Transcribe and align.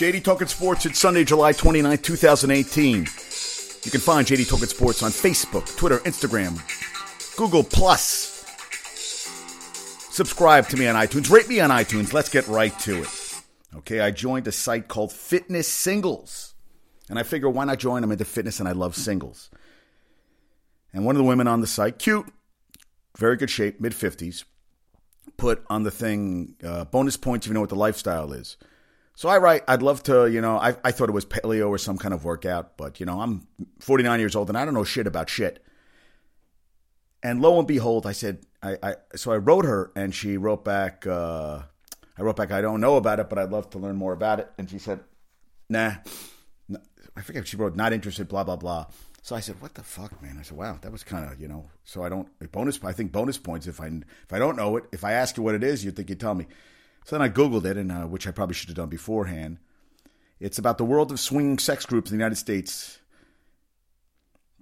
JD 0.00 0.24
Talking 0.24 0.46
Sports, 0.46 0.86
it's 0.86 0.98
Sunday, 0.98 1.24
July 1.24 1.52
29, 1.52 1.98
2018. 1.98 3.00
You 3.00 3.04
can 3.90 4.00
find 4.00 4.26
JD 4.26 4.48
Talking 4.48 4.64
Sports 4.64 5.02
on 5.02 5.10
Facebook, 5.10 5.76
Twitter, 5.76 5.98
Instagram, 5.98 6.56
Google 7.36 7.62
Plus. 7.62 8.46
Subscribe 10.10 10.68
to 10.68 10.78
me 10.78 10.86
on 10.86 10.96
iTunes. 10.96 11.30
Rate 11.30 11.50
me 11.50 11.60
on 11.60 11.68
iTunes. 11.68 12.14
Let's 12.14 12.30
get 12.30 12.48
right 12.48 12.72
to 12.78 13.02
it. 13.02 13.08
Okay, 13.76 14.00
I 14.00 14.10
joined 14.10 14.46
a 14.46 14.52
site 14.52 14.88
called 14.88 15.12
Fitness 15.12 15.68
Singles. 15.68 16.54
And 17.10 17.18
I 17.18 17.22
figure 17.22 17.50
why 17.50 17.66
not 17.66 17.78
join? 17.78 18.02
I'm 18.02 18.10
into 18.10 18.24
fitness 18.24 18.58
and 18.58 18.66
I 18.66 18.72
love 18.72 18.96
singles. 18.96 19.50
And 20.94 21.04
one 21.04 21.14
of 21.14 21.18
the 21.18 21.28
women 21.28 21.46
on 21.46 21.60
the 21.60 21.66
site, 21.66 21.98
cute, 21.98 22.24
very 23.18 23.36
good 23.36 23.50
shape, 23.50 23.82
mid 23.82 23.92
50s, 23.92 24.44
put 25.36 25.62
on 25.68 25.82
the 25.82 25.90
thing 25.90 26.54
uh, 26.64 26.86
bonus 26.86 27.18
points 27.18 27.44
if 27.44 27.50
you 27.50 27.54
know 27.54 27.60
what 27.60 27.68
the 27.68 27.76
lifestyle 27.76 28.32
is. 28.32 28.56
So 29.14 29.28
I 29.28 29.38
write, 29.38 29.64
I'd 29.68 29.82
love 29.82 30.02
to, 30.04 30.30
you 30.30 30.40
know, 30.40 30.56
I, 30.56 30.76
I 30.82 30.92
thought 30.92 31.08
it 31.08 31.12
was 31.12 31.26
paleo 31.26 31.68
or 31.68 31.78
some 31.78 31.98
kind 31.98 32.14
of 32.14 32.24
workout, 32.24 32.76
but, 32.78 33.00
you 33.00 33.06
know, 33.06 33.20
I'm 33.20 33.46
49 33.80 34.18
years 34.18 34.34
old 34.34 34.48
and 34.48 34.56
I 34.56 34.64
don't 34.64 34.72
know 34.72 34.84
shit 34.84 35.06
about 35.06 35.28
shit. 35.28 35.62
And 37.22 37.42
lo 37.42 37.58
and 37.58 37.68
behold, 37.68 38.06
I 38.06 38.12
said, 38.12 38.46
I, 38.62 38.78
I 38.82 38.94
so 39.14 39.30
I 39.32 39.36
wrote 39.36 39.66
her 39.66 39.92
and 39.94 40.14
she 40.14 40.38
wrote 40.38 40.64
back, 40.64 41.06
uh, 41.06 41.60
I 42.16 42.22
wrote 42.22 42.36
back, 42.36 42.50
I 42.50 42.62
don't 42.62 42.80
know 42.80 42.96
about 42.96 43.20
it, 43.20 43.28
but 43.28 43.38
I'd 43.38 43.50
love 43.50 43.68
to 43.70 43.78
learn 43.78 43.96
more 43.96 44.14
about 44.14 44.40
it. 44.40 44.50
And 44.56 44.70
she 44.70 44.78
said, 44.78 45.00
nah, 45.68 45.96
I 47.14 47.20
forget, 47.20 47.46
she 47.46 47.58
wrote, 47.58 47.76
not 47.76 47.92
interested, 47.92 48.26
blah, 48.26 48.44
blah, 48.44 48.56
blah. 48.56 48.86
So 49.22 49.36
I 49.36 49.40
said, 49.40 49.60
"What 49.60 49.74
the 49.74 49.82
fuck, 49.82 50.22
man?" 50.22 50.38
I 50.38 50.42
said, 50.42 50.56
"Wow, 50.56 50.78
that 50.80 50.90
was 50.90 51.04
kind 51.04 51.30
of 51.30 51.40
you 51.40 51.46
know." 51.46 51.66
So 51.84 52.02
I 52.02 52.08
don't 52.08 52.28
bonus. 52.52 52.82
I 52.82 52.92
think 52.92 53.12
bonus 53.12 53.36
points 53.38 53.66
if 53.66 53.80
I 53.80 53.86
if 53.86 54.32
I 54.32 54.38
don't 54.38 54.56
know 54.56 54.76
it. 54.78 54.84
If 54.92 55.04
I 55.04 55.12
ask 55.12 55.36
you 55.36 55.42
what 55.42 55.54
it 55.54 55.62
is, 55.62 55.84
you 55.84 55.90
think 55.90 56.08
you'd 56.08 56.20
tell 56.20 56.34
me. 56.34 56.46
So 57.04 57.16
then 57.16 57.22
I 57.22 57.28
googled 57.28 57.64
it, 57.64 57.76
and 57.76 57.90
uh, 57.90 58.02
which 58.02 58.26
I 58.26 58.30
probably 58.30 58.54
should 58.54 58.68
have 58.68 58.76
done 58.76 58.88
beforehand. 58.88 59.58
It's 60.38 60.58
about 60.58 60.78
the 60.78 60.84
world 60.84 61.10
of 61.10 61.20
swinging 61.20 61.58
sex 61.58 61.84
groups 61.84 62.10
in 62.10 62.16
the 62.16 62.22
United 62.22 62.36
States. 62.36 62.98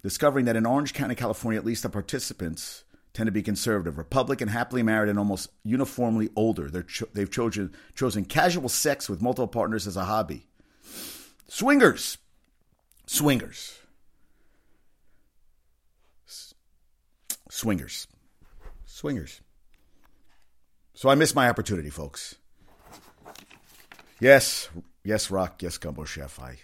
Discovering 0.02 0.44
that 0.46 0.56
in 0.56 0.66
Orange 0.66 0.94
County, 0.94 1.14
California, 1.14 1.58
at 1.58 1.66
least 1.66 1.82
the 1.82 1.88
participants 1.88 2.84
tend 3.12 3.26
to 3.26 3.32
be 3.32 3.42
conservative, 3.42 3.98
Republican, 3.98 4.48
happily 4.48 4.82
married, 4.82 5.08
and 5.08 5.18
almost 5.18 5.50
uniformly 5.64 6.30
older. 6.36 6.70
They're 6.70 6.82
cho- 6.82 7.08
they've 7.12 7.30
chosen 7.30 7.74
chosen 7.94 8.24
casual 8.24 8.68
sex 8.68 9.08
with 9.08 9.20
multiple 9.20 9.48
partners 9.48 9.86
as 9.86 9.96
a 9.96 10.04
hobby. 10.04 10.46
Swingers, 11.48 12.18
swingers. 13.06 13.78
Swingers. 17.50 18.06
Swingers. 18.86 19.40
So 20.98 21.08
I 21.08 21.14
missed 21.14 21.36
my 21.36 21.48
opportunity, 21.48 21.90
folks. 21.90 22.34
Yes, 24.18 24.68
yes, 25.04 25.30
Rock, 25.30 25.62
yes, 25.62 25.78
Gumbo 25.78 26.04
Chef. 26.04 26.40
I 26.40 26.58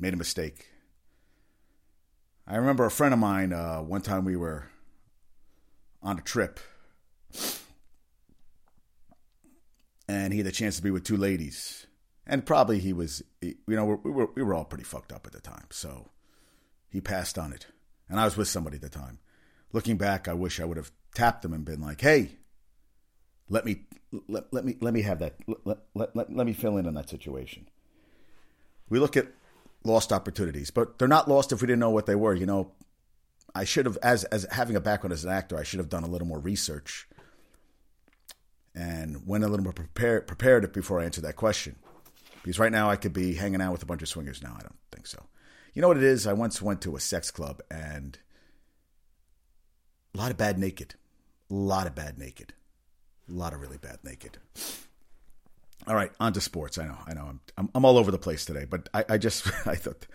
made 0.00 0.14
a 0.14 0.16
mistake. 0.16 0.70
I 2.46 2.56
remember 2.56 2.86
a 2.86 2.90
friend 2.90 3.12
of 3.12 3.20
mine, 3.20 3.52
uh, 3.52 3.80
one 3.80 4.00
time 4.00 4.24
we 4.24 4.36
were 4.36 4.70
on 6.02 6.18
a 6.18 6.22
trip, 6.22 6.60
and 10.08 10.32
he 10.32 10.38
had 10.38 10.46
the 10.46 10.50
chance 10.50 10.76
to 10.76 10.82
be 10.82 10.90
with 10.90 11.04
two 11.04 11.18
ladies. 11.18 11.86
And 12.26 12.46
probably 12.46 12.78
he 12.78 12.94
was, 12.94 13.22
you 13.42 13.54
know, 13.66 14.00
we 14.02 14.12
were, 14.12 14.30
we 14.34 14.42
were 14.42 14.54
all 14.54 14.64
pretty 14.64 14.84
fucked 14.84 15.12
up 15.12 15.26
at 15.26 15.34
the 15.34 15.42
time. 15.42 15.66
So 15.68 16.08
he 16.88 17.02
passed 17.02 17.36
on 17.36 17.52
it. 17.52 17.66
And 18.08 18.18
I 18.18 18.24
was 18.24 18.38
with 18.38 18.48
somebody 18.48 18.76
at 18.76 18.82
the 18.82 18.88
time 18.88 19.18
looking 19.74 19.98
back, 19.98 20.26
I 20.26 20.32
wish 20.32 20.58
I 20.58 20.64
would 20.64 20.78
have 20.78 20.90
tapped 21.14 21.42
them 21.42 21.52
and 21.52 21.66
been 21.66 21.82
like, 21.82 22.00
"Hey, 22.00 22.38
let 23.48 23.64
me 23.64 23.82
let, 24.28 24.52
let 24.52 24.64
me 24.64 24.76
let 24.80 24.94
me 24.94 25.02
have 25.02 25.18
that 25.20 25.36
let, 25.46 25.78
let, 25.94 26.16
let, 26.16 26.34
let 26.34 26.46
me 26.46 26.52
fill 26.52 26.76
in 26.76 26.86
on 26.86 26.94
that 26.94 27.08
situation." 27.08 27.68
We 28.88 28.98
look 28.98 29.16
at 29.16 29.28
lost 29.84 30.12
opportunities, 30.12 30.70
but 30.70 30.98
they're 30.98 31.08
not 31.08 31.28
lost 31.28 31.52
if 31.52 31.60
we 31.60 31.66
didn't 31.66 31.80
know 31.80 31.90
what 31.90 32.06
they 32.06 32.14
were. 32.14 32.34
You 32.34 32.46
know, 32.46 32.72
I 33.54 33.64
should 33.64 33.86
have 33.86 33.98
as 34.02 34.24
as 34.24 34.46
having 34.50 34.76
a 34.76 34.80
background 34.80 35.12
as 35.12 35.24
an 35.24 35.30
actor, 35.30 35.58
I 35.58 35.62
should 35.62 35.78
have 35.78 35.88
done 35.88 36.04
a 36.04 36.08
little 36.08 36.28
more 36.28 36.38
research 36.38 37.08
and 38.74 39.26
went 39.26 39.44
a 39.44 39.48
little 39.48 39.64
more 39.64 39.72
prepared 39.72 40.26
prepared 40.26 40.70
before 40.72 41.00
I 41.00 41.04
answered 41.04 41.24
that 41.24 41.36
question. 41.36 41.76
Because 42.42 42.58
right 42.58 42.70
now 42.70 42.90
I 42.90 42.96
could 42.96 43.12
be 43.12 43.34
hanging 43.34 43.60
out 43.60 43.72
with 43.72 43.82
a 43.82 43.86
bunch 43.86 44.02
of 44.02 44.08
swingers 44.08 44.42
now. 44.42 44.54
I 44.56 44.62
don't 44.62 44.78
think 44.92 45.06
so. 45.06 45.24
You 45.74 45.82
know 45.82 45.88
what 45.88 45.96
it 45.96 46.04
is? 46.04 46.26
I 46.26 46.32
once 46.32 46.62
went 46.62 46.80
to 46.82 46.94
a 46.94 47.00
sex 47.00 47.30
club 47.30 47.60
and 47.70 48.18
a 50.14 50.18
lot 50.18 50.30
of 50.30 50.36
bad 50.36 50.58
naked. 50.58 50.94
A 51.50 51.54
lot 51.54 51.86
of 51.86 51.94
bad 51.94 52.18
naked. 52.18 52.54
A 53.28 53.32
lot 53.32 53.52
of 53.52 53.60
really 53.60 53.78
bad 53.78 53.98
naked. 54.04 54.38
All 55.86 55.94
right, 55.94 56.10
on 56.18 56.32
to 56.32 56.40
sports. 56.40 56.78
I 56.78 56.86
know, 56.86 56.98
I 57.06 57.14
know. 57.14 57.26
I'm, 57.28 57.40
I'm, 57.56 57.70
I'm 57.74 57.84
all 57.84 57.98
over 57.98 58.10
the 58.10 58.18
place 58.18 58.44
today, 58.44 58.64
but 58.64 58.88
I, 58.92 59.04
I 59.10 59.18
just, 59.18 59.46
I 59.66 59.74
thought 59.74 60.06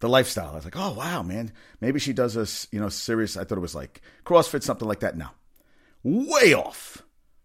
the 0.00 0.08
lifestyle. 0.08 0.52
I 0.52 0.56
was 0.56 0.64
like, 0.64 0.76
oh 0.76 0.92
wow, 0.92 1.22
man. 1.22 1.52
Maybe 1.80 1.98
she 1.98 2.12
does 2.12 2.34
this, 2.34 2.68
you 2.70 2.80
know, 2.80 2.88
serious. 2.88 3.36
I 3.36 3.44
thought 3.44 3.58
it 3.58 3.62
was 3.62 3.74
like 3.74 4.00
CrossFit, 4.24 4.62
something 4.62 4.88
like 4.88 5.00
that. 5.00 5.16
No, 5.16 5.28
way 6.02 6.54
off, 6.54 7.02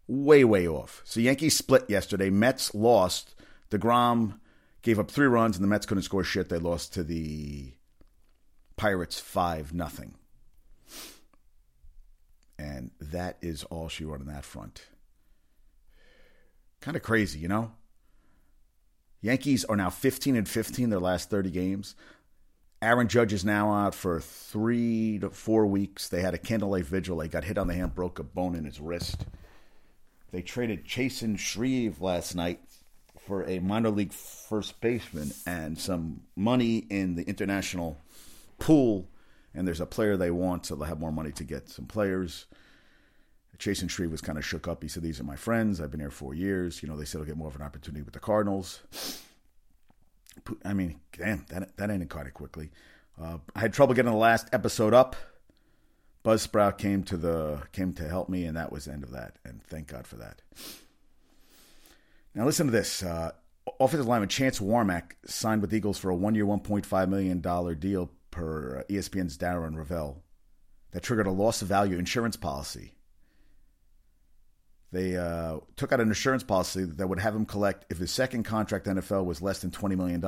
way 0.08 0.44
way 0.44 0.68
off. 0.68 1.02
So 1.06 1.20
Yankees 1.20 1.58
split 1.58 1.90
yesterday. 1.90 2.30
Mets 2.30 2.74
lost. 2.76 3.36
Degrom 3.72 4.40
gave 4.82 5.00
up 5.00 5.10
three 5.10 5.28
runs, 5.28 5.56
and 5.56 5.64
the 5.64 5.68
Mets 5.68 5.86
couldn't 5.86 6.04
score 6.04 6.24
shit. 6.24 6.50
They 6.50 6.58
lost 6.58 6.94
to 6.94 7.04
the 7.04 7.74
Pirates 8.76 9.20
five 9.20 9.74
nothing. 9.74 10.16
And 12.60 12.92
that 13.00 13.38
is 13.42 13.64
all 13.66 13.90
she 13.90 14.06
wrote 14.06 14.22
on 14.22 14.28
that 14.28 14.46
front. 14.46 14.86
Kind 16.84 16.98
of 16.98 17.04
crazy, 17.04 17.40
you 17.40 17.48
know? 17.48 17.72
Yankees 19.22 19.64
are 19.64 19.78
now 19.78 19.90
15 19.90 20.36
and 20.36 20.50
15 20.50 20.90
their 20.90 21.00
last 21.00 21.30
30 21.30 21.50
games. 21.50 21.96
Aaron 22.82 23.08
Judge 23.08 23.32
is 23.32 23.46
now 23.46 23.72
out 23.72 23.96
for 23.96 24.20
three 24.20 25.18
to 25.20 25.30
four 25.30 25.66
weeks. 25.66 26.10
They 26.10 26.20
had 26.20 26.34
a 26.34 26.38
candlelight 26.38 26.86
vigil. 26.86 27.16
They 27.16 27.30
got 27.30 27.46
hit 27.46 27.58
on 27.58 27.68
the 27.68 27.74
hand, 27.74 27.96
broke 27.96 28.20
a 28.20 28.24
bone 28.24 28.54
in 28.54 28.66
his 28.66 28.82
wrist. 28.82 29.26
They 30.32 30.42
traded 30.42 30.86
Chasen 30.86 31.40
Shreve 31.40 32.02
last 32.02 32.36
night 32.36 32.60
for 33.18 33.48
a 33.48 33.60
minor 33.60 33.90
league 33.90 34.12
first 34.12 34.82
baseman 34.82 35.32
and 35.48 35.80
some 35.80 36.24
money 36.36 36.80
in 36.90 37.16
the 37.16 37.24
international 37.24 37.98
pool 38.60 39.08
and 39.54 39.68
there's 39.68 39.82
a 39.82 39.86
player 39.86 40.18
they 40.18 40.32
want, 40.32 40.66
so 40.66 40.76
they'll 40.76 40.88
have 40.88 41.00
more 41.00 41.12
money 41.12 41.32
to 41.34 41.44
get 41.44 41.70
some 41.70 41.86
players. 41.86 42.46
Chasen 43.64 43.90
Shreve 43.90 44.12
was 44.12 44.20
kind 44.20 44.38
of 44.38 44.44
shook 44.44 44.68
up. 44.68 44.84
He 44.84 44.90
said, 44.90 45.04
These 45.04 45.22
are 45.22 45.24
my 45.24 45.38
friends. 45.38 45.80
I've 45.80 45.90
been 45.90 46.02
here 46.02 46.12
four 46.12 46.34
years. 46.34 46.84
You 46.84 46.90
know, 46.90 46.98
they 46.98 47.06
said 47.06 47.22
I'll 47.22 47.26
get 47.26 47.38
more 47.38 47.48
of 47.48 47.56
an 47.56 47.62
opportunity 47.62 48.04
with 48.04 48.14
the 48.14 48.20
Cardinals. 48.20 48.82
I 50.66 50.74
mean, 50.74 51.00
damn, 51.18 51.46
that, 51.50 51.78
that 51.78 51.90
ended 51.90 52.10
kind 52.10 52.28
of 52.28 52.34
quickly. 52.34 52.72
Uh, 53.22 53.38
I 53.56 53.62
had 53.62 53.72
trouble 53.72 53.94
getting 53.94 54.12
the 54.12 54.18
last 54.18 54.50
episode 54.52 54.94
up. 54.94 55.16
Buzzsprout 56.26 56.78
came 56.78 57.04
to 57.04 57.16
the 57.16 57.62
came 57.72 57.94
to 57.94 58.08
help 58.08 58.28
me, 58.28 58.44
and 58.44 58.58
that 58.58 58.72
was 58.72 58.86
the 58.86 58.92
end 58.92 59.04
of 59.04 59.12
that. 59.12 59.38
And 59.46 59.64
thank 59.64 59.88
God 59.88 60.08
for 60.08 60.18
that. 60.18 60.42
Now 62.36 62.46
listen 62.46 62.66
to 62.66 62.72
this. 62.72 63.02
Uh, 63.02 63.32
offensive 63.80 64.08
lineman 64.08 64.28
Chance 64.28 64.60
Warmack 64.60 65.14
signed 65.26 65.62
with 65.62 65.74
Eagles 65.74 65.98
for 65.98 66.10
a 66.10 66.16
one-year, 66.16 66.46
$1.5 66.46 67.10
million 67.10 67.40
deal 67.80 68.10
per 68.30 68.80
uh, 68.80 68.84
ESPN's 68.92 69.38
Darren 69.38 69.78
Rovell 69.78 70.18
that 70.92 71.04
triggered 71.04 71.28
a 71.28 71.32
loss 71.32 71.62
of 71.62 71.70
value 71.70 71.98
insurance 71.98 72.36
policy. 72.36 72.96
They 74.94 75.18
uh, 75.18 75.58
took 75.76 75.92
out 75.92 76.02
an 76.02 76.08
insurance 76.08 76.44
policy 76.44 76.84
that 76.84 77.08
would 77.08 77.20
have 77.20 77.36
him 77.36 77.48
collect 77.48 77.86
if 77.90 77.98
his 77.98 78.12
second 78.12 78.44
contract 78.44 78.86
NFL 78.86 79.26
was 79.26 79.42
less 79.42 79.58
than 79.58 79.72
$20 79.72 79.98
million. 79.98 80.24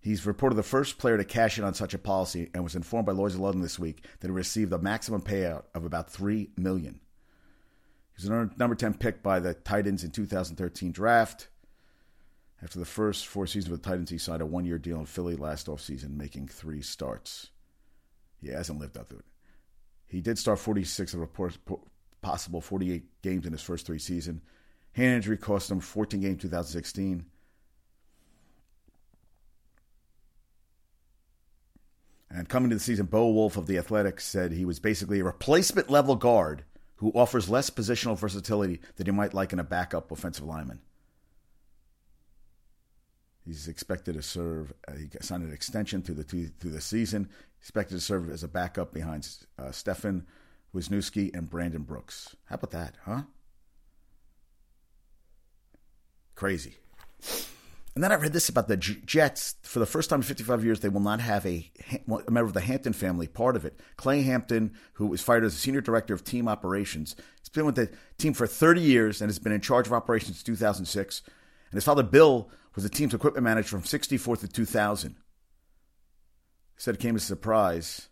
He's 0.00 0.24
reported 0.24 0.54
the 0.54 0.62
first 0.62 0.96
player 0.96 1.18
to 1.18 1.26
cash 1.26 1.58
in 1.58 1.64
on 1.64 1.74
such 1.74 1.92
a 1.92 1.98
policy 1.98 2.48
and 2.54 2.64
was 2.64 2.74
informed 2.74 3.04
by 3.04 3.12
Lloyd's 3.12 3.34
of 3.34 3.42
London 3.42 3.60
this 3.60 3.78
week 3.78 4.02
that 4.20 4.28
he 4.28 4.32
received 4.32 4.72
a 4.72 4.78
maximum 4.78 5.20
payout 5.20 5.64
of 5.74 5.84
about 5.84 6.10
3 6.10 6.52
million. 6.56 7.00
He 8.16 8.26
was 8.26 8.30
a 8.30 8.50
number 8.56 8.74
10 8.74 8.94
pick 8.94 9.22
by 9.22 9.40
the 9.40 9.52
Titans 9.52 10.04
in 10.04 10.10
2013 10.10 10.90
draft. 10.90 11.48
After 12.62 12.78
the 12.78 12.86
first 12.86 13.26
four 13.26 13.46
seasons 13.46 13.70
with 13.70 13.82
the 13.82 13.90
Titans, 13.90 14.08
he 14.08 14.16
signed 14.16 14.40
a 14.40 14.46
one 14.46 14.64
year 14.64 14.78
deal 14.78 15.00
in 15.00 15.04
Philly 15.04 15.36
last 15.36 15.66
offseason, 15.66 16.16
making 16.16 16.48
three 16.48 16.80
starts. 16.80 17.50
He 18.40 18.48
hasn't 18.48 18.80
lived 18.80 18.96
up 18.96 19.10
to 19.10 19.16
it. 19.16 19.26
He 20.06 20.22
did 20.22 20.38
start 20.38 20.60
46 20.60 21.12
of 21.12 21.20
possible 22.24 22.62
48 22.62 23.04
games 23.22 23.46
in 23.46 23.52
his 23.52 23.62
first 23.62 23.86
three 23.86 23.98
seasons. 23.98 24.40
Hand 24.92 25.16
injury 25.16 25.36
cost 25.36 25.70
him 25.70 25.80
14 25.80 26.20
games 26.20 26.40
2016. 26.42 27.26
And 32.30 32.48
coming 32.48 32.70
to 32.70 32.76
the 32.76 32.80
season, 32.80 33.06
Bo 33.06 33.28
Wulf 33.28 33.56
of 33.56 33.66
the 33.66 33.78
Athletics 33.78 34.24
said 34.24 34.50
he 34.50 34.64
was 34.64 34.80
basically 34.80 35.20
a 35.20 35.24
replacement 35.24 35.90
level 35.90 36.16
guard 36.16 36.64
who 36.96 37.12
offers 37.14 37.50
less 37.50 37.70
positional 37.70 38.18
versatility 38.18 38.80
than 38.96 39.06
you 39.06 39.12
might 39.12 39.34
like 39.34 39.52
in 39.52 39.58
a 39.58 39.64
backup 39.64 40.10
offensive 40.10 40.44
lineman. 40.44 40.80
He's 43.44 43.68
expected 43.68 44.14
to 44.14 44.22
serve. 44.22 44.72
Uh, 44.88 44.92
he 44.92 45.08
signed 45.20 45.44
an 45.44 45.52
extension 45.52 46.00
through 46.00 46.14
the 46.14 46.24
through 46.24 46.70
the 46.70 46.80
season. 46.80 47.28
Expected 47.60 47.96
to 47.96 48.00
serve 48.00 48.30
as 48.30 48.42
a 48.42 48.48
backup 48.48 48.94
behind 48.94 49.28
uh, 49.58 49.70
Stefan 49.70 50.26
Wisniewski 50.74 51.34
and 51.34 51.48
Brandon 51.48 51.82
Brooks. 51.82 52.34
How 52.46 52.56
about 52.56 52.72
that, 52.72 52.94
huh? 53.04 53.22
Crazy. 56.34 56.76
And 57.94 58.02
then 58.02 58.10
I 58.10 58.16
read 58.16 58.32
this 58.32 58.48
about 58.48 58.66
the 58.66 58.76
Jets. 58.76 59.54
For 59.62 59.78
the 59.78 59.86
first 59.86 60.10
time 60.10 60.18
in 60.18 60.24
55 60.24 60.64
years, 60.64 60.80
they 60.80 60.88
will 60.88 61.00
not 61.00 61.20
have 61.20 61.46
a, 61.46 61.70
a 62.08 62.30
member 62.30 62.48
of 62.48 62.52
the 62.52 62.60
Hampton 62.60 62.92
family 62.92 63.28
part 63.28 63.54
of 63.54 63.64
it. 63.64 63.78
Clay 63.96 64.22
Hampton, 64.22 64.72
who 64.94 65.06
was 65.06 65.22
fired 65.22 65.44
as 65.44 65.54
a 65.54 65.58
senior 65.58 65.80
director 65.80 66.12
of 66.12 66.24
team 66.24 66.48
operations, 66.48 67.14
has 67.38 67.48
been 67.48 67.66
with 67.66 67.76
the 67.76 67.90
team 68.18 68.34
for 68.34 68.48
30 68.48 68.80
years 68.80 69.20
and 69.20 69.30
has 69.30 69.38
been 69.38 69.52
in 69.52 69.60
charge 69.60 69.86
of 69.86 69.92
operations 69.92 70.38
since 70.38 70.42
2006. 70.42 71.22
And 71.70 71.76
his 71.76 71.84
father, 71.84 72.02
Bill, 72.02 72.50
was 72.74 72.82
the 72.82 72.90
team's 72.90 73.14
equipment 73.14 73.44
manager 73.44 73.68
from 73.68 73.84
64 73.84 74.38
to 74.38 74.48
2000. 74.48 75.10
He 75.10 75.16
said 76.76 76.96
it 76.96 77.00
came 77.00 77.14
as 77.14 77.22
a 77.22 77.26
surprise. 77.26 78.08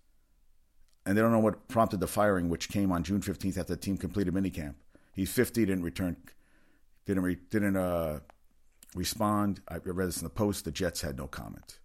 And 1.04 1.16
they 1.16 1.22
don't 1.22 1.32
know 1.32 1.40
what 1.40 1.69
prompted 1.69 2.00
the 2.00 2.06
firing, 2.06 2.49
which 2.49 2.69
came 2.69 2.93
on 2.93 3.02
June 3.02 3.20
15th 3.20 3.58
after 3.58 3.75
the 3.75 3.76
team 3.76 3.96
completed 3.96 4.32
minicamp. 4.32 4.75
He's 5.14 5.32
50, 5.32 5.66
didn't 5.66 5.82
return, 5.82 6.16
didn't, 7.06 7.22
re, 7.22 7.37
didn't 7.50 7.76
uh, 7.76 8.20
respond. 8.94 9.60
I 9.69 9.76
read 9.76 10.08
this 10.08 10.19
in 10.19 10.25
the 10.25 10.31
Post. 10.31 10.64
The 10.64 10.70
Jets 10.70 11.00
had 11.00 11.19
no 11.19 11.26
comment. 11.26 11.78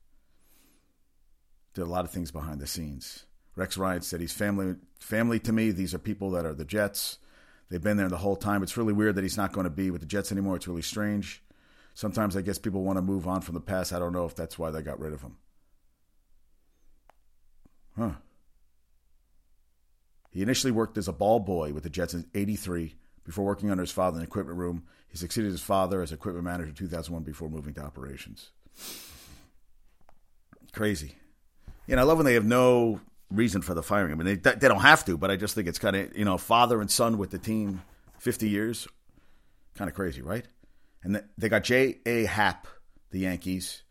Did 1.73 1.81
a 1.81 1.85
lot 1.85 2.05
of 2.05 2.11
things 2.11 2.31
behind 2.31 2.61
the 2.61 2.67
scenes. 2.67 3.25
Rex 3.55 3.75
Ryan 3.75 4.01
said 4.01 4.21
he's 4.21 4.33
family 4.33 4.75
family 4.99 5.39
to 5.39 5.51
me. 5.51 5.71
These 5.71 5.93
are 5.93 5.99
people 5.99 6.31
that 6.31 6.45
are 6.45 6.53
the 6.53 6.63
Jets. 6.63 7.17
They've 7.69 7.83
been 7.83 7.97
there 7.97 8.07
the 8.07 8.17
whole 8.17 8.35
time. 8.35 8.63
It's 8.63 8.77
really 8.77 8.93
weird 8.93 9.15
that 9.15 9.23
he's 9.23 9.35
not 9.35 9.51
going 9.51 9.65
to 9.65 9.71
be 9.71 9.91
with 9.91 10.01
the 10.01 10.07
Jets 10.07 10.31
anymore. 10.31 10.55
It's 10.55 10.67
really 10.67 10.83
strange. 10.83 11.43
Sometimes 11.95 12.37
I 12.37 12.41
guess 12.41 12.59
people 12.59 12.83
want 12.83 12.97
to 12.97 13.01
move 13.01 13.27
on 13.27 13.41
from 13.41 13.55
the 13.55 13.61
past. 13.61 13.91
I 13.91 13.99
don't 13.99 14.13
know 14.13 14.25
if 14.25 14.35
that's 14.35 14.59
why 14.59 14.69
they 14.69 14.83
got 14.83 14.99
rid 14.99 15.13
of 15.13 15.21
him. 15.21 15.37
Huh. 17.97 18.11
He 20.29 20.41
initially 20.41 20.71
worked 20.71 20.97
as 20.97 21.07
a 21.07 21.13
ball 21.13 21.39
boy 21.39 21.73
with 21.73 21.83
the 21.83 21.89
Jets 21.89 22.13
in 22.13 22.25
83 22.33 22.95
before 23.23 23.45
working 23.45 23.71
under 23.71 23.83
his 23.83 23.91
father 23.91 24.15
in 24.15 24.21
the 24.21 24.27
equipment 24.27 24.57
room. 24.57 24.83
He 25.07 25.17
succeeded 25.17 25.51
his 25.51 25.61
father 25.61 26.01
as 26.01 26.11
equipment 26.11 26.45
manager 26.45 26.69
in 26.69 26.75
2001 26.75 27.23
before 27.23 27.49
moving 27.49 27.73
to 27.75 27.81
operations. 27.81 28.51
Crazy. 30.73 31.15
You 31.87 31.95
know, 31.95 32.01
I 32.01 32.05
love 32.05 32.17
when 32.17 32.25
they 32.25 32.33
have 32.33 32.45
no 32.45 32.99
reason 33.31 33.61
for 33.61 33.73
the 33.73 33.83
firing. 33.83 34.11
I 34.11 34.15
mean, 34.15 34.39
they, 34.41 34.51
they 34.51 34.67
don't 34.67 34.81
have 34.81 35.05
to, 35.05 35.17
but 35.17 35.31
I 35.31 35.35
just 35.35 35.55
think 35.55 35.67
it's 35.67 35.79
kind 35.79 35.95
of, 35.95 36.15
you 36.17 36.25
know, 36.25 36.37
father 36.37 36.81
and 36.81 36.91
son 36.91 37.17
with 37.17 37.31
the 37.31 37.37
team 37.37 37.81
50 38.19 38.49
years. 38.49 38.87
Kind 39.75 39.89
of 39.89 39.95
crazy, 39.95 40.21
right? 40.21 40.45
And 41.03 41.23
they 41.37 41.49
got 41.49 41.63
J.A. 41.63 42.25
Happ, 42.25 42.67
the 43.11 43.19
Yankees. 43.19 43.83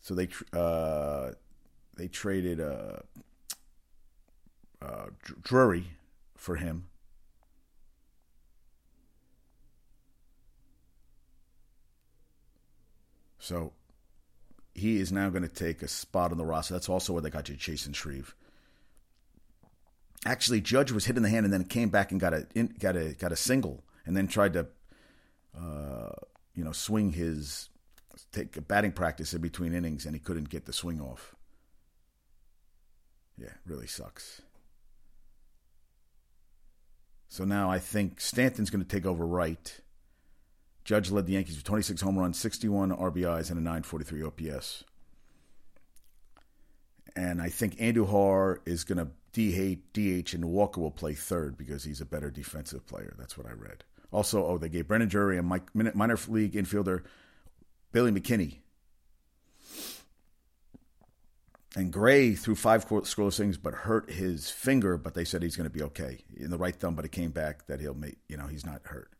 So 0.00 0.14
they 0.14 0.28
uh, 0.52 1.32
they 1.96 2.08
traded 2.08 2.60
uh, 2.60 3.00
uh, 4.82 5.06
Drury 5.42 5.84
for 6.36 6.56
him. 6.56 6.86
So 13.38 13.72
he 14.74 14.98
is 14.98 15.10
now 15.10 15.30
going 15.30 15.42
to 15.42 15.48
take 15.48 15.82
a 15.82 15.88
spot 15.88 16.30
on 16.30 16.38
the 16.38 16.44
roster. 16.44 16.74
That's 16.74 16.88
also 16.88 17.12
where 17.12 17.22
they 17.22 17.30
got 17.30 17.48
you 17.48 17.56
Chasen 17.56 17.94
Shreve. 17.94 18.34
Actually, 20.26 20.60
Judge 20.60 20.92
was 20.92 21.06
hit 21.06 21.16
in 21.16 21.22
the 21.22 21.30
hand 21.30 21.46
and 21.46 21.52
then 21.52 21.64
came 21.64 21.88
back 21.88 22.12
and 22.12 22.20
got 22.20 22.34
a 22.34 22.46
got 22.78 22.96
a 22.96 23.14
got 23.14 23.32
a 23.32 23.36
single 23.36 23.82
and 24.04 24.14
then 24.14 24.28
tried 24.28 24.52
to, 24.52 24.66
uh, 25.58 26.12
you 26.54 26.62
know, 26.62 26.72
swing 26.72 27.12
his 27.12 27.70
take 28.30 28.56
a 28.56 28.60
batting 28.60 28.92
practice 28.92 29.32
in 29.32 29.40
between 29.40 29.74
innings 29.74 30.04
and 30.04 30.14
he 30.14 30.20
couldn't 30.20 30.50
get 30.50 30.66
the 30.66 30.72
swing 30.72 31.00
off. 31.00 31.34
Yeah, 33.38 33.54
really 33.66 33.86
sucks. 33.86 34.42
So 37.30 37.44
now 37.44 37.70
I 37.70 37.78
think 37.78 38.20
Stanton's 38.20 38.68
going 38.68 38.84
to 38.84 38.88
take 38.88 39.06
over 39.06 39.26
right 39.26 39.80
Judge 40.90 41.10
led 41.12 41.26
the 41.26 41.34
Yankees 41.34 41.54
with 41.54 41.64
26 41.64 42.00
home 42.00 42.18
runs, 42.18 42.36
61 42.38 42.90
RBIs, 42.90 43.50
and 43.50 43.60
a 43.60 43.62
943 43.62 44.24
OPS. 44.24 44.82
And 47.14 47.40
I 47.40 47.48
think 47.48 47.80
Andrew 47.80 48.06
Andujar 48.06 48.58
is 48.66 48.82
going 48.82 48.98
to 48.98 49.08
DH, 49.32 50.34
and 50.34 50.44
Walker 50.46 50.80
will 50.80 50.90
play 50.90 51.14
third 51.14 51.56
because 51.56 51.84
he's 51.84 52.00
a 52.00 52.04
better 52.04 52.30
defensive 52.30 52.86
player. 52.86 53.14
That's 53.18 53.38
what 53.38 53.46
I 53.46 53.52
read. 53.52 53.84
Also, 54.10 54.44
oh, 54.44 54.58
they 54.58 54.68
gave 54.68 54.88
Brandon 54.88 55.08
Drury 55.08 55.40
Mike, 55.42 55.72
minor 55.74 56.18
league 56.26 56.54
infielder 56.54 57.04
Billy 57.92 58.10
McKinney. 58.10 58.56
And 61.76 61.92
Gray 61.92 62.34
threw 62.34 62.56
five 62.56 62.88
scoreless 62.88 63.38
innings, 63.38 63.56
but 63.56 63.74
hurt 63.74 64.10
his 64.10 64.50
finger. 64.50 64.96
But 64.96 65.14
they 65.14 65.24
said 65.24 65.42
he's 65.42 65.56
going 65.56 65.68
to 65.68 65.74
be 65.74 65.82
okay 65.84 66.18
in 66.36 66.50
the 66.50 66.58
right 66.58 66.74
thumb. 66.74 66.96
But 66.96 67.04
it 67.04 67.12
came 67.12 67.30
back 67.30 67.66
that 67.66 67.80
he'll 67.80 67.94
make, 67.94 68.18
you 68.28 68.36
know, 68.36 68.46
he's 68.46 68.66
not 68.66 68.82
hurt. 68.84 69.10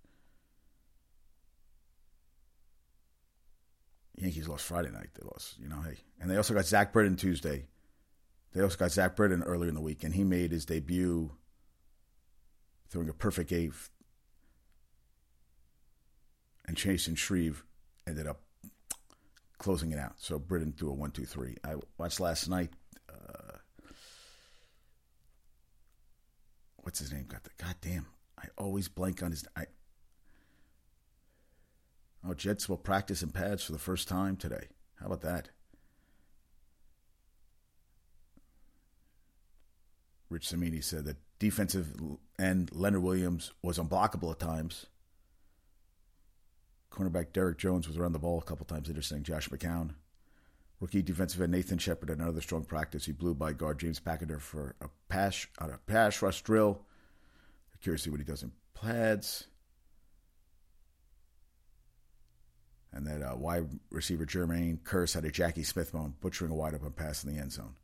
Yankees 4.17 4.49
lost 4.49 4.65
Friday 4.65 4.91
night. 4.91 5.09
They 5.15 5.27
lost, 5.27 5.59
you 5.59 5.69
know, 5.69 5.81
hey. 5.81 5.97
And 6.21 6.31
they 6.31 6.37
also 6.37 6.53
got 6.53 6.67
Zach 6.67 6.93
Britton 6.93 7.17
Tuesday. 7.17 7.65
They 8.53 8.61
also 8.61 8.77
got 8.77 8.91
Zach 8.91 9.17
Britton 9.17 9.43
earlier 9.45 9.69
in 9.69 9.75
the 9.75 9.81
week, 9.81 10.03
and 10.03 10.15
he 10.15 10.25
made 10.25 10.51
his 10.51 10.67
debut 10.67 11.31
throwing 12.91 13.09
a 13.09 13.15
perfect 13.15 13.53
eighth. 13.53 13.91
And 16.67 16.77
Chasen 16.77 17.17
Shreve 17.17 17.65
ended 18.07 18.27
up 18.27 18.43
closing 19.61 19.93
it 19.93 19.99
out. 19.99 20.15
So 20.17 20.39
Britain 20.39 20.75
threw 20.77 20.91
a 20.91 20.95
one, 20.95 21.13
two, 21.13 21.25
three. 21.25 21.57
I 21.63 21.77
watched 21.99 22.19
last 22.19 22.49
night. 22.49 22.71
Uh, 23.09 23.59
what's 26.79 26.99
his 26.99 27.13
name? 27.13 27.27
Got 27.29 27.45
the 27.45 27.51
goddamn. 27.63 28.07
I 28.37 28.47
always 28.59 28.89
blank 28.89 29.23
on 29.23 29.31
his. 29.31 29.45
I 29.55 29.67
Oh, 32.27 32.35
Jets 32.35 32.69
will 32.69 32.77
practice 32.77 33.23
in 33.23 33.31
pads 33.31 33.65
for 33.65 33.73
the 33.73 33.79
first 33.79 34.07
time 34.07 34.37
today. 34.37 34.69
How 34.97 35.07
about 35.07 35.23
that? 35.23 35.49
Rich 40.29 40.49
Cimini 40.49 40.83
said 40.83 41.07
that 41.07 41.17
defensive 41.39 41.93
end 42.39 42.71
Leonard 42.73 43.03
Williams 43.03 43.53
was 43.63 43.79
unblockable 43.79 44.33
at 44.33 44.39
times. 44.39 44.87
Cornerback 46.91 47.33
Derrick 47.33 47.59
Jones 47.59 47.87
was 47.87 47.97
around 47.97 48.13
the 48.13 48.19
ball 48.19 48.39
a 48.39 48.45
couple 48.45 48.67
times, 48.67 48.89
interesting. 48.89 49.23
Josh 49.23 49.49
McCown. 49.49 49.95
Rookie 50.81 51.03
defensive 51.03 51.43
end 51.43 51.53
Nathan 51.53 51.79
Shepherd 51.79 52.09
had 52.09 52.19
another 52.19 52.41
strong 52.41 52.65
practice. 52.65 53.05
He 53.05 53.13
blew 53.13 53.35
by 53.35 53.53
guard 53.53 53.79
James 53.79 54.01
Carpenter 54.01 54.39
for 54.39 54.75
a 54.81 54.89
pass 55.09 55.47
on 55.59 55.71
a 55.71 55.79
pass 55.87 56.23
rush 56.23 56.43
drill. 56.43 56.81
Curious 57.83 58.03
to 58.03 58.05
see 58.05 58.11
what 58.11 58.21
he 58.21 58.25
does 58.25 58.43
in 58.43 58.53
pads. 58.75 59.47
and 62.93 63.07
that 63.07 63.23
uh, 63.23 63.37
wide 63.37 63.69
receiver 63.91 64.27
Jermaine 64.27 64.79
Kearse 64.81 65.15
had 65.15 65.25
a 65.25 65.31
Jackie 65.31 65.63
Smith 65.63 65.95
moment, 65.95 66.21
butchering 66.21 66.51
a 66.51 66.55
wide 66.55 66.75
open 66.75 66.93
pass 66.93 67.25
in 67.25 67.35
the 67.35 67.41
end 67.41 67.53
zone. 67.53 67.75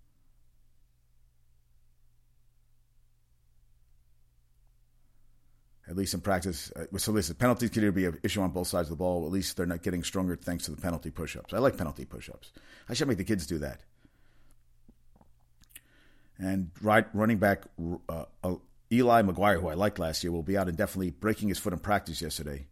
At 5.88 5.96
least 5.96 6.14
in 6.14 6.20
practice, 6.20 6.72
uh, 6.74 6.98
so 6.98 7.12
listen, 7.12 7.36
penalties 7.36 7.70
could 7.70 7.94
be 7.94 8.06
an 8.06 8.18
issue 8.24 8.40
on 8.40 8.50
both 8.50 8.66
sides 8.66 8.88
of 8.88 8.90
the 8.90 8.96
ball. 8.96 9.24
At 9.24 9.30
least 9.30 9.56
they're 9.56 9.66
not 9.66 9.82
getting 9.82 10.02
stronger 10.02 10.34
thanks 10.34 10.64
to 10.64 10.72
the 10.72 10.80
penalty 10.80 11.10
push-ups. 11.10 11.54
I 11.54 11.58
like 11.58 11.76
penalty 11.76 12.04
push-ups. 12.04 12.50
I 12.88 12.94
should 12.94 13.06
make 13.06 13.18
the 13.18 13.24
kids 13.24 13.46
do 13.46 13.58
that. 13.58 13.80
And 16.38 16.70
right, 16.82 17.06
running 17.14 17.38
back 17.38 17.64
uh, 18.08 18.24
uh 18.42 18.56
Eli 18.92 19.22
McGuire, 19.22 19.60
who 19.60 19.68
I 19.68 19.74
liked 19.74 19.98
last 19.98 20.22
year, 20.22 20.32
will 20.32 20.42
be 20.42 20.56
out 20.56 20.68
indefinitely, 20.68 21.10
breaking 21.10 21.48
his 21.48 21.58
foot 21.58 21.72
in 21.72 21.78
practice 21.78 22.20
yesterday 22.20 22.66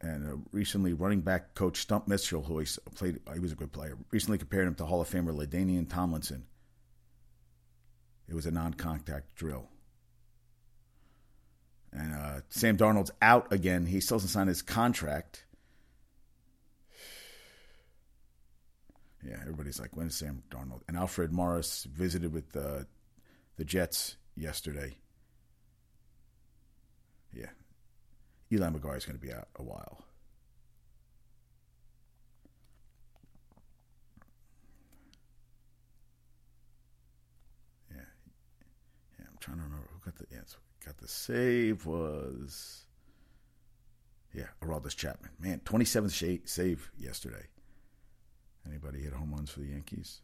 and 0.00 0.26
uh, 0.26 0.36
recently 0.52 0.92
running 0.92 1.20
back 1.20 1.54
coach 1.54 1.80
Stump 1.80 2.06
Mitchell, 2.06 2.42
who 2.42 2.64
played, 2.94 3.20
he 3.32 3.40
was 3.40 3.52
a 3.52 3.56
good 3.56 3.72
player, 3.72 3.96
recently 4.10 4.38
compared 4.38 4.66
him 4.66 4.74
to 4.76 4.84
Hall 4.84 5.00
of 5.00 5.08
Famer 5.08 5.34
LaDainian 5.34 5.88
Tomlinson. 5.88 6.44
It 8.28 8.34
was 8.34 8.46
a 8.46 8.50
non-contact 8.50 9.34
drill. 9.34 9.68
And 11.92 12.14
uh, 12.14 12.40
Sam 12.50 12.76
Darnold's 12.76 13.10
out 13.22 13.52
again. 13.52 13.86
He 13.86 14.00
still 14.00 14.16
hasn't 14.16 14.30
signed 14.30 14.48
his 14.48 14.62
contract. 14.62 15.44
Yeah, 19.26 19.36
everybody's 19.42 19.80
like, 19.80 19.96
when 19.96 20.06
is 20.06 20.14
Sam 20.14 20.44
Darnold? 20.48 20.82
And 20.86 20.96
Alfred 20.96 21.32
Morris 21.32 21.84
visited 21.92 22.32
with 22.32 22.52
the 22.52 22.86
the 23.56 23.64
Jets 23.64 24.16
yesterday. 24.36 24.96
Yeah, 27.34 27.50
Eli 28.52 28.68
McGuire 28.68 28.96
is 28.96 29.04
going 29.04 29.18
to 29.18 29.26
be 29.26 29.32
out 29.32 29.48
a 29.56 29.62
while. 29.64 30.04
Yeah, 37.90 38.02
yeah. 39.18 39.26
I'm 39.28 39.36
trying 39.40 39.56
to 39.58 39.64
remember 39.64 39.77
answer. 40.88 40.94
Got 40.94 41.02
the 41.02 41.08
save 41.08 41.86
was 41.86 42.84
yeah, 44.34 44.46
Aroldis 44.62 44.96
Chapman. 44.96 45.30
Man, 45.40 45.60
27th 45.64 46.48
save 46.48 46.90
yesterday. 46.98 47.46
Anybody 48.66 49.00
hit 49.00 49.14
home 49.14 49.32
runs 49.32 49.50
for 49.50 49.60
the 49.60 49.66
Yankees? 49.66 50.20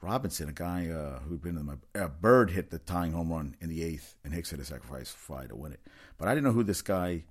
Robinson, 0.00 0.48
a 0.48 0.52
guy 0.52 0.88
uh, 0.88 1.20
who'd 1.20 1.42
been 1.42 1.56
in 1.56 1.66
my 1.66 1.74
uh, 1.94 2.08
Bird 2.08 2.50
hit 2.50 2.70
the 2.70 2.78
tying 2.78 3.12
home 3.12 3.30
run 3.30 3.54
in 3.60 3.68
the 3.68 3.84
eighth, 3.84 4.16
and 4.24 4.34
Hicks 4.34 4.50
hit 4.50 4.58
a 4.58 4.64
sacrifice 4.64 5.10
fly 5.10 5.46
to 5.46 5.54
win 5.54 5.72
it. 5.72 5.80
But 6.18 6.26
I 6.26 6.34
didn't 6.34 6.44
know 6.44 6.52
who 6.52 6.64
this 6.64 6.82
guy. 6.82 7.24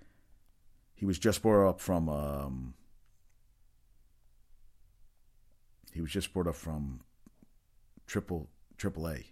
He 0.93 1.05
was 1.05 1.19
just 1.19 1.41
brought 1.41 1.67
up 1.67 1.81
from. 1.81 2.07
Um, 2.07 2.75
he 5.91 5.99
was 5.99 6.11
just 6.11 6.31
brought 6.31 6.47
up 6.47 6.55
from 6.55 7.01
triple 8.07 8.47
triple 8.77 9.09
A. 9.09 9.25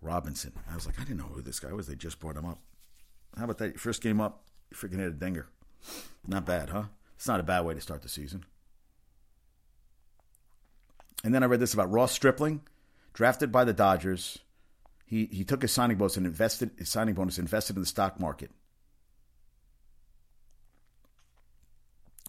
Robinson. 0.00 0.52
I 0.70 0.74
was 0.74 0.86
like, 0.86 0.98
I 0.98 1.04
didn't 1.04 1.18
know 1.18 1.24
who 1.24 1.42
this 1.42 1.60
guy 1.60 1.72
was. 1.72 1.86
They 1.86 1.94
just 1.94 2.20
brought 2.20 2.36
him 2.36 2.46
up. 2.46 2.58
How 3.36 3.44
about 3.44 3.58
that? 3.58 3.78
First 3.78 4.02
game 4.02 4.20
up, 4.20 4.44
you 4.70 4.76
freaking 4.76 4.98
hit 4.98 5.08
a 5.08 5.12
dinger. 5.12 5.46
Not 6.26 6.46
bad, 6.46 6.70
huh? 6.70 6.84
It's 7.16 7.28
not 7.28 7.40
a 7.40 7.44
bad 7.44 7.64
way 7.64 7.74
to 7.74 7.80
start 7.80 8.02
the 8.02 8.08
season. 8.08 8.44
And 11.22 11.34
then 11.34 11.42
I 11.42 11.46
read 11.46 11.60
this 11.60 11.74
about 11.74 11.90
Ross 11.90 12.12
Stripling, 12.12 12.62
drafted 13.12 13.52
by 13.52 13.64
the 13.64 13.72
Dodgers. 13.72 14.38
He 15.04 15.26
he 15.26 15.44
took 15.44 15.62
his 15.62 15.72
signing 15.72 15.98
bonus 15.98 16.16
and 16.16 16.26
invested 16.26 16.70
his 16.78 16.88
signing 16.88 17.14
bonus 17.14 17.38
invested 17.38 17.76
in 17.76 17.82
the 17.82 17.86
stock 17.86 18.18
market. 18.18 18.50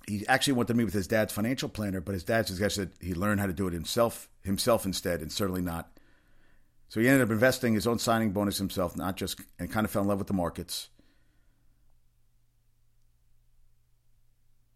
He 0.08 0.28
actually 0.28 0.54
wanted 0.54 0.70
to 0.70 0.74
meet 0.74 0.86
with 0.86 0.94
his 0.94 1.08
dad's 1.08 1.32
financial 1.32 1.70
planner, 1.70 2.02
but 2.02 2.14
his 2.14 2.24
dad 2.24 2.48
suggested 2.48 2.92
he 3.00 3.14
learn 3.14 3.38
how 3.38 3.46
to 3.46 3.54
do 3.54 3.68
it 3.68 3.74
himself 3.74 4.30
himself 4.44 4.86
instead, 4.86 5.22
and 5.22 5.32
certainly 5.32 5.62
not. 5.62 5.90
So 6.92 7.00
he 7.00 7.08
ended 7.08 7.22
up 7.22 7.32
investing 7.32 7.74
his 7.74 7.88
own 7.88 8.00
signing 8.00 8.32
bonus 8.32 8.58
himself, 8.58 8.98
not 8.98 9.16
just 9.16 9.40
and 9.58 9.72
kind 9.72 9.86
of 9.86 9.92
fell 9.92 10.02
in 10.02 10.10
love 10.10 10.18
with 10.18 10.28
the 10.28 10.34
markets. 10.34 10.90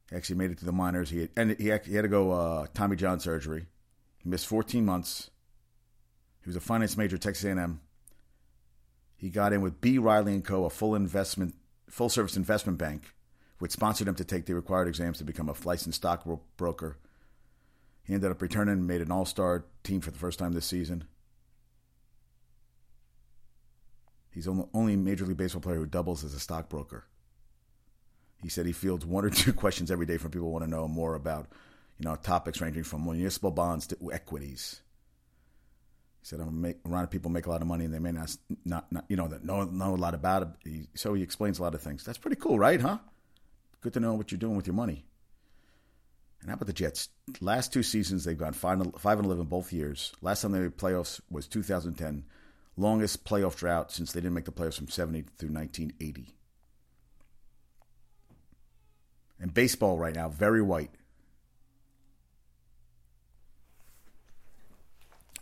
He 0.09 0.15
actually 0.15 0.37
made 0.37 0.49
it 0.49 0.57
to 0.59 0.65
the 0.65 0.71
minors. 0.71 1.09
He 1.09 1.19
had, 1.19 1.29
and 1.35 1.51
he, 1.57 1.65
he 1.65 1.67
had 1.67 2.03
to 2.03 2.07
go 2.07 2.31
uh, 2.31 2.67
Tommy 2.73 2.95
John 2.95 3.19
surgery. 3.19 3.65
He 4.19 4.29
missed 4.29 4.47
14 4.47 4.85
months. 4.85 5.29
He 6.41 6.47
was 6.47 6.55
a 6.55 6.61
finance 6.61 6.95
major 6.95 7.17
at 7.17 7.21
Texas 7.21 7.43
A&M. 7.43 7.81
He 9.17 9.29
got 9.29 9.51
in 9.51 9.59
with 9.59 9.81
B. 9.81 9.97
Riley 9.97 10.35
and 10.35 10.45
Co., 10.45 10.63
a 10.63 10.69
full 10.69 10.95
investment, 10.95 11.55
full 11.89 12.07
service 12.07 12.37
investment 12.37 12.77
bank, 12.77 13.13
which 13.59 13.73
sponsored 13.73 14.07
him 14.07 14.15
to 14.15 14.23
take 14.23 14.45
the 14.45 14.55
required 14.55 14.87
exams 14.87 15.17
to 15.17 15.25
become 15.25 15.49
a 15.49 15.55
licensed 15.65 15.97
stockbroker. 15.97 16.97
He 18.05 18.13
ended 18.13 18.31
up 18.31 18.41
returning 18.41 18.75
and 18.75 18.87
made 18.87 19.01
an 19.01 19.11
All 19.11 19.25
Star 19.25 19.65
team 19.83 19.99
for 19.99 20.11
the 20.11 20.17
first 20.17 20.39
time 20.39 20.53
this 20.53 20.65
season. 20.65 21.03
He's 24.35 24.45
the 24.45 24.67
only 24.73 24.97
Major 24.97 25.25
League 25.25 25.37
Baseball 25.37 25.61
player 25.61 25.77
who 25.77 25.85
doubles 25.85 26.25
as 26.25 26.33
a 26.33 26.39
stockbroker. 26.41 27.05
He 28.43 28.49
said 28.49 28.65
he 28.65 28.73
fields 28.73 29.05
one 29.05 29.23
or 29.23 29.29
two 29.29 29.53
questions 29.63 29.89
every 29.89 30.05
day 30.05 30.17
from 30.17 30.31
people 30.31 30.47
who 30.47 30.51
want 30.51 30.65
to 30.65 30.69
know 30.69 30.89
more 30.89 31.15
about, 31.15 31.47
you 31.97 32.05
know, 32.05 32.17
topics 32.17 32.59
ranging 32.59 32.83
from 32.83 33.05
municipal 33.05 33.49
bonds 33.49 33.87
to 33.87 33.97
equities. 34.11 34.81
He 36.21 36.27
said, 36.27 36.41
I'm 36.41 36.61
make, 36.61 36.77
around 36.85 37.07
people 37.07 37.31
make 37.31 37.45
a 37.45 37.49
lot 37.49 37.61
of 37.61 37.67
money 37.67 37.85
and 37.85 37.93
they 37.93 37.99
may 37.99 38.11
not, 38.11 38.35
not, 38.65 38.91
not 38.91 39.05
you 39.07 39.15
know, 39.15 39.29
that 39.29 39.45
know, 39.45 39.63
know 39.63 39.95
a 39.95 39.95
lot 39.95 40.13
about 40.13 40.41
it. 40.41 40.47
He, 40.65 40.87
so 40.95 41.13
he 41.13 41.23
explains 41.23 41.59
a 41.59 41.63
lot 41.63 41.73
of 41.73 41.81
things. 41.81 42.03
That's 42.03 42.17
pretty 42.17 42.35
cool, 42.35 42.59
right? 42.59 42.81
Huh? 42.81 42.97
Good 43.79 43.93
to 43.93 44.01
know 44.01 44.15
what 44.15 44.31
you're 44.33 44.39
doing 44.39 44.57
with 44.57 44.67
your 44.67 44.73
money. 44.73 45.05
And 46.41 46.49
how 46.49 46.55
about 46.55 46.67
the 46.67 46.73
Jets? 46.73 47.07
Last 47.39 47.71
two 47.71 47.83
seasons, 47.83 48.25
they've 48.25 48.37
gone 48.37 48.51
5 48.51 48.81
and 48.81 48.93
11 49.03 49.45
both 49.45 49.71
years. 49.71 50.11
Last 50.21 50.41
time 50.41 50.51
they 50.51 50.59
made 50.59 50.77
playoffs 50.77 51.21
was 51.31 51.47
2010. 51.47 52.25
Longest 52.77 53.23
playoff 53.23 53.55
drought 53.55 53.91
since 53.91 54.11
they 54.11 54.19
didn't 54.19 54.33
make 54.33 54.45
the 54.45 54.51
playoffs 54.51 54.75
from 54.75 54.89
70 54.89 55.21
through 55.37 55.49
1980. 55.49 56.35
And 59.39 59.53
baseball 59.53 59.97
right 59.97 60.15
now, 60.15 60.29
very 60.29 60.61
white. 60.61 60.91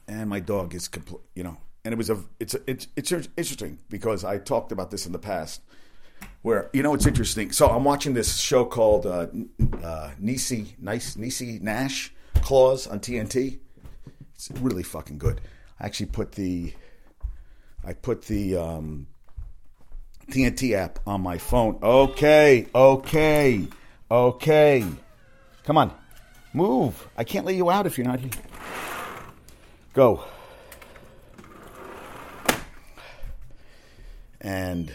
And 0.08 0.30
my 0.30 0.40
dog 0.40 0.76
is 0.76 0.88
complete, 0.88 1.22
you 1.36 1.44
know. 1.44 1.58
And 1.86 1.94
it 1.94 1.98
was 1.98 2.10
a, 2.10 2.20
it's 2.40 2.54
a, 2.54 2.60
it's 2.66 2.88
it's 2.96 3.12
interesting 3.12 3.78
because 3.90 4.24
I 4.24 4.38
talked 4.38 4.72
about 4.72 4.90
this 4.90 5.06
in 5.06 5.12
the 5.12 5.20
past, 5.20 5.62
where 6.42 6.70
you 6.74 6.82
know 6.82 6.94
it's 6.94 7.06
interesting. 7.06 7.52
So 7.52 7.70
I'm 7.70 7.84
watching 7.84 8.14
this 8.14 8.38
show 8.38 8.64
called 8.64 9.06
uh, 9.06 9.28
uh, 9.84 10.12
Niecy 10.22 10.80
Nice 10.80 11.16
Niecy 11.16 11.62
Nash 11.62 12.14
Claws 12.42 12.88
on 12.88 13.00
TNT. 13.00 13.60
It's 14.36 14.50
really 14.62 14.84
fucking 14.84 15.18
good. 15.18 15.42
I 15.80 15.86
actually 15.86 16.08
put 16.08 16.34
the, 16.34 16.74
I 17.86 17.94
put 17.94 18.24
the 18.24 18.58
um, 18.58 19.08
TNT 20.30 20.74
app 20.74 21.00
on 21.06 21.22
my 21.22 21.38
phone. 21.38 21.80
Okay, 21.82 22.68
okay. 22.74 23.68
Okay. 24.10 24.86
Come 25.64 25.78
on. 25.78 25.94
Move. 26.54 27.08
I 27.18 27.24
can't 27.24 27.46
let 27.46 27.56
you 27.56 27.70
out 27.70 27.88
if 27.88 27.98
you're 27.98 28.08
not 28.08 28.20
here. 28.20 28.30
Go. 29.94 30.24
And 34.40 34.92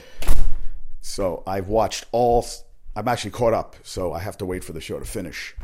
so 1.00 1.42
I've 1.46 1.68
watched 1.68 2.06
all, 2.12 2.44
I'm 2.94 3.08
actually 3.08 3.30
caught 3.30 3.54
up, 3.54 3.76
so 3.82 4.12
I 4.12 4.20
have 4.20 4.36
to 4.38 4.46
wait 4.46 4.62
for 4.62 4.72
the 4.72 4.80
show 4.80 4.98
to 4.98 5.04
finish. 5.04 5.56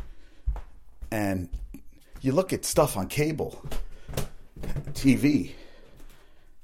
And 1.11 1.49
you 2.21 2.31
look 2.31 2.51
at 2.51 2.65
stuff 2.65 2.97
on 2.97 3.07
cable, 3.07 3.63
TV, 4.93 5.53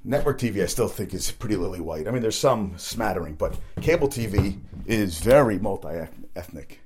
network 0.03 0.39
TV, 0.39 0.63
I 0.63 0.67
still 0.67 0.87
think 0.87 1.13
is 1.13 1.31
pretty 1.31 1.55
lily 1.55 1.79
white. 1.79 2.07
I 2.07 2.11
mean, 2.11 2.21
there's 2.21 2.37
some 2.37 2.77
smattering, 2.77 3.35
but 3.35 3.57
cable 3.81 4.07
TV 4.07 4.59
is 4.85 5.19
very 5.19 5.59
multi 5.59 6.07
ethnic. 6.35 6.81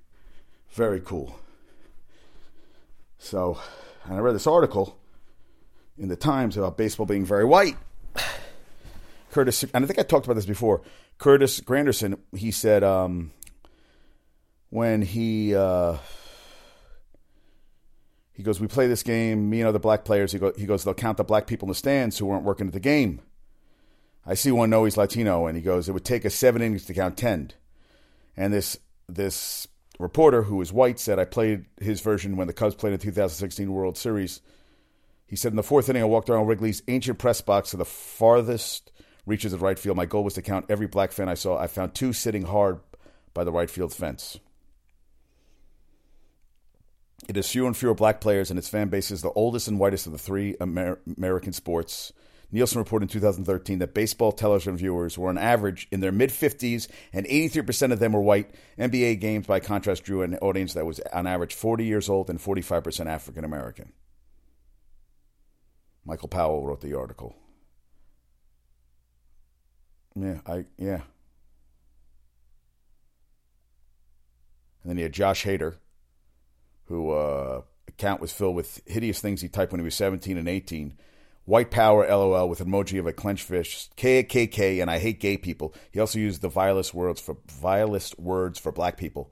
Very 0.72 1.00
cool. 1.00 1.40
So, 3.18 3.58
and 4.04 4.16
I 4.16 4.20
read 4.20 4.36
this 4.36 4.48
article 4.48 4.98
in 5.98 6.10
the 6.10 6.16
Times 6.16 6.58
about 6.58 6.78
baseball 6.78 7.06
being 7.06 7.26
very 7.26 7.46
white. 7.46 7.78
Curtis, 9.32 9.64
and 9.74 9.84
I 9.84 9.88
think 9.88 10.00
I 10.00 10.04
talked 10.04 10.26
about 10.26 10.36
this 10.36 10.46
before. 10.46 10.82
Curtis 11.18 11.60
Granderson, 11.62 12.20
he 12.36 12.52
said 12.52 12.84
um, 12.84 13.32
when 14.70 15.02
he 15.02 15.56
uh, 15.56 15.98
he 18.36 18.44
goes, 18.44 18.60
we 18.60 18.68
play 18.68 18.88
this 18.88 19.04
game. 19.04 19.50
Me 19.50 19.62
and 19.62 19.70
other 19.70 19.80
black 19.80 20.04
players. 20.04 20.34
He, 20.34 20.40
go, 20.40 20.52
he 20.58 20.66
goes, 20.66 20.84
they'll 20.84 20.94
count 20.94 21.18
the 21.18 21.24
black 21.24 21.48
people 21.48 21.68
in 21.68 21.70
the 21.70 21.76
stands 21.76 22.18
who 22.18 22.26
weren't 22.26 22.44
working 22.44 22.68
at 22.68 22.74
the 22.74 22.80
game. 22.82 23.22
I 24.26 24.34
see 24.34 24.52
one 24.52 24.70
know 24.70 24.84
he's 24.84 24.98
Latino, 24.98 25.46
and 25.46 25.56
he 25.56 25.64
goes, 25.64 25.88
it 25.88 25.94
would 25.94 26.04
take 26.04 26.26
us 26.26 26.36
seven 26.36 26.62
innings 26.62 26.86
to 26.86 26.94
count 26.94 27.18
ten. 27.18 27.52
And 28.36 28.54
this 28.54 28.78
this 29.08 29.68
reporter 30.00 30.44
who 30.44 30.60
is 30.62 30.74
white 30.74 31.00
said 31.00 31.20
I 31.20 31.26
played 31.26 31.66
his 31.80 32.02
version 32.02 32.36
when 32.36 32.48
the 32.48 32.54
Cubs 32.54 32.76
played 32.76 32.92
in 32.92 33.00
the 33.00 33.04
2016 33.04 33.72
World 33.72 33.98
Series. 33.98 34.42
He 35.28 35.36
said 35.36 35.52
in 35.52 35.56
the 35.56 35.64
fourth 35.64 35.88
inning, 35.90 36.02
I 36.02 36.06
walked 36.06 36.30
around 36.30 36.48
Wrigley's 36.48 36.84
ancient 36.88 37.20
press 37.20 37.40
box 37.40 37.72
to 37.72 37.78
the 37.78 37.86
farthest 37.86 38.92
reaches 39.26 39.54
of 39.54 39.62
right 39.62 39.80
field. 39.80 39.96
My 39.96 40.06
goal 40.06 40.24
was 40.24 40.34
to 40.34 40.42
count 40.42 40.66
every 40.70 40.88
black 40.88 41.12
fan 41.12 41.30
I 41.30 41.34
saw. 41.36 41.58
I 41.58 41.68
found 41.68 41.94
two 41.94 42.12
sitting 42.12 42.44
hard 42.44 42.80
by 43.34 43.44
the 43.44 43.52
right 43.52 43.70
field 43.70 43.94
fence. 43.94 44.40
It 47.28 47.38
is 47.38 47.50
fewer 47.50 47.68
and 47.68 47.76
fewer 47.76 47.96
black 47.96 48.22
players, 48.22 48.50
and 48.50 48.60
its 48.60 48.70
fan 48.70 48.90
base 48.90 49.10
is 49.10 49.22
the 49.22 49.32
oldest 49.32 49.68
and 49.68 49.80
whitest 49.80 50.06
of 50.06 50.12
the 50.12 50.20
three 50.20 50.56
Amer- 50.62 51.00
American 51.18 51.54
sports. 51.54 52.14
Nielsen 52.52 52.78
reported 52.78 53.06
in 53.06 53.10
2013 53.10 53.80
that 53.80 53.94
baseball 53.96 54.32
television 54.32 54.78
viewers 54.78 55.18
were 55.18 55.30
on 55.30 55.38
average 55.38 55.88
in 55.92 56.00
their 56.00 56.12
mid 56.12 56.30
50s, 56.30 56.88
and 57.12 57.26
83% 57.26 57.92
of 57.92 58.00
them 58.00 58.14
were 58.14 58.22
white. 58.22 58.54
NBA 58.78 59.20
games, 59.20 59.48
by 59.48 59.60
contrast, 59.60 60.04
drew 60.04 60.22
an 60.22 60.36
audience 60.36 60.74
that 60.76 60.86
was 60.86 61.00
on 61.12 61.26
average 61.26 61.56
40 61.56 61.84
years 61.84 62.08
old 62.08 62.30
and 62.30 62.40
45% 62.40 63.08
African 63.08 63.44
American. 63.44 63.92
Michael 66.06 66.28
Powell 66.28 66.64
wrote 66.64 66.82
the 66.82 66.94
article. 66.94 67.36
Yeah, 70.16 70.40
I 70.46 70.66
yeah. 70.78 71.02
And 74.84 74.92
then 74.92 74.98
you 74.98 75.04
had 75.04 75.14
Josh 75.14 75.44
Hader, 75.44 75.78
who 76.86 77.12
uh, 77.12 77.62
account 77.88 78.22
was 78.22 78.32
filled 78.32 78.56
with 78.56 78.82
hideous 78.86 79.20
things 79.20 79.42
he 79.42 79.48
typed 79.48 79.72
when 79.72 79.80
he 79.80 79.86
was 79.86 79.96
17 79.96 80.38
and 80.38 80.48
18 80.48 80.98
White 81.46 81.70
power, 81.70 82.08
lol, 82.08 82.50
with 82.50 82.60
emoji 82.60 82.98
of 83.00 83.06
a 83.06 83.14
clenched 83.14 83.46
fist. 83.46 83.96
KKK, 83.98 84.82
and 84.82 84.90
I 84.90 84.98
hate 84.98 85.20
gay 85.20 85.38
people. 85.38 85.76
He 85.92 86.00
also 86.00 86.18
used 86.18 86.42
the 86.42 86.50
vilest 86.50 86.94
words 86.94 87.22
for 87.22 87.38
vilest 87.48 88.20
words 88.20 88.58
for 88.58 88.72
black 88.72 88.98
people. 88.98 89.32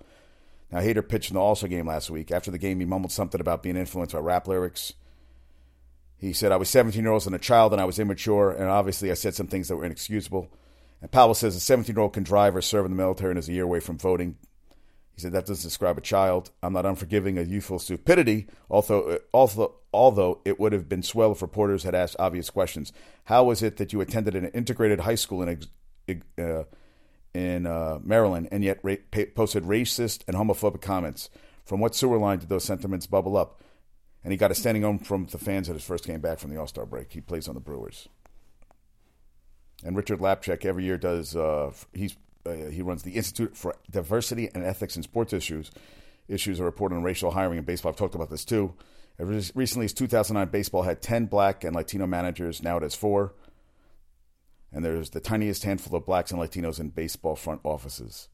Now, 0.72 0.80
Hader 0.80 1.08
pitched 1.08 1.32
in 1.32 1.38
the 1.38 1.56
Star 1.56 1.68
game 1.68 1.88
last 1.88 2.12
week. 2.12 2.32
After 2.32 2.52
the 2.52 2.60
game, 2.60 2.80
he 2.80 2.86
mumbled 2.86 3.12
something 3.12 3.42
about 3.42 3.64
being 3.64 3.78
influenced 3.78 4.14
by 4.14 4.20
rap 4.20 4.48
lyrics. 4.48 4.94
He 6.16 6.34
said, 6.34 6.52
I 6.52 6.58
was 6.58 6.70
17 6.70 7.04
years 7.04 7.12
old 7.12 7.26
and 7.26 7.36
a 7.36 7.40
child, 7.40 7.74
and 7.74 7.82
I 7.82 7.86
was 7.86 7.98
immature, 7.98 8.52
and 8.52 8.70
obviously 8.70 9.10
I 9.10 9.16
said 9.16 9.34
some 9.34 9.48
things 9.48 9.68
that 9.68 9.76
were 9.76 9.86
inexcusable. 9.86 10.50
And 11.02 11.12
Powell 11.12 11.34
says 11.34 11.56
a 11.56 11.60
17 11.60 11.96
year 11.96 12.02
old 12.04 12.14
can 12.14 12.24
drive 12.24 12.56
or 12.56 12.62
serve 12.62 12.86
in 12.86 12.92
the 12.92 12.98
military 12.98 13.32
and 13.32 13.40
is 13.40 13.50
a 13.50 13.54
year 13.54 13.64
away 13.64 13.80
from 13.80 13.98
voting. 13.98 14.38
He 15.16 15.22
said 15.22 15.32
that 15.34 15.46
doesn't 15.46 15.68
describe 15.68 15.98
a 15.98 16.02
child. 16.02 16.50
I'm 16.64 16.74
not 16.74 16.86
unforgiving 16.86 17.38
of 17.38 17.48
youthful 17.48 17.78
stupidity, 17.78 18.48
although, 18.70 19.20
although, 19.34 19.76
although 19.94 20.42
it 20.44 20.60
would 20.60 20.74
have 20.74 20.90
been 20.90 21.04
swell 21.04 21.32
if 21.32 21.42
reporters 21.42 21.84
had 21.84 21.94
asked 21.94 22.16
obvious 22.18 22.50
questions. 22.50 22.92
How 23.26 23.44
was 23.44 23.62
it 23.62 23.78
that 23.78 23.94
you 23.94 24.02
attended 24.02 24.36
an 24.36 24.48
integrated 24.48 25.02
high 25.02 25.16
school 25.16 25.44
in, 25.44 26.24
uh, 26.40 26.64
in 27.34 27.68
uh, 27.68 28.00
Maryland 28.04 28.50
and 28.52 28.64
yet 28.64 28.80
ra- 28.82 28.96
posted 29.36 29.64
racist 29.64 30.24
and 30.28 30.36
homophobic 30.36 30.82
comments? 30.82 31.30
From 31.64 31.80
what 31.80 31.96
sewer 31.96 32.18
line 32.18 32.40
did 32.40 32.50
those 32.50 32.66
sentiments 32.66 33.06
bubble 33.06 33.38
up? 33.38 33.62
And 34.24 34.32
he 34.32 34.38
got 34.38 34.52
a 34.52 34.56
standing 34.56 34.84
ovation 34.84 35.06
from 35.06 35.26
the 35.26 35.38
fans 35.38 35.70
at 35.70 35.76
his 35.76 35.84
first 35.84 36.06
game 36.06 36.22
back 36.22 36.40
from 36.40 36.50
the 36.50 36.60
All 36.60 36.68
Star 36.68 36.86
break. 36.86 37.12
He 37.12 37.22
plays 37.22 37.48
on 37.48 37.56
the 37.56 37.62
Brewers. 37.62 38.08
And 39.84 39.96
Richard 39.96 40.20
Lapchick 40.20 40.66
every 40.66 40.86
year 40.86 40.98
does. 40.98 41.36
Uh, 41.36 41.72
he's 41.94 42.16
uh, 42.46 42.70
he 42.70 42.82
runs 42.82 43.04
the 43.04 43.12
Institute 43.12 43.56
for 43.56 43.76
Diversity 43.90 44.50
and 44.54 44.64
Ethics 44.64 44.96
in 44.96 45.04
Sports 45.04 45.34
Issues. 45.34 45.72
Issues 46.28 46.60
are 46.60 46.66
reported 46.66 46.96
on 46.96 47.04
racial 47.04 47.32
hiring 47.32 47.58
in 47.58 47.64
baseball. 47.64 47.92
I've 47.92 47.98
talked 47.98 48.16
about 48.16 48.30
this 48.30 48.46
too. 48.46 48.74
As 49.20 49.52
recently 49.56 49.86
as 49.86 49.94
2009, 49.94 50.52
baseball 50.52 50.84
had 50.84 51.02
10 51.02 51.28
black 51.28 51.64
and 51.64 51.76
Latino 51.76 52.08
managers. 52.08 52.64
Now 52.64 52.78
it 52.78 52.84
has 52.84 52.96
four. 52.96 53.34
And 54.72 54.84
there's 54.84 55.12
the 55.12 55.20
tiniest 55.20 55.64
handful 55.64 55.96
of 55.96 56.06
blacks 56.06 56.32
and 56.32 56.40
Latinos 56.40 56.80
in 56.80 56.90
baseball 56.90 57.36
front 57.36 57.62
offices. 57.64 58.30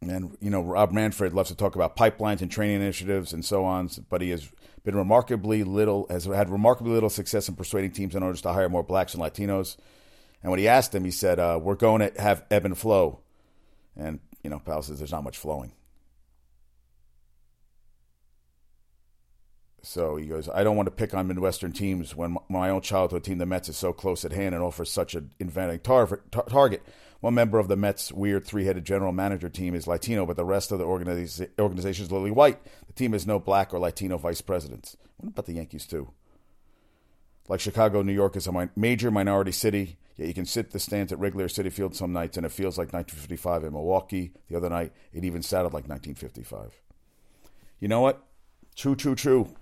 And, 0.00 0.36
you 0.40 0.50
know, 0.50 0.62
Rob 0.62 0.92
Manfred 0.92 1.32
loves 1.32 1.50
to 1.50 1.56
talk 1.56 1.74
about 1.74 1.96
pipelines 1.96 2.40
and 2.40 2.50
training 2.50 2.76
initiatives 2.76 3.32
and 3.32 3.44
so 3.44 3.64
on, 3.64 3.90
but 4.08 4.22
he 4.22 4.30
has 4.30 4.48
been 4.84 4.94
remarkably 4.94 5.64
little, 5.64 6.06
has 6.08 6.26
had 6.26 6.48
remarkably 6.48 6.92
little 6.92 7.10
success 7.10 7.48
in 7.48 7.56
persuading 7.56 7.90
teams 7.90 8.14
in 8.14 8.22
order 8.22 8.38
to 8.38 8.52
hire 8.52 8.68
more 8.68 8.84
blacks 8.84 9.14
and 9.14 9.22
Latinos. 9.22 9.76
And 10.42 10.50
when 10.50 10.60
he 10.60 10.68
asked 10.68 10.94
him, 10.94 11.04
he 11.04 11.10
said, 11.10 11.38
uh, 11.38 11.58
We're 11.60 11.74
going 11.74 12.00
to 12.00 12.20
have 12.20 12.44
ebb 12.50 12.64
and 12.64 12.76
flow. 12.76 13.20
And, 13.96 14.20
you 14.42 14.50
know, 14.50 14.60
Powell 14.60 14.82
says 14.82 14.98
there's 14.98 15.12
not 15.12 15.24
much 15.24 15.38
flowing. 15.38 15.72
So 19.82 20.16
he 20.16 20.26
goes, 20.26 20.48
I 20.48 20.64
don't 20.64 20.76
want 20.76 20.86
to 20.86 20.90
pick 20.94 21.14
on 21.14 21.28
Midwestern 21.28 21.72
teams 21.72 22.14
when 22.14 22.36
my 22.48 22.68
own 22.68 22.82
childhood 22.82 23.24
team, 23.24 23.38
the 23.38 23.46
Mets, 23.46 23.68
is 23.68 23.76
so 23.76 23.92
close 23.92 24.24
at 24.24 24.32
hand 24.32 24.54
and 24.54 24.62
offers 24.62 24.90
such 24.90 25.14
an 25.14 25.30
inventing 25.38 25.80
tar- 25.80 26.20
tar- 26.30 26.44
target. 26.44 26.82
One 27.20 27.34
member 27.34 27.58
of 27.58 27.68
the 27.68 27.76
Mets' 27.76 28.12
weird 28.12 28.44
three 28.44 28.64
headed 28.64 28.84
general 28.84 29.12
manager 29.12 29.48
team 29.48 29.74
is 29.74 29.86
Latino, 29.86 30.26
but 30.26 30.36
the 30.36 30.44
rest 30.44 30.72
of 30.72 30.78
the 30.78 30.84
organiz- 30.84 31.48
organization 31.58 32.04
is 32.04 32.12
literally 32.12 32.30
white. 32.30 32.62
The 32.86 32.92
team 32.92 33.12
has 33.12 33.26
no 33.26 33.38
black 33.38 33.72
or 33.72 33.78
Latino 33.78 34.18
vice 34.18 34.40
presidents. 34.40 34.96
What 35.16 35.30
about 35.30 35.46
the 35.46 35.54
Yankees, 35.54 35.86
too? 35.86 36.10
Like 37.48 37.60
Chicago, 37.60 38.02
New 38.02 38.12
York 38.12 38.36
is 38.36 38.46
a 38.46 38.70
major 38.76 39.10
minority 39.10 39.52
city, 39.52 39.96
yet 40.18 40.28
you 40.28 40.34
can 40.34 40.44
sit 40.44 40.72
the 40.72 40.78
stands 40.78 41.12
at 41.12 41.18
Wrigley 41.18 41.44
or 41.44 41.48
Citi 41.48 41.72
Field 41.72 41.96
some 41.96 42.12
nights 42.12 42.36
and 42.36 42.44
it 42.44 42.52
feels 42.52 42.76
like 42.76 42.92
1955 42.92 43.64
in 43.64 43.72
Milwaukee. 43.72 44.32
The 44.48 44.56
other 44.56 44.68
night, 44.68 44.92
it 45.12 45.24
even 45.24 45.42
sounded 45.42 45.72
like 45.72 45.88
1955. 45.88 46.74
You 47.80 47.88
know 47.88 48.00
what? 48.00 48.22
True, 48.74 48.94
true, 48.94 49.14
true 49.14 49.54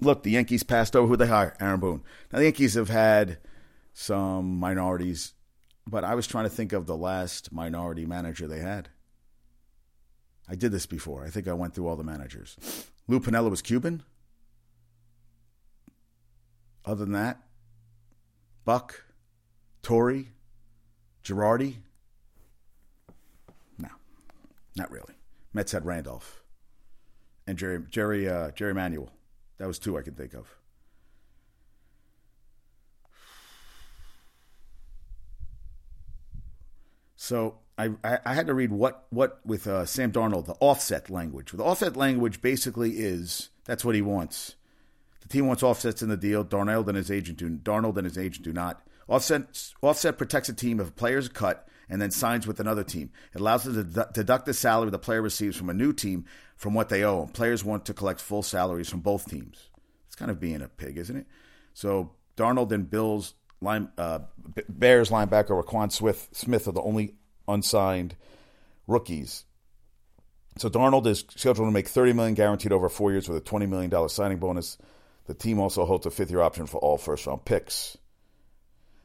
look, 0.00 0.22
the 0.22 0.30
Yankees 0.30 0.62
passed 0.62 0.96
over 0.96 1.08
who 1.08 1.16
they 1.16 1.26
hire, 1.26 1.56
Aaron 1.60 1.80
Boone. 1.80 2.02
Now 2.32 2.38
the 2.38 2.44
Yankees 2.44 2.74
have 2.74 2.88
had 2.88 3.38
some 3.92 4.58
minorities, 4.58 5.34
but 5.86 6.04
I 6.04 6.14
was 6.14 6.26
trying 6.26 6.44
to 6.44 6.50
think 6.50 6.72
of 6.72 6.86
the 6.86 6.96
last 6.96 7.52
minority 7.52 8.06
manager 8.06 8.46
they 8.46 8.60
had. 8.60 8.88
I 10.48 10.54
did 10.54 10.72
this 10.72 10.86
before. 10.86 11.24
I 11.24 11.30
think 11.30 11.48
I 11.48 11.54
went 11.54 11.74
through 11.74 11.88
all 11.88 11.96
the 11.96 12.04
managers. 12.04 12.56
Lou 13.08 13.20
Piniella 13.20 13.50
was 13.50 13.62
Cuban. 13.62 14.02
Other 16.84 17.04
than 17.04 17.12
that, 17.12 17.40
Buck, 18.64 19.04
Torre, 19.84 20.24
Girardi. 21.22 21.76
No, 23.78 23.88
not 24.74 24.90
really. 24.90 25.14
Mets 25.52 25.70
had 25.72 25.84
Randolph 25.86 26.42
and 27.46 27.56
Jerry 27.56 27.80
Jerry 27.88 28.28
uh, 28.28 28.50
Jerry 28.50 28.74
Manuel. 28.74 29.10
That 29.58 29.68
was 29.68 29.78
two 29.78 29.96
I 29.96 30.02
can 30.02 30.14
think 30.14 30.34
of. 30.34 30.48
So 37.16 37.58
I, 37.78 37.90
I 38.02 38.34
had 38.34 38.46
to 38.48 38.54
read 38.54 38.70
what 38.70 39.06
what 39.10 39.40
with 39.44 39.66
uh, 39.66 39.86
Sam 39.86 40.12
Darnold 40.12 40.46
the 40.46 40.56
offset 40.60 41.08
language. 41.10 41.52
The 41.52 41.62
offset 41.62 41.96
language 41.96 42.40
basically 42.42 42.92
is 42.98 43.50
that's 43.64 43.84
what 43.84 43.94
he 43.94 44.02
wants. 44.02 44.56
The 45.20 45.28
team 45.28 45.46
wants 45.46 45.62
offsets 45.62 46.02
in 46.02 46.08
the 46.08 46.16
deal. 46.16 46.44
Darnold 46.44 46.86
and 46.88 46.96
his 46.96 47.10
agent 47.10 47.38
do 47.38 47.48
Darnold 47.48 47.96
and 47.96 48.04
his 48.04 48.18
agent 48.18 48.44
do 48.44 48.52
not. 48.52 48.86
Offset 49.08 49.72
offset 49.82 50.18
protects 50.18 50.48
a 50.48 50.54
team 50.54 50.80
if 50.80 50.88
a 50.88 50.92
player 50.92 51.18
is 51.18 51.28
cut 51.28 51.68
and 51.88 52.00
then 52.00 52.10
signs 52.10 52.46
with 52.46 52.60
another 52.60 52.84
team. 52.84 53.10
It 53.34 53.40
allows 53.40 53.64
them 53.64 53.92
to 53.92 54.08
deduct 54.12 54.46
the 54.46 54.54
salary 54.54 54.90
the 54.90 54.98
player 54.98 55.20
receives 55.20 55.56
from 55.56 55.70
a 55.70 55.74
new 55.74 55.92
team 55.92 56.24
from 56.56 56.74
what 56.74 56.88
they 56.88 57.04
owe. 57.04 57.26
Players 57.26 57.64
want 57.64 57.84
to 57.86 57.94
collect 57.94 58.20
full 58.20 58.42
salaries 58.42 58.88
from 58.88 59.00
both 59.00 59.28
teams. 59.28 59.68
It's 60.06 60.16
kind 60.16 60.30
of 60.30 60.40
being 60.40 60.62
a 60.62 60.68
pig, 60.68 60.96
isn't 60.96 61.16
it? 61.16 61.26
So 61.74 62.12
Darnold 62.36 62.72
and 62.72 62.88
Bills 62.88 63.34
line, 63.60 63.90
uh, 63.98 64.20
Bears 64.68 65.10
linebacker 65.10 65.62
Roquan 65.62 65.92
Smith, 65.92 66.28
Smith 66.32 66.68
are 66.68 66.72
the 66.72 66.82
only 66.82 67.16
unsigned 67.48 68.16
rookies. 68.86 69.44
So 70.56 70.70
Darnold 70.70 71.06
is 71.06 71.24
scheduled 71.30 71.68
to 71.68 71.72
make 71.72 71.88
30 71.88 72.12
million 72.12 72.34
guaranteed 72.34 72.72
over 72.72 72.88
four 72.88 73.10
years 73.10 73.28
with 73.28 73.38
a 73.38 73.40
20 73.40 73.66
million 73.66 73.90
dollar 73.90 74.08
signing 74.08 74.38
bonus. 74.38 74.78
The 75.26 75.34
team 75.34 75.58
also 75.58 75.84
holds 75.84 76.06
a 76.06 76.10
fifth 76.10 76.30
year 76.30 76.42
option 76.42 76.66
for 76.66 76.78
all 76.78 76.96
first 76.96 77.26
round 77.26 77.44
picks. 77.44 77.96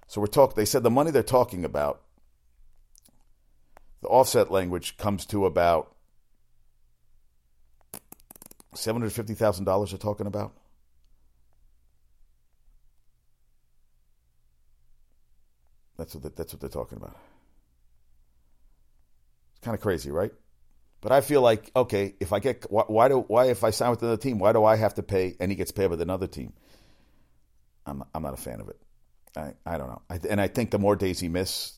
So 0.09 0.19
we're 0.21 0.27
talking. 0.27 0.55
They 0.55 0.65
said 0.65 0.81
the 0.81 0.89
money 0.89 1.11
they're 1.11 1.21
talking 1.21 1.63
about, 1.63 2.01
the 4.01 4.07
offset 4.07 4.49
language 4.49 4.97
comes 4.97 5.23
to 5.27 5.45
about 5.45 5.95
seven 8.73 9.03
hundred 9.03 9.13
fifty 9.13 9.35
thousand 9.35 9.65
dollars. 9.65 9.91
They're 9.91 9.99
talking 9.99 10.25
about. 10.25 10.53
That's 15.95 16.15
what, 16.15 16.35
that's 16.35 16.53
what 16.53 16.59
they're 16.59 16.69
talking 16.69 16.97
about. 16.97 17.15
It's 19.51 19.63
kind 19.63 19.75
of 19.75 19.81
crazy, 19.81 20.09
right? 20.09 20.31
But 21.01 21.11
I 21.11 21.21
feel 21.21 21.41
like, 21.41 21.69
okay, 21.75 22.15
if 22.19 22.33
I 22.33 22.39
get, 22.39 22.65
why, 22.71 22.83
why, 22.87 23.09
do, 23.09 23.19
why, 23.19 23.45
if 23.45 23.63
I 23.63 23.69
sign 23.69 23.91
with 23.91 24.01
another 24.01 24.17
team, 24.17 24.39
why 24.39 24.53
do 24.53 24.63
I 24.63 24.75
have 24.75 24.95
to 24.95 25.03
pay 25.03 25.35
and 25.39 25.51
he 25.51 25.55
gets 25.55 25.71
paid 25.71 25.87
with 25.87 26.01
another 26.01 26.25
team? 26.25 26.53
I'm, 27.85 28.03
I'm 28.15 28.23
not 28.23 28.33
a 28.33 28.37
fan 28.37 28.59
of 28.59 28.69
it. 28.69 28.79
I, 29.35 29.53
I 29.65 29.77
don't 29.77 29.87
know. 29.87 30.01
I, 30.09 30.19
and 30.29 30.41
I 30.41 30.47
think 30.47 30.71
the 30.71 30.79
more 30.79 30.95
days 30.95 31.19
he 31.19 31.27
miss, 31.27 31.77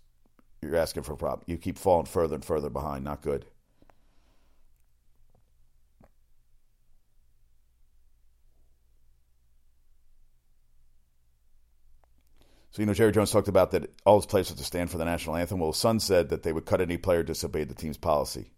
you're 0.61 0.75
asking 0.75 1.03
for 1.03 1.13
a 1.13 1.17
problem. 1.17 1.43
You 1.47 1.57
keep 1.57 1.77
falling 1.77 2.05
further 2.05 2.35
and 2.35 2.45
further 2.45 2.69
behind. 2.69 3.03
Not 3.03 3.21
good. 3.21 3.45
So, 12.71 12.81
you 12.81 12.85
know, 12.85 12.93
Jerry 12.93 13.11
Jones 13.11 13.31
talked 13.31 13.49
about 13.49 13.71
that 13.71 13.91
all 14.05 14.17
his 14.17 14.25
players 14.25 14.47
have 14.47 14.57
to 14.57 14.63
stand 14.63 14.89
for 14.89 14.97
the 14.97 15.03
national 15.03 15.35
anthem. 15.35 15.59
Well, 15.59 15.73
his 15.73 15.79
son 15.79 15.99
said 15.99 16.29
that 16.29 16.43
they 16.43 16.53
would 16.53 16.65
cut 16.65 16.79
any 16.79 16.97
player 16.97 17.19
who 17.19 17.25
disobeyed 17.25 17.67
the 17.67 17.75
team's 17.75 17.97
policy. 17.97 18.51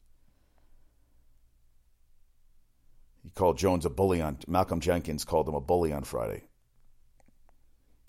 He 3.23 3.31
called 3.31 3.57
Jones 3.57 3.85
a 3.85 3.89
bully 3.89 4.21
on 4.21 4.37
Malcolm 4.47 4.81
Jenkins 4.81 5.25
called 5.25 5.47
him 5.47 5.55
a 5.55 5.61
bully 5.61 5.91
on 5.93 6.03
Friday. 6.03 6.43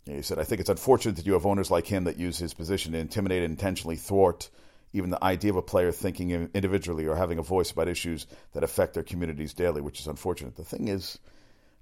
He 0.06 0.22
said, 0.22 0.38
I 0.38 0.44
think 0.44 0.60
it's 0.60 0.70
unfortunate 0.70 1.16
that 1.16 1.26
you 1.26 1.32
have 1.32 1.46
owners 1.46 1.70
like 1.70 1.86
him 1.86 2.04
that 2.04 2.18
use 2.18 2.36
his 2.38 2.54
position 2.54 2.92
to 2.92 2.98
intimidate 2.98 3.42
and 3.42 3.52
intentionally 3.52 3.96
thwart 3.96 4.50
even 4.94 5.10
the 5.10 5.22
idea 5.22 5.50
of 5.50 5.56
a 5.56 5.62
player 5.62 5.90
thinking 5.90 6.30
individually 6.54 7.06
or 7.06 7.16
having 7.16 7.38
a 7.38 7.42
voice 7.42 7.72
about 7.72 7.88
issues 7.88 8.28
that 8.52 8.62
affect 8.62 8.94
their 8.94 9.02
communities 9.02 9.52
daily, 9.52 9.80
which 9.80 9.98
is 9.98 10.06
unfortunate. 10.06 10.54
The 10.54 10.64
thing 10.64 10.86
is, 10.86 11.18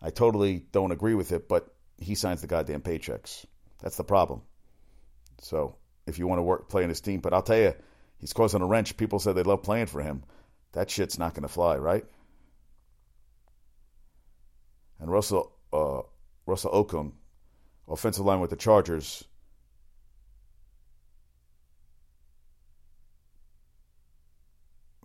I 0.00 0.08
totally 0.08 0.64
don't 0.72 0.92
agree 0.92 1.14
with 1.14 1.30
it, 1.30 1.46
but 1.46 1.68
he 1.98 2.14
signs 2.14 2.40
the 2.40 2.46
goddamn 2.46 2.80
paychecks. 2.80 3.44
That's 3.82 3.98
the 3.98 4.04
problem. 4.04 4.40
So 5.42 5.76
if 6.06 6.18
you 6.18 6.26
want 6.26 6.38
to 6.38 6.42
work 6.42 6.70
play 6.70 6.84
in 6.84 6.88
his 6.88 7.02
team, 7.02 7.20
but 7.20 7.34
I'll 7.34 7.42
tell 7.42 7.58
you, 7.58 7.74
he's 8.18 8.32
causing 8.32 8.62
a 8.62 8.66
wrench. 8.66 8.96
People 8.96 9.18
said 9.18 9.34
they 9.34 9.42
love 9.42 9.62
playing 9.62 9.86
for 9.86 10.00
him. 10.00 10.24
That 10.72 10.88
shit's 10.88 11.18
not 11.18 11.34
going 11.34 11.42
to 11.42 11.48
fly, 11.48 11.76
right? 11.76 12.06
And 15.00 15.10
Russell 15.10 15.52
uh, 15.70 16.00
Russell 16.46 16.72
Okung, 16.72 17.12
offensive 17.92 18.24
line 18.24 18.40
with 18.40 18.50
the 18.50 18.56
Chargers. 18.56 19.24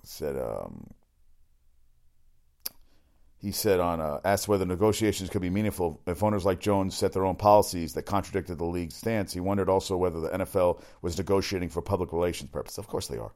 Said 0.03 0.37
um, 0.37 0.87
he 3.39 3.51
said 3.51 3.79
on 3.79 4.01
uh, 4.01 4.19
asked 4.25 4.47
whether 4.47 4.65
negotiations 4.65 5.29
could 5.29 5.41
be 5.41 5.49
meaningful 5.49 6.01
if 6.07 6.23
owners 6.23 6.45
like 6.45 6.59
Jones 6.59 6.95
set 6.95 7.13
their 7.13 7.25
own 7.25 7.35
policies 7.35 7.93
that 7.93 8.03
contradicted 8.03 8.57
the 8.57 8.65
league's 8.65 8.95
stance. 8.95 9.31
He 9.31 9.39
wondered 9.39 9.69
also 9.69 9.95
whether 9.95 10.19
the 10.19 10.29
NFL 10.29 10.81
was 11.01 11.17
negotiating 11.17 11.69
for 11.69 11.81
public 11.81 12.13
relations 12.13 12.49
purposes. 12.49 12.79
Of 12.79 12.87
course 12.87 13.07
they 13.07 13.17
are. 13.17 13.31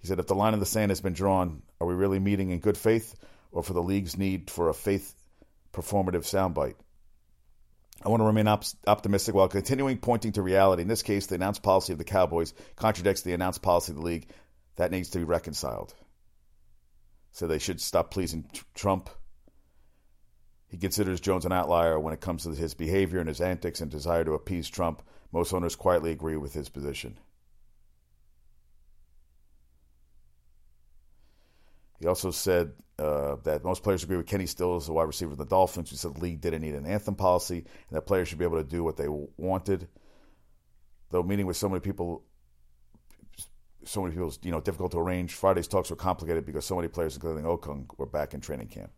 He 0.00 0.06
said, 0.06 0.18
if 0.18 0.28
the 0.28 0.34
line 0.34 0.54
in 0.54 0.60
the 0.60 0.66
sand 0.66 0.90
has 0.90 1.00
been 1.00 1.12
drawn, 1.12 1.62
are 1.80 1.86
we 1.86 1.94
really 1.94 2.20
meeting 2.20 2.50
in 2.50 2.60
good 2.60 2.78
faith 2.78 3.16
or 3.52 3.62
for 3.62 3.72
the 3.72 3.82
league's 3.82 4.16
need 4.16 4.50
for 4.50 4.68
a 4.68 4.74
faith 4.74 5.14
performative 5.72 6.22
soundbite? 6.22 6.76
I 8.04 8.08
want 8.08 8.20
to 8.20 8.26
remain 8.26 8.46
op- 8.46 8.64
optimistic 8.86 9.34
while 9.34 9.48
continuing 9.48 9.98
pointing 9.98 10.32
to 10.32 10.42
reality. 10.42 10.82
In 10.82 10.88
this 10.88 11.02
case, 11.02 11.26
the 11.26 11.34
announced 11.34 11.62
policy 11.62 11.92
of 11.92 11.98
the 11.98 12.04
Cowboys 12.04 12.54
contradicts 12.76 13.22
the 13.22 13.32
announced 13.32 13.62
policy 13.62 13.92
of 13.92 13.96
the 13.96 14.04
league. 14.04 14.28
That 14.76 14.92
needs 14.92 15.10
to 15.10 15.18
be 15.18 15.24
reconciled. 15.24 15.94
So 17.32 17.46
they 17.46 17.58
should 17.58 17.80
stop 17.80 18.12
pleasing 18.12 18.44
t- 18.52 18.60
Trump 18.74 19.10
he 20.68 20.76
considers 20.76 21.20
Jones 21.20 21.46
an 21.46 21.52
outlier 21.52 21.98
when 21.98 22.12
it 22.12 22.20
comes 22.20 22.42
to 22.42 22.50
his 22.50 22.74
behavior 22.74 23.20
and 23.20 23.28
his 23.28 23.40
antics 23.40 23.80
and 23.80 23.90
desire 23.90 24.24
to 24.24 24.34
appease 24.34 24.68
Trump. 24.68 25.02
Most 25.32 25.52
owners 25.52 25.76
quietly 25.76 26.12
agree 26.12 26.36
with 26.36 26.52
his 26.52 26.68
position. 26.68 27.18
He 31.98 32.06
also 32.06 32.30
said 32.30 32.72
uh, 32.98 33.36
that 33.44 33.64
most 33.64 33.82
players 33.82 34.02
agree 34.02 34.16
with 34.16 34.26
Kenny 34.26 34.46
Stills, 34.46 34.86
the 34.86 34.92
wide 34.92 35.04
receiver 35.04 35.32
of 35.32 35.38
the 35.38 35.44
Dolphins, 35.44 35.90
who 35.90 35.96
said 35.96 36.14
the 36.14 36.20
league 36.20 36.40
didn't 36.40 36.62
need 36.62 36.74
an 36.74 36.86
anthem 36.86 37.14
policy 37.14 37.58
and 37.58 37.96
that 37.96 38.02
players 38.02 38.28
should 38.28 38.38
be 38.38 38.44
able 38.44 38.58
to 38.58 38.68
do 38.68 38.82
what 38.82 38.96
they 38.96 39.08
wanted. 39.08 39.88
Though 41.10 41.22
meeting 41.22 41.46
with 41.46 41.56
so 41.56 41.68
many 41.68 41.80
people, 41.80 42.24
so 43.84 44.02
many 44.02 44.12
people, 44.12 44.32
you 44.42 44.50
know, 44.50 44.60
difficult 44.60 44.92
to 44.92 44.98
arrange. 44.98 45.34
Friday's 45.34 45.68
talks 45.68 45.90
were 45.90 45.96
complicated 45.96 46.44
because 46.44 46.64
so 46.64 46.76
many 46.76 46.88
players, 46.88 47.14
including 47.14 47.44
Okung, 47.44 47.86
were 47.96 48.06
back 48.06 48.34
in 48.34 48.40
training 48.40 48.68
camp. 48.68 48.90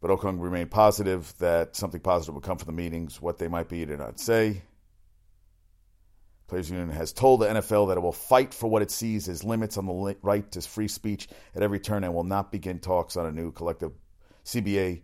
But 0.00 0.10
Okung 0.10 0.40
remained 0.40 0.70
positive 0.70 1.32
that 1.38 1.76
something 1.76 2.00
positive 2.00 2.34
would 2.34 2.44
come 2.44 2.58
from 2.58 2.66
the 2.66 2.82
meetings. 2.82 3.20
What 3.20 3.38
they 3.38 3.48
might 3.48 3.68
be, 3.68 3.80
he 3.80 3.84
did 3.84 3.98
not 3.98 4.18
say. 4.18 4.62
Players 6.50 6.68
Union 6.68 6.90
has 6.90 7.12
told 7.12 7.40
the 7.40 7.46
NFL 7.46 7.86
that 7.88 7.96
it 7.96 8.00
will 8.00 8.10
fight 8.10 8.52
for 8.52 8.66
what 8.68 8.82
it 8.82 8.90
sees 8.90 9.28
as 9.28 9.44
limits 9.44 9.76
on 9.78 9.86
the 9.86 10.16
right 10.20 10.50
to 10.50 10.60
free 10.62 10.88
speech 10.88 11.28
at 11.54 11.62
every 11.62 11.78
turn 11.78 12.02
and 12.02 12.12
will 12.12 12.24
not 12.24 12.50
begin 12.50 12.80
talks 12.80 13.16
on 13.16 13.24
a 13.24 13.30
new 13.30 13.52
collective 13.52 13.92
CBA 14.44 15.02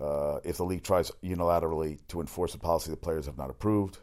uh, 0.00 0.38
if 0.44 0.56
the 0.56 0.64
league 0.64 0.82
tries 0.82 1.12
unilaterally 1.22 1.98
to 2.08 2.22
enforce 2.22 2.54
a 2.54 2.58
policy 2.58 2.90
the 2.90 2.96
players 2.96 3.26
have 3.26 3.36
not 3.36 3.50
approved. 3.50 3.98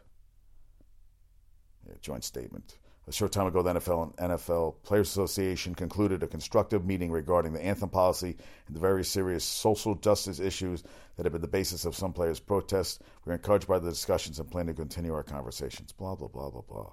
Yeah, 1.88 1.96
joint 2.00 2.24
statement. 2.24 2.78
A 3.08 3.12
short 3.12 3.32
time 3.32 3.46
ago, 3.46 3.62
the 3.62 3.74
NFL 3.74 4.18
and 4.18 4.32
NFL 4.32 4.82
Players 4.84 5.10
Association 5.10 5.76
concluded 5.76 6.24
a 6.24 6.28
constructive 6.28 6.86
meeting 6.86 7.12
regarding 7.12 7.54
the 7.54 7.64
anthem 7.64 7.90
policy 7.90 8.36
and 8.66 8.76
the 8.76 8.80
very 8.80 9.04
serious 9.04 9.44
social 9.44 9.94
justice 9.94 10.40
issues 10.40 10.84
that 11.16 11.26
have 11.26 11.34
been 11.34 11.42
the 11.42 11.48
basis 11.48 11.86
of 11.86 11.96
some 11.96 12.14
players' 12.14 12.40
protests. 12.40 12.98
We're 13.24 13.34
encouraged 13.34 13.68
by 13.68 13.78
the 13.78 13.92
discussions 13.92 14.40
and 14.40 14.50
plan 14.50 14.66
to 14.66 14.74
continue 14.74 15.14
our 15.14 15.22
conversations. 15.22 15.92
Blah, 15.92 16.16
blah, 16.16 16.30
blah, 16.30 16.50
blah, 16.50 16.62
blah. 16.62 16.92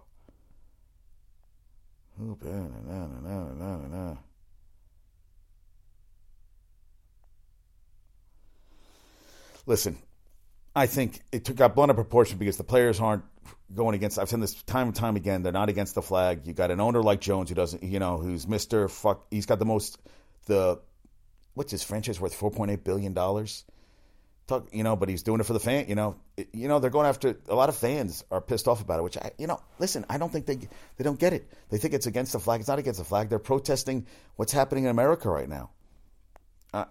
Listen, 9.64 9.96
I 10.77 10.87
think 10.87 11.20
it 11.33 11.46
took 11.46 11.57
got 11.57 11.75
blown 11.75 11.88
out 11.88 11.92
of 11.92 11.96
proportion 11.96 12.37
because 12.37 12.59
the 12.59 12.64
players 12.64 13.01
aren't 13.01 13.25
going 13.74 13.94
against. 13.94 14.18
I've 14.18 14.28
said 14.28 14.40
this 14.42 14.55
time 14.64 14.88
and 14.88 14.96
time 14.96 15.16
again. 15.16 15.42
They're 15.42 15.52
not 15.52 15.68
against 15.68 15.94
the 15.94 16.02
flag. 16.02 16.46
You 16.46 16.52
got 16.52 16.70
an 16.70 16.81
owner 16.81 17.02
like 17.02 17.20
Jones 17.20 17.48
who 17.48 17.55
doesn't, 17.55 17.83
you 17.83 17.98
know, 17.98 18.18
who's 18.18 18.46
Mister 18.46 18.88
Fuck. 18.88 19.26
He's 19.31 19.46
got 19.46 19.59
the 19.59 19.64
most 19.64 19.98
the 20.46 20.81
what's 21.55 21.70
his 21.70 21.83
franchise 21.83 22.20
worth? 22.20 22.35
Four 22.35 22.50
point 22.50 22.70
eight 22.70 22.85
billion 22.85 23.14
dollars. 23.14 23.64
Talk, 24.48 24.70
you 24.72 24.83
know, 24.83 24.96
but 24.96 25.09
he's 25.09 25.22
doing 25.22 25.38
it 25.38 25.44
for 25.44 25.52
the 25.52 25.61
fan. 25.61 25.87
You 25.88 25.94
know, 25.94 26.16
it, 26.37 26.48
you 26.52 26.66
know 26.66 26.81
they're 26.81 26.90
going 26.90 27.07
after 27.07 27.37
a 27.48 27.55
lot 27.55 27.68
of 27.68 27.76
fans 27.76 28.24
are 28.31 28.40
pissed 28.40 28.66
off 28.66 28.83
about 28.83 28.98
it. 28.98 29.02
Which 29.02 29.16
I, 29.16 29.31
you 29.38 29.46
know, 29.46 29.61
listen, 29.78 30.05
I 30.11 30.18
don't 30.18 30.33
think 30.33 30.46
they 30.46 30.57
they 30.57 31.05
don't 31.05 31.18
get 31.18 31.33
it. 31.33 31.48
They 31.70 31.78
think 31.78 31.94
it's 31.94 32.07
against 32.07 32.33
the 32.33 32.40
flag. 32.40 32.59
It's 32.59 32.68
not 32.68 32.81
against 32.81 32.98
the 32.98 33.05
flag. 33.05 33.28
They're 33.28 33.38
protesting 33.38 34.05
what's 34.35 34.52
happening 34.52 34.85
in 34.85 34.90
America 34.90 35.31
right 35.31 35.48
now. 35.48 35.70
Uh, 36.74 36.87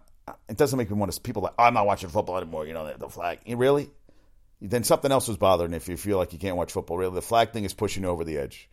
it 0.48 0.56
doesn't 0.56 0.78
make 0.78 0.90
me 0.90 0.96
want 0.96 1.12
to. 1.12 1.20
People 1.20 1.42
like, 1.42 1.54
I'm 1.60 1.74
not 1.74 1.86
watching 1.86 2.10
football 2.10 2.38
anymore. 2.38 2.66
You 2.66 2.74
know, 2.74 2.88
the, 2.88 2.98
the 2.98 3.10
flag. 3.10 3.40
Really? 3.46 3.90
Then 4.62 4.84
something 4.84 5.12
else 5.12 5.28
was 5.28 5.38
bothering 5.38 5.74
if 5.74 5.90
you 5.90 5.98
feel 5.98 6.18
like 6.18 6.34
you 6.34 6.40
can't 6.40 6.56
watch 6.56 6.72
football. 6.72 6.98
Really, 6.98 7.16
the 7.16 7.22
flag 7.22 7.52
thing 7.52 7.64
is 7.64 7.74
pushing 7.74 8.06
over 8.06 8.24
the 8.24 8.38
edge. 8.38 8.70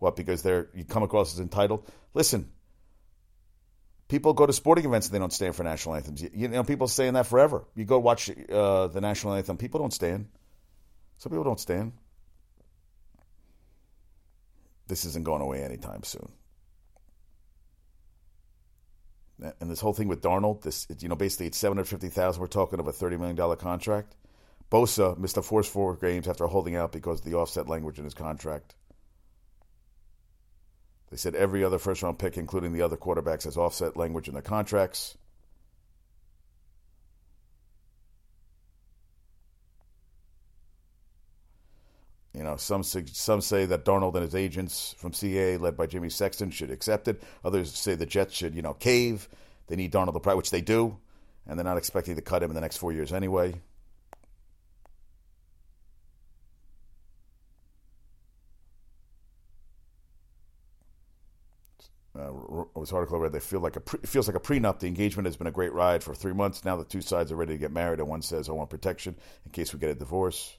What? 0.00 0.16
Because 0.16 0.42
they're 0.42 0.68
you 0.74 0.84
come 0.84 1.04
across 1.04 1.32
as 1.32 1.40
entitled. 1.40 1.88
Listen, 2.12 2.50
people 4.08 4.32
go 4.32 4.46
to 4.46 4.52
sporting 4.52 4.84
events 4.84 5.06
and 5.06 5.14
they 5.14 5.18
don't 5.20 5.32
stand 5.32 5.54
for 5.54 5.62
national 5.62 5.94
anthems. 5.94 6.22
You, 6.22 6.30
you 6.34 6.48
know, 6.48 6.64
people 6.64 6.88
saying 6.88 7.14
that 7.14 7.26
forever. 7.26 7.64
You 7.76 7.84
go 7.84 8.00
watch 8.00 8.30
uh, 8.30 8.88
the 8.88 9.00
national 9.00 9.34
anthem. 9.34 9.56
People 9.56 9.78
don't 9.78 9.92
stand. 9.92 10.28
Some 11.18 11.30
people 11.30 11.44
don't 11.44 11.60
stand. 11.60 11.92
This 14.88 15.04
isn't 15.04 15.24
going 15.24 15.42
away 15.42 15.62
anytime 15.62 16.02
soon. 16.02 16.32
And 19.60 19.70
this 19.70 19.78
whole 19.78 19.92
thing 19.92 20.08
with 20.08 20.20
Darnold, 20.20 20.62
this 20.62 20.88
you 20.98 21.08
know, 21.08 21.14
basically 21.14 21.46
it's 21.46 21.58
seven 21.58 21.78
hundred 21.78 21.88
fifty 21.88 22.08
thousand. 22.08 22.40
We're 22.40 22.48
talking 22.48 22.80
of 22.80 22.88
a 22.88 22.92
thirty 22.92 23.16
million 23.16 23.36
dollar 23.36 23.54
contract. 23.54 24.16
Bosa 24.70 25.16
missed 25.16 25.34
the 25.34 25.42
first 25.42 25.72
four 25.72 25.96
games 25.96 26.28
after 26.28 26.46
holding 26.46 26.76
out 26.76 26.92
because 26.92 27.20
of 27.20 27.24
the 27.24 27.36
offset 27.36 27.68
language 27.68 27.98
in 27.98 28.04
his 28.04 28.14
contract. 28.14 28.74
They 31.10 31.16
said 31.16 31.34
every 31.34 31.64
other 31.64 31.78
first 31.78 32.02
round 32.02 32.18
pick, 32.18 32.36
including 32.36 32.72
the 32.72 32.82
other 32.82 32.96
quarterbacks, 32.96 33.44
has 33.44 33.56
offset 33.56 33.96
language 33.96 34.28
in 34.28 34.34
their 34.34 34.42
contracts. 34.42 35.16
You 42.34 42.44
know, 42.44 42.56
some 42.56 42.82
some 42.82 43.40
say 43.40 43.64
that 43.66 43.84
Darnold 43.86 44.14
and 44.14 44.22
his 44.22 44.34
agents 44.34 44.94
from 44.98 45.14
CA, 45.14 45.56
led 45.56 45.76
by 45.76 45.86
Jimmy 45.86 46.10
Sexton, 46.10 46.50
should 46.50 46.70
accept 46.70 47.08
it. 47.08 47.22
Others 47.42 47.74
say 47.74 47.94
the 47.94 48.06
Jets 48.06 48.34
should, 48.34 48.54
you 48.54 48.62
know, 48.62 48.74
cave. 48.74 49.28
They 49.66 49.76
need 49.76 49.92
Darnold 49.92 50.12
to 50.12 50.20
play, 50.20 50.34
which 50.34 50.50
they 50.50 50.60
do, 50.60 50.98
and 51.46 51.58
they're 51.58 51.64
not 51.64 51.78
expecting 51.78 52.16
to 52.16 52.22
cut 52.22 52.42
him 52.42 52.50
in 52.50 52.54
the 52.54 52.60
next 52.60 52.76
four 52.76 52.92
years 52.92 53.12
anyway. 53.12 53.54
Uh, 62.18 62.64
this 62.80 62.92
article 62.92 63.16
I 63.16 63.20
read, 63.20 63.32
they 63.32 63.40
feel 63.40 63.60
like 63.60 63.76
a 63.76 63.80
pre, 63.80 64.00
it 64.02 64.08
feels 64.08 64.26
like 64.26 64.36
a 64.36 64.40
prenup. 64.40 64.80
The 64.80 64.88
engagement 64.88 65.26
has 65.26 65.36
been 65.36 65.46
a 65.46 65.52
great 65.52 65.72
ride 65.72 66.02
for 66.02 66.14
three 66.14 66.32
months. 66.32 66.64
Now 66.64 66.76
the 66.76 66.84
two 66.84 67.00
sides 67.00 67.30
are 67.30 67.36
ready 67.36 67.52
to 67.52 67.58
get 67.58 67.70
married, 67.70 68.00
and 68.00 68.08
one 68.08 68.22
says, 68.22 68.48
"I 68.48 68.52
want 68.52 68.70
protection 68.70 69.14
in 69.44 69.52
case 69.52 69.72
we 69.72 69.78
get 69.78 69.90
a 69.90 69.94
divorce." 69.94 70.56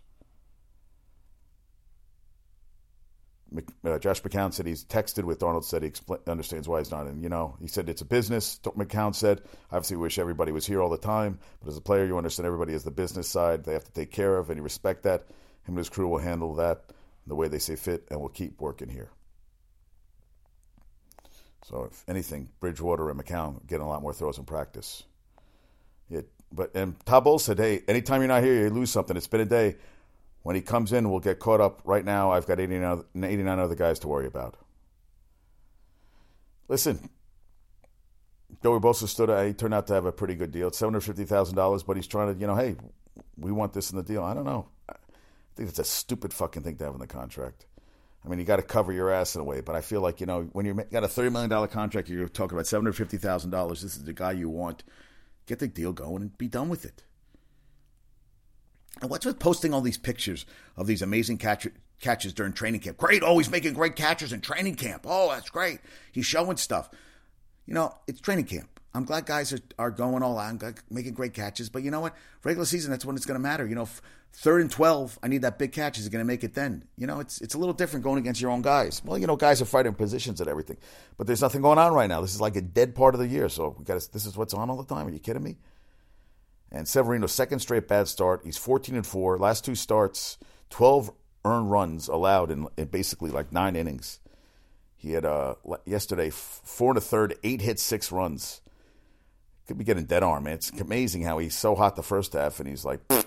Uh, 3.84 3.98
Josh 3.98 4.22
McCown 4.22 4.54
said 4.54 4.68
he's 4.68 4.86
texted 4.86 5.24
with 5.24 5.40
Darnold, 5.40 5.64
Said 5.64 5.82
he 5.82 5.90
expl- 5.90 6.26
understands 6.28 6.68
why 6.68 6.78
he's 6.78 6.92
not 6.92 7.08
in. 7.08 7.24
You 7.24 7.30
know, 7.30 7.58
he 7.60 7.68
said 7.68 7.90
it's 7.90 8.02
a 8.02 8.06
business. 8.06 8.60
McCown 8.64 9.14
said, 9.14 9.42
"Obviously, 9.72 9.98
we 9.98 10.04
wish 10.04 10.20
everybody 10.20 10.52
was 10.52 10.66
here 10.66 10.82
all 10.82 10.90
the 10.90 10.98
time, 10.98 11.40
but 11.60 11.70
as 11.70 11.76
a 11.76 11.82
player, 11.82 12.06
you 12.06 12.18
understand 12.18 12.46
everybody 12.46 12.74
has 12.74 12.84
the 12.84 12.92
business 12.92 13.28
side 13.28 13.66
they 13.66 13.74
have 13.74 13.86
to 13.86 13.92
take 13.92 14.12
care 14.12 14.38
of, 14.38 14.50
and 14.50 14.58
you 14.58 14.64
respect 14.64 15.04
that. 15.04 15.28
Him 15.64 15.76
and 15.76 15.80
his 15.80 15.90
crew 15.90 16.08
will 16.08 16.20
handle 16.20 16.56
that 16.56 16.94
the 17.28 17.36
way 17.36 17.48
they 17.48 17.60
say 17.60 17.76
fit, 17.76 18.08
and 18.10 18.20
we'll 18.20 18.30
keep 18.30 18.62
working 18.62 18.88
here." 18.88 19.10
So 21.66 21.86
if 21.86 22.04
anything, 22.08 22.50
Bridgewater 22.60 23.10
and 23.10 23.20
McCown 23.20 23.66
getting 23.68 23.86
a 23.86 23.90
lot 23.90 24.02
more 24.02 24.14
throws 24.14 24.38
in 24.38 24.46
practice. 24.46 25.04
It, 26.10 26.30
but 26.52 26.72
and 26.76 26.96
Bowles 27.06 27.44
said, 27.44 27.60
"Hey, 27.60 27.84
anytime 27.88 28.22
you're 28.22 28.28
not 28.28 28.44
here, 28.44 28.64
you 28.64 28.70
lose 28.70 28.90
something. 28.92 29.16
It's 29.16 29.28
been 29.28 29.42
a 29.42 29.46
day. 29.46 29.76
When 30.42 30.56
he 30.56 30.62
comes 30.62 30.94
in, 30.94 31.12
we'll 31.12 31.20
get 31.20 31.40
caught 31.40 31.62
up. 31.62 31.82
Right 31.84 32.04
now, 32.04 32.32
I've 32.32 32.48
got 32.48 32.60
89, 32.60 33.04
89 33.16 33.60
other 33.60 33.76
guys 33.76 34.00
to 34.00 34.08
worry 34.08 34.26
about." 34.26 34.56
Listen, 36.68 37.10
Joey 38.62 38.80
Bosa 38.80 39.08
stood. 39.08 39.48
He 39.48 39.54
turned 39.54 39.74
out 39.74 39.88
to 39.88 39.94
have 39.94 40.06
a 40.06 40.12
pretty 40.12 40.36
good 40.36 40.52
deal. 40.52 40.68
It's 40.68 40.78
seven 40.78 40.94
hundred 40.94 41.06
fifty 41.06 41.26
thousand 41.26 41.56
dollars, 41.56 41.84
but 41.84 41.96
he's 41.96 42.08
trying 42.08 42.34
to, 42.34 42.40
you 42.40 42.48
know, 42.48 42.56
hey, 42.56 42.76
we 43.38 43.52
want 43.52 43.74
this 43.74 43.92
in 43.92 43.98
the 43.98 44.04
deal. 44.04 44.24
I 44.24 44.34
don't 44.34 44.46
know. 44.46 44.68
I 44.90 44.96
think 45.56 45.70
it's 45.70 45.80
a 45.80 45.84
stupid 45.84 46.34
fucking 46.34 46.64
thing 46.64 46.78
to 46.78 46.86
have 46.86 46.94
in 46.94 47.00
the 47.00 47.08
contract. 47.08 47.66
I 48.24 48.28
mean, 48.28 48.40
you 48.40 48.46
got 48.46 48.58
to 48.58 48.64
cover 48.64 48.92
your 48.92 49.12
ass 49.12 49.36
in 49.36 49.42
a 49.42 49.44
way, 49.46 49.62
but 49.62 49.76
I 49.76 49.82
feel 49.82 50.02
like 50.02 50.20
you 50.20 50.26
know 50.26 50.44
when 50.52 50.66
you 50.66 50.74
got 50.92 51.04
a 51.04 51.08
thirty 51.08 51.30
million 51.30 51.50
dollar 51.50 51.68
contract, 51.68 52.10
you're 52.10 52.28
talking 52.28 52.58
about 52.58 52.68
seven 52.68 52.86
hundred 52.86 52.98
fifty 52.98 53.18
thousand 53.18 53.52
dollars. 53.52 53.82
This 53.82 53.96
is 53.96 54.04
the 54.04 54.14
guy 54.14 54.34
you 54.34 54.50
want. 54.50 54.84
Get 55.46 55.60
the 55.60 55.68
deal 55.68 55.94
going 55.94 56.22
and 56.22 56.38
be 56.38 56.48
done 56.48 56.70
with 56.70 56.86
it. 56.86 57.04
And 59.02 59.10
what's 59.10 59.26
with 59.26 59.40
posting 59.40 59.74
all 59.74 59.82
these 59.82 59.98
pictures 59.98 60.46
of 60.76 60.88
these 60.88 61.02
amazing 61.02 61.38
catch, 61.38 61.68
catches 62.02 62.34
during 62.34 62.54
training 62.54 62.82
camp? 62.82 62.98
Great, 62.98 63.24
always 63.24 63.48
oh, 63.48 63.52
making 63.52 63.74
great 63.74 63.96
catches 63.96 64.34
in 64.34 64.42
training 64.42 64.76
camp. 64.76 65.06
Oh, 65.08 65.30
that's 65.30 65.50
great. 65.50 65.80
He's 66.12 66.26
showing 66.26 66.58
stuff. 66.58 66.90
You 67.66 67.74
know, 67.74 67.96
it's 68.08 68.20
training 68.20 68.46
camp. 68.46 68.79
I'm 68.94 69.04
glad 69.06 69.26
guys 69.26 69.54
are, 69.54 69.60
are 69.78 69.92
going 69.92 70.24
all 70.24 70.40
out 70.40 70.64
making 70.90 71.14
great 71.14 71.34
catches. 71.34 71.70
But 71.70 71.84
you 71.84 71.92
know 71.92 72.00
what? 72.00 72.16
Regular 72.44 72.66
season, 72.66 72.90
that's 72.90 73.06
when 73.06 73.16
it's 73.16 73.26
going 73.26 73.36
to 73.36 73.42
matter. 73.42 73.68
You 73.68 73.76
know, 73.76 73.88
third 74.34 74.62
and 74.62 74.72
12, 74.72 75.20
I 75.22 75.28
need 75.28 75.44
that 75.44 75.60
big 75.60 75.74
catch. 75.74 76.00
Is 76.00 76.08
it 76.08 76.10
going 76.10 76.24
to 76.24 76.28
make 76.28 76.44
it 76.44 76.56
then? 76.56 76.86
You 76.98 77.06
know, 77.06 77.20
it's 77.20 77.40
it's 77.40 77.54
a 77.54 77.60
little 77.60 77.74
different 77.74 78.04
going 78.04 78.18
against 78.18 78.42
your 78.42 78.50
own 78.50 78.64
guys. 78.64 79.02
Well, 79.06 79.18
you 79.18 79.28
know, 79.28 79.36
guys 79.36 79.62
are 79.62 79.66
fighting 79.66 79.94
positions 79.94 80.42
and 80.42 80.50
everything. 80.50 80.78
But 81.18 81.28
there's 81.28 81.42
nothing 81.42 81.62
going 81.62 81.78
on 81.78 81.94
right 81.94 82.08
now. 82.08 82.22
This 82.22 82.34
is 82.34 82.42
like 82.42 82.56
a 82.56 82.62
dead 82.62 82.96
part 82.96 83.14
of 83.14 83.20
the 83.20 83.28
year. 83.28 83.48
So 83.48 83.76
we 83.78 83.86
got 83.86 83.96
this 84.12 84.26
is 84.26 84.36
what's 84.36 84.56
on 84.56 84.70
all 84.72 84.78
the 84.78 84.86
time. 84.96 85.08
Are 85.08 85.12
you 85.12 85.20
kidding 85.20 85.44
me? 85.44 85.58
And 86.72 86.88
Severino's 86.88 87.32
second 87.32 87.60
straight 87.60 87.88
bad 87.88 88.08
start. 88.08 88.42
He's 88.44 88.58
14 88.58 88.96
and 88.96 89.06
4. 89.06 89.40
Last 89.40 89.66
two 89.66 89.74
starts, 89.74 90.38
12 90.70 91.12
earned 91.46 91.72
runs 91.72 92.08
allowed 92.08 92.52
in, 92.52 92.68
in 92.78 92.86
basically 92.86 93.32
like 93.32 93.52
nine 93.52 93.76
innings. 93.76 94.20
He 94.96 95.14
had 95.14 95.26
uh, 95.26 95.56
yesterday 95.86 96.30
four 96.30 96.92
and 96.92 96.98
a 96.98 97.02
third, 97.02 97.36
eight 97.44 97.62
hits, 97.62 97.82
six 97.82 98.12
runs 98.12 98.62
could 99.70 99.78
be 99.78 99.86
getting 99.86 100.04
dead 100.04 100.24
arm, 100.24 100.44
man. 100.44 100.56
It's 100.56 100.70
amazing 100.72 101.22
how 101.22 101.38
he's 101.38 101.56
so 101.56 101.76
hot 101.76 101.96
the 101.96 102.04
first 102.04 102.34
half, 102.34 102.60
and 102.60 102.68
he's 102.68 102.84
like. 102.84 103.08
Pfft. 103.08 103.26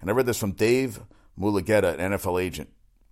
And 0.00 0.10
I 0.10 0.12
read 0.12 0.26
this 0.26 0.38
from 0.38 0.52
Dave 0.52 1.00
Mulugheta, 1.38 1.98
an 1.98 2.12
NFL 2.12 2.42
agent. 2.42 2.70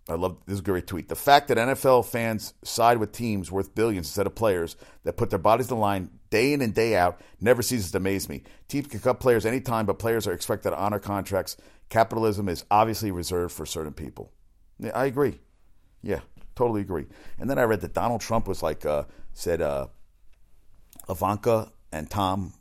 I 0.08 0.14
love 0.14 0.36
this 0.46 0.54
is 0.54 0.60
a 0.60 0.62
great 0.62 0.86
tweet. 0.86 1.08
The 1.08 1.16
fact 1.16 1.48
that 1.48 1.56
NFL 1.56 2.06
fans 2.06 2.54
side 2.62 2.98
with 2.98 3.10
teams 3.10 3.50
worth 3.50 3.74
billions 3.74 4.06
instead 4.06 4.26
of 4.26 4.36
players 4.36 4.76
that 5.02 5.16
put 5.16 5.30
their 5.30 5.38
bodies 5.38 5.70
on 5.72 5.78
the 5.78 5.82
line 5.82 6.10
day 6.30 6.52
in 6.52 6.62
and 6.62 6.72
day 6.72 6.96
out 6.96 7.20
never 7.40 7.60
ceases 7.60 7.90
to 7.90 7.96
amaze 7.96 8.28
me. 8.28 8.44
Teams 8.68 8.86
can 8.86 9.00
cut 9.00 9.18
players 9.18 9.44
anytime, 9.44 9.84
but 9.84 9.98
players 9.98 10.28
are 10.28 10.32
expected 10.32 10.70
to 10.70 10.78
honor 10.78 11.00
contracts. 11.00 11.56
Capitalism 11.88 12.48
is 12.48 12.64
obviously 12.70 13.10
reserved 13.10 13.52
for 13.52 13.66
certain 13.66 13.92
people. 13.92 14.30
Yeah, 14.78 14.92
I 14.94 15.06
agree. 15.06 15.40
Yeah, 16.02 16.20
totally 16.54 16.82
agree. 16.82 17.06
And 17.40 17.50
then 17.50 17.58
I 17.58 17.64
read 17.64 17.80
that 17.80 17.94
Donald 17.94 18.20
Trump 18.20 18.46
was 18.46 18.62
like, 18.62 18.86
uh, 18.86 19.04
said 19.32 19.60
uh, 19.60 19.88
Ivanka 21.08 21.72
and 21.92 22.10
Tom 22.10 22.52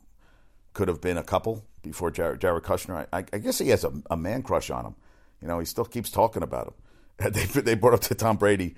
could 0.72 0.88
have 0.88 1.00
been 1.00 1.16
a 1.16 1.22
couple 1.22 1.64
before 1.82 2.10
Jared, 2.10 2.40
Jared 2.40 2.62
Kushner. 2.62 3.06
I, 3.12 3.24
I, 3.32 3.38
guess 3.38 3.58
he 3.58 3.68
has 3.70 3.84
a, 3.84 3.92
a, 4.10 4.16
man 4.16 4.42
crush 4.42 4.70
on 4.70 4.84
him. 4.84 4.94
You 5.40 5.48
know, 5.48 5.58
he 5.58 5.64
still 5.64 5.84
keeps 5.84 6.10
talking 6.10 6.42
about 6.42 6.68
him. 6.68 6.74
They, 7.32 7.46
they 7.46 7.74
brought 7.74 7.94
up 7.94 8.00
to 8.02 8.14
Tom 8.14 8.36
Brady 8.36 8.74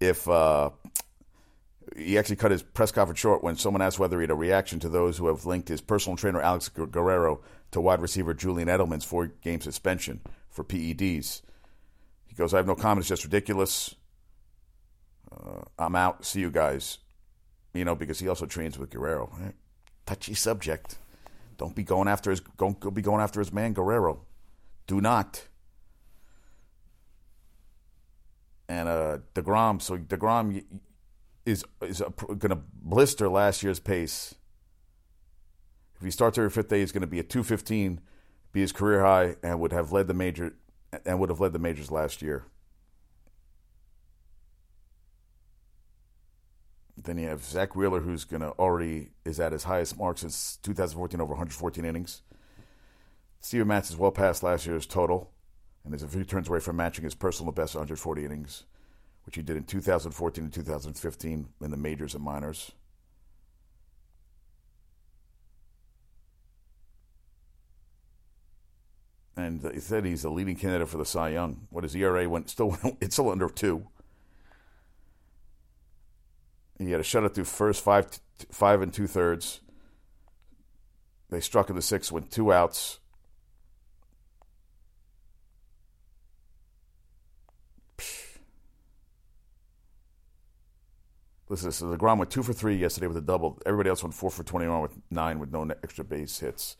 if 0.00 0.28
uh, 0.28 0.70
he 1.96 2.18
actually 2.18 2.36
cut 2.36 2.50
his 2.50 2.62
press 2.62 2.92
conference 2.92 3.20
short 3.20 3.42
when 3.42 3.56
someone 3.56 3.82
asked 3.82 3.98
whether 3.98 4.18
he 4.18 4.24
had 4.24 4.30
a 4.30 4.34
reaction 4.34 4.80
to 4.80 4.88
those 4.88 5.16
who 5.16 5.28
have 5.28 5.46
linked 5.46 5.68
his 5.68 5.80
personal 5.80 6.16
trainer 6.16 6.40
Alex 6.40 6.68
Guerrero 6.68 7.40
to 7.70 7.80
wide 7.80 8.00
receiver 8.00 8.34
Julian 8.34 8.68
Edelman's 8.68 9.04
four 9.04 9.26
game 9.42 9.60
suspension 9.60 10.20
for 10.50 10.64
PEDs. 10.64 11.42
He 12.26 12.34
goes, 12.34 12.54
I 12.54 12.58
have 12.58 12.66
no 12.66 12.74
comment. 12.74 13.00
It's 13.00 13.08
just 13.08 13.24
ridiculous. 13.24 13.94
Uh, 15.32 15.62
I'm 15.78 15.96
out. 15.96 16.24
See 16.24 16.40
you 16.40 16.50
guys. 16.50 16.98
You 17.72 17.84
know, 17.84 17.94
because 17.94 18.18
he 18.18 18.28
also 18.28 18.46
trains 18.46 18.78
with 18.78 18.90
Guerrero. 18.90 19.30
Touchy 20.10 20.34
subject. 20.34 20.98
Don't 21.56 21.76
be 21.76 21.84
going 21.84 22.08
after 22.08 22.32
his 22.32 22.42
don't 22.58 22.92
be 22.92 23.00
going 23.00 23.20
after 23.20 23.38
his 23.38 23.52
man 23.52 23.74
Guerrero. 23.74 24.22
Do 24.88 25.00
not. 25.00 25.46
And 28.68 28.88
uh, 28.88 29.18
Degrom, 29.36 29.80
so 29.80 29.96
Degrom 29.96 30.64
is 31.46 31.64
is 31.82 32.02
going 32.26 32.50
to 32.50 32.58
blister 32.82 33.28
last 33.28 33.62
year's 33.62 33.78
pace. 33.78 34.34
If 35.94 36.04
he 36.04 36.10
starts 36.10 36.36
every 36.38 36.50
fifth 36.50 36.70
day, 36.70 36.80
he's 36.80 36.90
going 36.90 37.02
to 37.02 37.06
be 37.06 37.20
at 37.20 37.28
215, 37.28 38.00
be 38.50 38.60
his 38.60 38.72
career 38.72 39.02
high, 39.02 39.36
and 39.44 39.60
would 39.60 39.72
have 39.72 39.92
led 39.92 40.08
the 40.08 40.14
major 40.14 40.56
and 41.06 41.20
would 41.20 41.28
have 41.28 41.38
led 41.38 41.52
the 41.52 41.60
majors 41.60 41.92
last 41.92 42.20
year. 42.20 42.46
Then 47.02 47.18
you 47.18 47.28
have 47.28 47.42
Zack 47.42 47.74
Wheeler, 47.74 48.00
who's 48.00 48.24
going 48.24 48.42
to 48.42 48.50
already 48.50 49.10
is 49.24 49.40
at 49.40 49.52
his 49.52 49.64
highest 49.64 49.98
mark 49.98 50.18
since 50.18 50.58
2014, 50.62 51.20
over 51.20 51.30
114 51.30 51.84
innings. 51.84 52.22
Steven 53.40 53.68
Matz 53.68 53.90
is 53.90 53.96
well 53.96 54.10
past 54.10 54.42
last 54.42 54.66
year's 54.66 54.86
total, 54.86 55.30
and 55.84 55.94
is 55.94 56.02
a 56.02 56.08
few 56.08 56.24
turns 56.24 56.48
away 56.48 56.60
from 56.60 56.76
matching 56.76 57.04
his 57.04 57.14
personal 57.14 57.52
best 57.52 57.74
140 57.74 58.24
innings, 58.24 58.64
which 59.24 59.36
he 59.36 59.42
did 59.42 59.56
in 59.56 59.64
2014 59.64 60.44
and 60.44 60.52
2015 60.52 61.48
in 61.62 61.70
the 61.70 61.76
majors 61.76 62.14
and 62.14 62.22
minors. 62.22 62.72
And 69.36 69.62
he 69.72 69.80
said 69.80 70.04
he's 70.04 70.22
the 70.22 70.30
leading 70.30 70.56
candidate 70.56 70.88
for 70.88 70.98
the 70.98 71.06
Cy 71.06 71.30
Young. 71.30 71.66
What 71.70 71.84
his 71.84 71.96
ERA 71.96 72.28
went 72.28 72.50
still 72.50 72.76
it's 73.00 73.14
still 73.14 73.30
under 73.30 73.48
two. 73.48 73.86
He 76.80 76.92
had 76.92 77.00
a 77.00 77.04
shutout 77.04 77.34
through 77.34 77.44
first 77.44 77.84
five 77.84 78.08
five 78.50 78.80
and 78.80 78.92
two 78.92 79.06
thirds. 79.06 79.60
They 81.28 81.40
struck 81.40 81.68
in 81.68 81.76
the 81.76 81.82
sixth 81.82 82.10
with 82.10 82.30
two 82.30 82.52
outs. 82.52 82.98
Listen, 91.50 91.70
so 91.72 91.86
Degrom 91.86 92.16
went 92.16 92.30
two 92.30 92.42
for 92.42 92.54
three 92.54 92.76
yesterday 92.76 93.08
with 93.08 93.16
a 93.16 93.20
double. 93.20 93.60
Everybody 93.66 93.90
else 93.90 94.02
went 94.02 94.14
four 94.14 94.30
for 94.30 94.42
twenty-one 94.42 94.80
with 94.80 94.92
nine 95.10 95.38
with 95.38 95.52
no 95.52 95.68
extra 95.82 96.04
base 96.04 96.38
hits. 96.38 96.76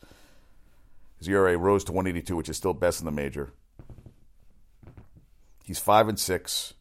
His 1.19 1.27
ERA 1.27 1.55
rose 1.57 1.83
to 1.83 1.91
182, 1.91 2.35
which 2.35 2.49
is 2.49 2.57
still 2.57 2.73
best 2.73 3.01
in 3.01 3.05
the 3.05 3.11
major. 3.11 3.53
He's 5.63 5.77
five 5.77 6.07
and 6.07 6.17
six. 6.17 6.73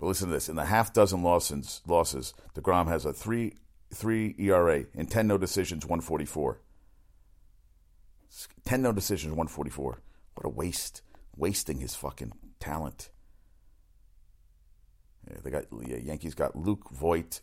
But 0.00 0.06
listen 0.06 0.28
to 0.28 0.34
this: 0.34 0.48
in 0.48 0.56
the 0.56 0.64
half 0.64 0.94
dozen 0.94 1.22
losses, 1.22 1.82
losses, 1.86 2.32
Degrom 2.54 2.88
has 2.88 3.04
a 3.04 3.12
three 3.12 3.54
three 3.92 4.34
ERA 4.38 4.86
and 4.94 5.10
ten 5.10 5.26
no 5.26 5.36
decisions, 5.36 5.86
one 5.86 6.00
forty 6.00 6.24
four. 6.24 6.62
Ten 8.64 8.80
no 8.80 8.92
decisions, 8.92 9.34
one 9.34 9.46
forty 9.46 9.70
four. 9.70 10.00
What 10.34 10.46
a 10.46 10.48
waste! 10.48 11.02
Wasting 11.36 11.80
his 11.80 11.94
fucking 11.94 12.32
talent. 12.58 13.10
Yeah, 15.28 15.36
they 15.44 15.50
got 15.50 15.64
yeah, 15.86 15.98
Yankees 15.98 16.34
got 16.34 16.56
Luke 16.56 16.88
Voit 16.90 17.42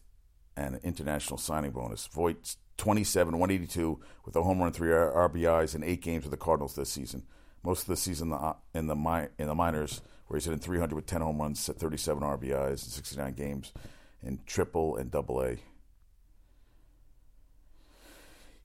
and 0.56 0.76
an 0.76 0.82
international 0.84 1.38
signing 1.38 1.72
bonus. 1.72 2.08
Voit's 2.08 2.58
27, 2.78 3.38
182 3.38 4.00
with 4.26 4.36
a 4.36 4.42
home 4.42 4.60
run, 4.60 4.72
three 4.72 4.90
RBIs, 4.90 5.76
in 5.76 5.84
eight 5.84 6.02
games 6.02 6.24
with 6.24 6.32
the 6.32 6.38
Cardinals 6.38 6.76
this 6.76 6.90
season. 6.90 7.24
Most 7.64 7.82
of 7.82 7.88
the 7.88 7.98
season 7.98 8.34
uh, 8.34 8.54
in 8.74 8.88
the 8.88 9.30
in 9.38 9.48
the 9.48 9.56
minors 9.56 10.02
where 10.28 10.38
he's 10.38 10.46
hitting 10.46 10.60
300 10.60 10.96
with 10.96 11.06
10 11.06 11.22
home 11.22 11.40
runs, 11.40 11.68
37 11.68 12.24
RBIs 12.24 12.72
in 12.72 12.78
69 12.78 13.34
games 13.34 13.74
in 14.24 14.40
triple 14.46 14.98
and 14.98 15.10
double 15.10 15.42
A. 15.42 15.58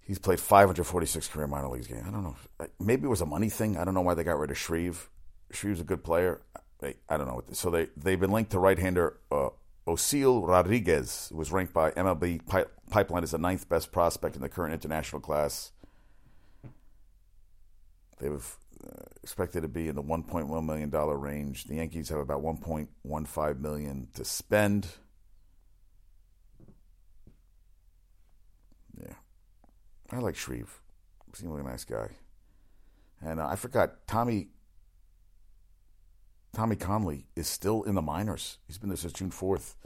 He's 0.01 0.19
played 0.19 0.41
546 0.41 1.29
career 1.29 1.47
minor 1.47 1.69
leagues 1.69 1.87
games. 1.87 2.05
I 2.07 2.11
don't 2.11 2.25
know. 2.25 2.37
Maybe 2.81 3.05
it 3.05 3.09
was 3.09 3.21
a 3.21 3.27
money 3.27 3.49
thing. 3.49 3.77
I 3.77 3.85
don't 3.85 3.95
know 3.95 4.01
why 4.01 4.15
they 4.15 4.25
got 4.25 4.39
rid 4.39 4.51
of 4.51 4.59
Shreve. 4.59 5.09
Shreve's 5.53 5.81
a 5.81 5.85
good 5.85 6.03
player. 6.03 6.41
I, 7.09 7.17
don't 7.17 7.29
know. 7.29 7.43
So 7.53 7.71
they, 7.71 7.89
they've 7.97 8.19
been 8.19 8.33
linked 8.33 8.51
to 8.51 8.59
right 8.59 8.79
hander 8.79 9.19
uh, 9.31 9.51
Osiel 9.87 10.47
Rodriguez, 10.47 11.29
who 11.31 11.39
was 11.39 11.53
ranked 11.53 11.73
by 11.73 11.93
MLB 11.93 12.41
Pipeline 12.91 13.23
as 13.23 13.31
the 13.31 13.39
ninth 13.39 13.69
best 13.69 13.93
prospect 13.93 14.35
in 14.35 14.43
the 14.43 14.49
current 14.49 14.75
international 14.75 15.21
class. 15.21 15.71
They've 18.19 18.57
expected 19.23 19.63
to 19.63 19.69
be 19.69 19.89
in 19.89 19.95
the 19.95 20.03
1.1 20.03 20.65
million 20.65 20.91
dollar 20.91 21.17
range. 21.17 21.65
The 21.65 21.77
Yankees 21.77 22.09
have 22.09 22.19
about 22.19 22.43
1.15 22.43 23.61
million 23.61 24.09
to 24.15 24.25
spend. 24.25 24.89
Yeah, 29.01 29.15
I 30.11 30.19
like 30.19 30.37
Shreve. 30.37 30.81
Seems 31.35 31.51
like 31.51 31.65
a 31.65 31.69
nice 31.69 31.85
guy. 31.85 32.09
And 33.25 33.41
uh, 33.41 33.47
I 33.47 33.57
forgot 33.57 34.07
Tommy. 34.07 34.49
Tommy 36.53 36.77
Kahnle 36.77 37.25
is 37.35 37.49
still 37.49 37.83
in 37.85 37.95
the 37.95 38.03
minors. 38.03 38.59
He's 38.67 38.77
been 38.77 38.91
there 38.91 38.97
since 38.99 39.15
June 39.15 39.31
fourth. 39.31 39.77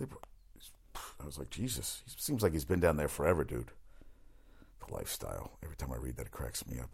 I 0.00 1.24
was 1.24 1.38
like, 1.38 1.50
Jesus, 1.50 2.02
he 2.04 2.12
seems 2.18 2.42
like 2.42 2.52
he's 2.52 2.64
been 2.64 2.80
down 2.80 2.96
there 2.96 3.06
forever, 3.06 3.44
dude. 3.44 3.70
The 4.84 4.92
lifestyle. 4.92 5.52
Every 5.62 5.76
time 5.76 5.92
I 5.92 5.96
read 5.96 6.16
that, 6.16 6.26
it 6.26 6.32
cracks 6.32 6.66
me 6.66 6.80
up 6.80 6.90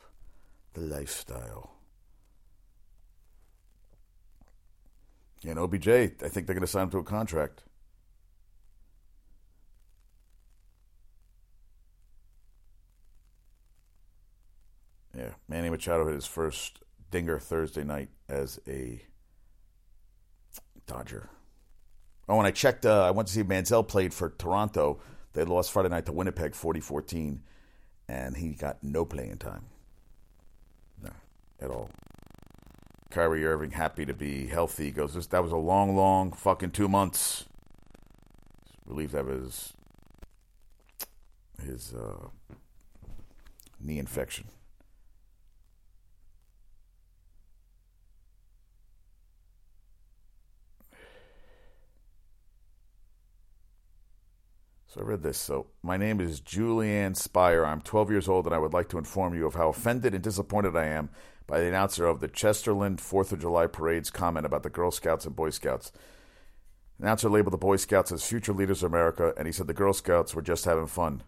the 0.74 0.80
lifestyle. 0.80 1.76
And 5.46 5.58
OBJ, 5.58 5.88
I 5.88 6.06
think 6.06 6.46
they're 6.46 6.54
going 6.54 6.60
to 6.60 6.66
sign 6.66 6.84
him 6.84 6.90
to 6.90 6.98
a 6.98 7.02
contract. 7.02 7.62
Yeah, 15.16 15.30
Manny 15.48 15.70
Machado 15.70 16.06
hit 16.06 16.14
his 16.14 16.26
first 16.26 16.80
dinger 17.10 17.38
Thursday 17.38 17.84
night 17.84 18.10
as 18.28 18.60
a 18.68 19.02
Dodger. 20.86 21.30
Oh, 22.28 22.38
and 22.38 22.46
I 22.46 22.52
checked, 22.52 22.86
uh, 22.86 23.06
I 23.06 23.10
went 23.10 23.26
to 23.28 23.34
see 23.34 23.42
Manziel 23.42 23.86
played 23.86 24.14
for 24.14 24.30
Toronto. 24.30 25.00
They 25.32 25.44
lost 25.44 25.72
Friday 25.72 25.88
night 25.88 26.06
to 26.06 26.12
Winnipeg 26.12 26.54
40 26.54 26.80
14, 26.80 27.42
and 28.08 28.36
he 28.36 28.52
got 28.52 28.82
no 28.84 29.04
playing 29.04 29.38
time 29.38 29.64
at 31.60 31.70
all. 31.70 31.90
Kyrie 33.10 33.44
Irving 33.44 33.72
happy 33.72 34.06
to 34.06 34.14
be 34.14 34.46
healthy. 34.46 34.86
He 34.86 34.90
goes, 34.92 35.14
that 35.26 35.42
was 35.42 35.52
a 35.52 35.56
long, 35.56 35.96
long 35.96 36.32
fucking 36.32 36.70
two 36.70 36.88
months. 36.88 37.44
Relieved 38.86 39.14
of 39.14 39.26
his 39.26 39.72
his 41.64 41.94
uh, 41.94 42.28
knee 43.80 43.98
infection. 43.98 44.46
So 54.86 55.00
I 55.00 55.04
read 55.04 55.22
this. 55.22 55.38
So 55.38 55.68
my 55.84 55.96
name 55.96 56.20
is 56.20 56.40
Julianne 56.40 57.16
Spire. 57.16 57.64
I'm 57.64 57.80
12 57.80 58.10
years 58.10 58.28
old, 58.28 58.46
and 58.46 58.54
I 58.54 58.58
would 58.58 58.72
like 58.72 58.88
to 58.88 58.98
inform 58.98 59.34
you 59.34 59.46
of 59.46 59.54
how 59.54 59.68
offended 59.68 60.14
and 60.14 60.24
disappointed 60.24 60.74
I 60.74 60.86
am 60.86 61.10
by 61.50 61.58
the 61.58 61.66
announcer 61.66 62.06
of 62.06 62.20
the 62.20 62.28
Chesterland 62.28 63.00
Fourth 63.00 63.32
of 63.32 63.40
July 63.40 63.66
parade's 63.66 64.08
comment 64.08 64.46
about 64.46 64.62
the 64.62 64.70
Girl 64.70 64.92
Scouts 64.92 65.26
and 65.26 65.34
Boy 65.34 65.50
Scouts. 65.50 65.90
The 66.96 67.06
announcer 67.06 67.28
labeled 67.28 67.54
the 67.54 67.58
Boy 67.58 67.74
Scouts 67.74 68.12
as 68.12 68.24
future 68.24 68.52
leaders 68.52 68.84
of 68.84 68.92
America, 68.92 69.34
and 69.36 69.48
he 69.48 69.52
said 69.52 69.66
the 69.66 69.74
Girl 69.74 69.92
Scouts 69.92 70.32
were 70.32 70.42
just 70.42 70.64
having 70.64 70.86
fun. 70.86 71.24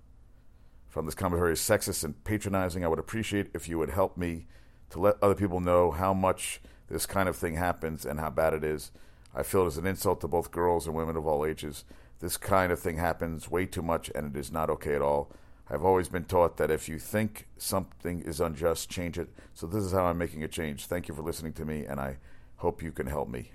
From 0.89 1.07
this 1.07 1.17
commentary 1.17 1.55
is 1.55 1.59
sexist 1.59 2.05
and 2.05 2.23
patronizing. 2.23 2.85
I 2.85 2.89
would 2.89 3.01
appreciate 3.01 3.51
if 3.53 3.69
you 3.69 3.79
would 3.79 3.91
help 3.91 4.17
me 4.17 4.47
to 4.91 5.01
let 5.01 5.21
other 5.21 5.35
people 5.35 5.59
know 5.59 5.91
how 5.91 6.15
much 6.15 6.61
this 6.89 7.05
kind 7.05 7.29
of 7.29 7.35
thing 7.35 7.57
happens 7.57 8.07
and 8.07 8.21
how 8.21 8.31
bad 8.31 8.55
it 8.55 8.63
is. 8.63 8.93
I 9.35 9.43
feel 9.43 9.65
it 9.65 9.69
is 9.69 9.79
an 9.79 9.87
insult 9.89 10.21
to 10.21 10.29
both 10.29 10.53
girls 10.53 10.87
and 10.87 10.95
women 10.95 11.17
of 11.17 11.27
all 11.27 11.45
ages. 11.45 11.85
This 12.21 12.37
kind 12.37 12.71
of 12.71 12.79
thing 12.79 12.99
happens 12.99 13.51
way 13.51 13.67
too 13.67 13.83
much, 13.83 14.09
and 14.15 14.37
it 14.37 14.39
is 14.39 14.53
not 14.53 14.71
okay 14.71 14.95
at 14.95 15.03
all. 15.03 15.33
I've 15.73 15.87
always 15.87 16.11
been 16.11 16.25
taught 16.25 16.59
that 16.59 16.71
if 16.71 16.87
you 16.87 16.99
think 16.99 17.47
something 17.57 18.21
is 18.21 18.41
unjust, 18.41 18.91
change 18.91 19.19
it. 19.19 19.31
So 19.55 19.67
this 19.67 19.83
is 19.83 19.93
how 19.93 20.05
I'm 20.05 20.19
making 20.19 20.45
a 20.45 20.49
change. 20.49 20.85
Thank 20.85 21.09
you 21.09 21.15
for 21.15 21.23
listening 21.23 21.55
to 21.55 21.65
me, 21.65 21.87
and 21.87 21.99
I 21.99 22.19
hope 22.57 22.83
you 22.83 22.93
can 22.93 23.07
help 23.07 23.31
me. 23.31 23.53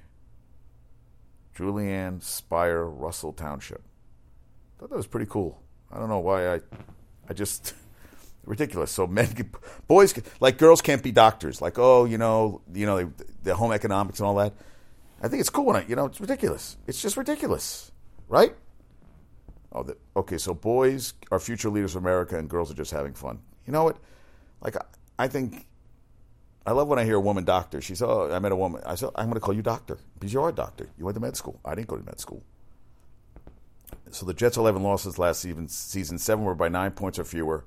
Julianne 1.55 2.23
Spire, 2.23 2.85
Russell 2.85 3.33
Township. 3.33 3.83
Thought 4.79 4.89
that 4.89 4.95
was 4.95 5.05
pretty 5.05 5.27
cool. 5.27 5.61
I 5.91 5.99
don't 5.99 6.09
know 6.09 6.19
why 6.19 6.55
I, 6.55 6.61
I 7.29 7.33
just, 7.33 7.75
ridiculous. 8.45 8.89
So 8.91 9.05
men, 9.05 9.51
boys, 9.87 10.15
like 10.39 10.57
girls 10.57 10.81
can't 10.81 11.03
be 11.03 11.11
doctors. 11.11 11.61
Like 11.61 11.77
oh, 11.77 12.05
you 12.05 12.17
know, 12.17 12.61
you 12.73 12.87
know, 12.87 13.13
the 13.43 13.53
home 13.53 13.71
economics 13.71 14.19
and 14.19 14.27
all 14.27 14.35
that. 14.35 14.53
I 15.21 15.27
think 15.27 15.41
it's 15.41 15.51
cool 15.51 15.65
when 15.65 15.75
I, 15.75 15.85
you 15.85 15.95
know, 15.95 16.05
it's 16.07 16.19
ridiculous. 16.19 16.77
It's 16.87 16.99
just 17.01 17.15
ridiculous, 17.15 17.91
right? 18.27 18.55
Oh, 19.73 19.85
okay. 20.15 20.37
So 20.37 20.53
boys 20.53 21.13
are 21.31 21.39
future 21.39 21.69
leaders 21.69 21.95
of 21.95 22.03
America, 22.03 22.37
and 22.37 22.49
girls 22.49 22.71
are 22.71 22.75
just 22.75 22.91
having 22.91 23.13
fun. 23.13 23.39
You 23.65 23.73
know 23.73 23.83
what? 23.83 23.97
Like 24.61 24.75
I, 24.77 24.85
I 25.19 25.27
think 25.27 25.65
I 26.65 26.71
love 26.71 26.87
when 26.87 26.99
I 26.99 27.03
hear 27.05 27.15
a 27.15 27.21
woman 27.21 27.43
doctor. 27.43 27.81
She 27.81 27.95
said, 27.95 28.07
"Oh, 28.07 28.31
I 28.31 28.39
met 28.39 28.51
a 28.51 28.55
woman." 28.55 28.81
I 28.85 28.95
said, 28.95 29.09
"I'm 29.15 29.25
going 29.25 29.35
to 29.35 29.39
call 29.39 29.53
you 29.53 29.61
doctor 29.61 29.97
because 30.15 30.33
you 30.33 30.41
are 30.41 30.49
a 30.49 30.53
doctor. 30.53 30.89
You 30.97 31.05
went 31.05 31.15
to 31.15 31.21
med 31.21 31.35
school. 31.35 31.59
I 31.63 31.75
didn't 31.75 31.87
go 31.87 31.97
to 31.97 32.05
med 32.05 32.19
school." 32.19 32.43
So 34.11 34.25
the 34.25 34.33
Jets' 34.33 34.57
11 34.57 34.83
losses 34.83 35.19
last 35.19 35.41
season, 35.41 35.67
season 35.67 36.17
seven 36.17 36.45
were 36.45 36.55
by 36.55 36.69
nine 36.69 36.91
points 36.91 37.19
or 37.19 37.23
fewer. 37.23 37.65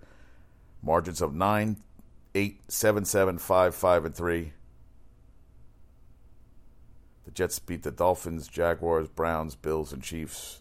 Margins 0.83 1.21
of 1.21 1.35
nine, 1.35 1.77
eight, 2.35 2.61
seven, 2.69 3.05
seven, 3.05 3.39
five, 3.39 3.75
five, 3.75 4.05
and 4.05 4.15
three. 4.15 4.53
The 7.25 7.31
Jets 7.31 7.59
beat 7.59 7.83
the 7.83 7.91
Dolphins, 7.91 8.49
Jaguars, 8.49 9.09
Browns, 9.09 9.55
Bills, 9.55 9.93
and 9.93 10.03
Chiefs. 10.03 10.60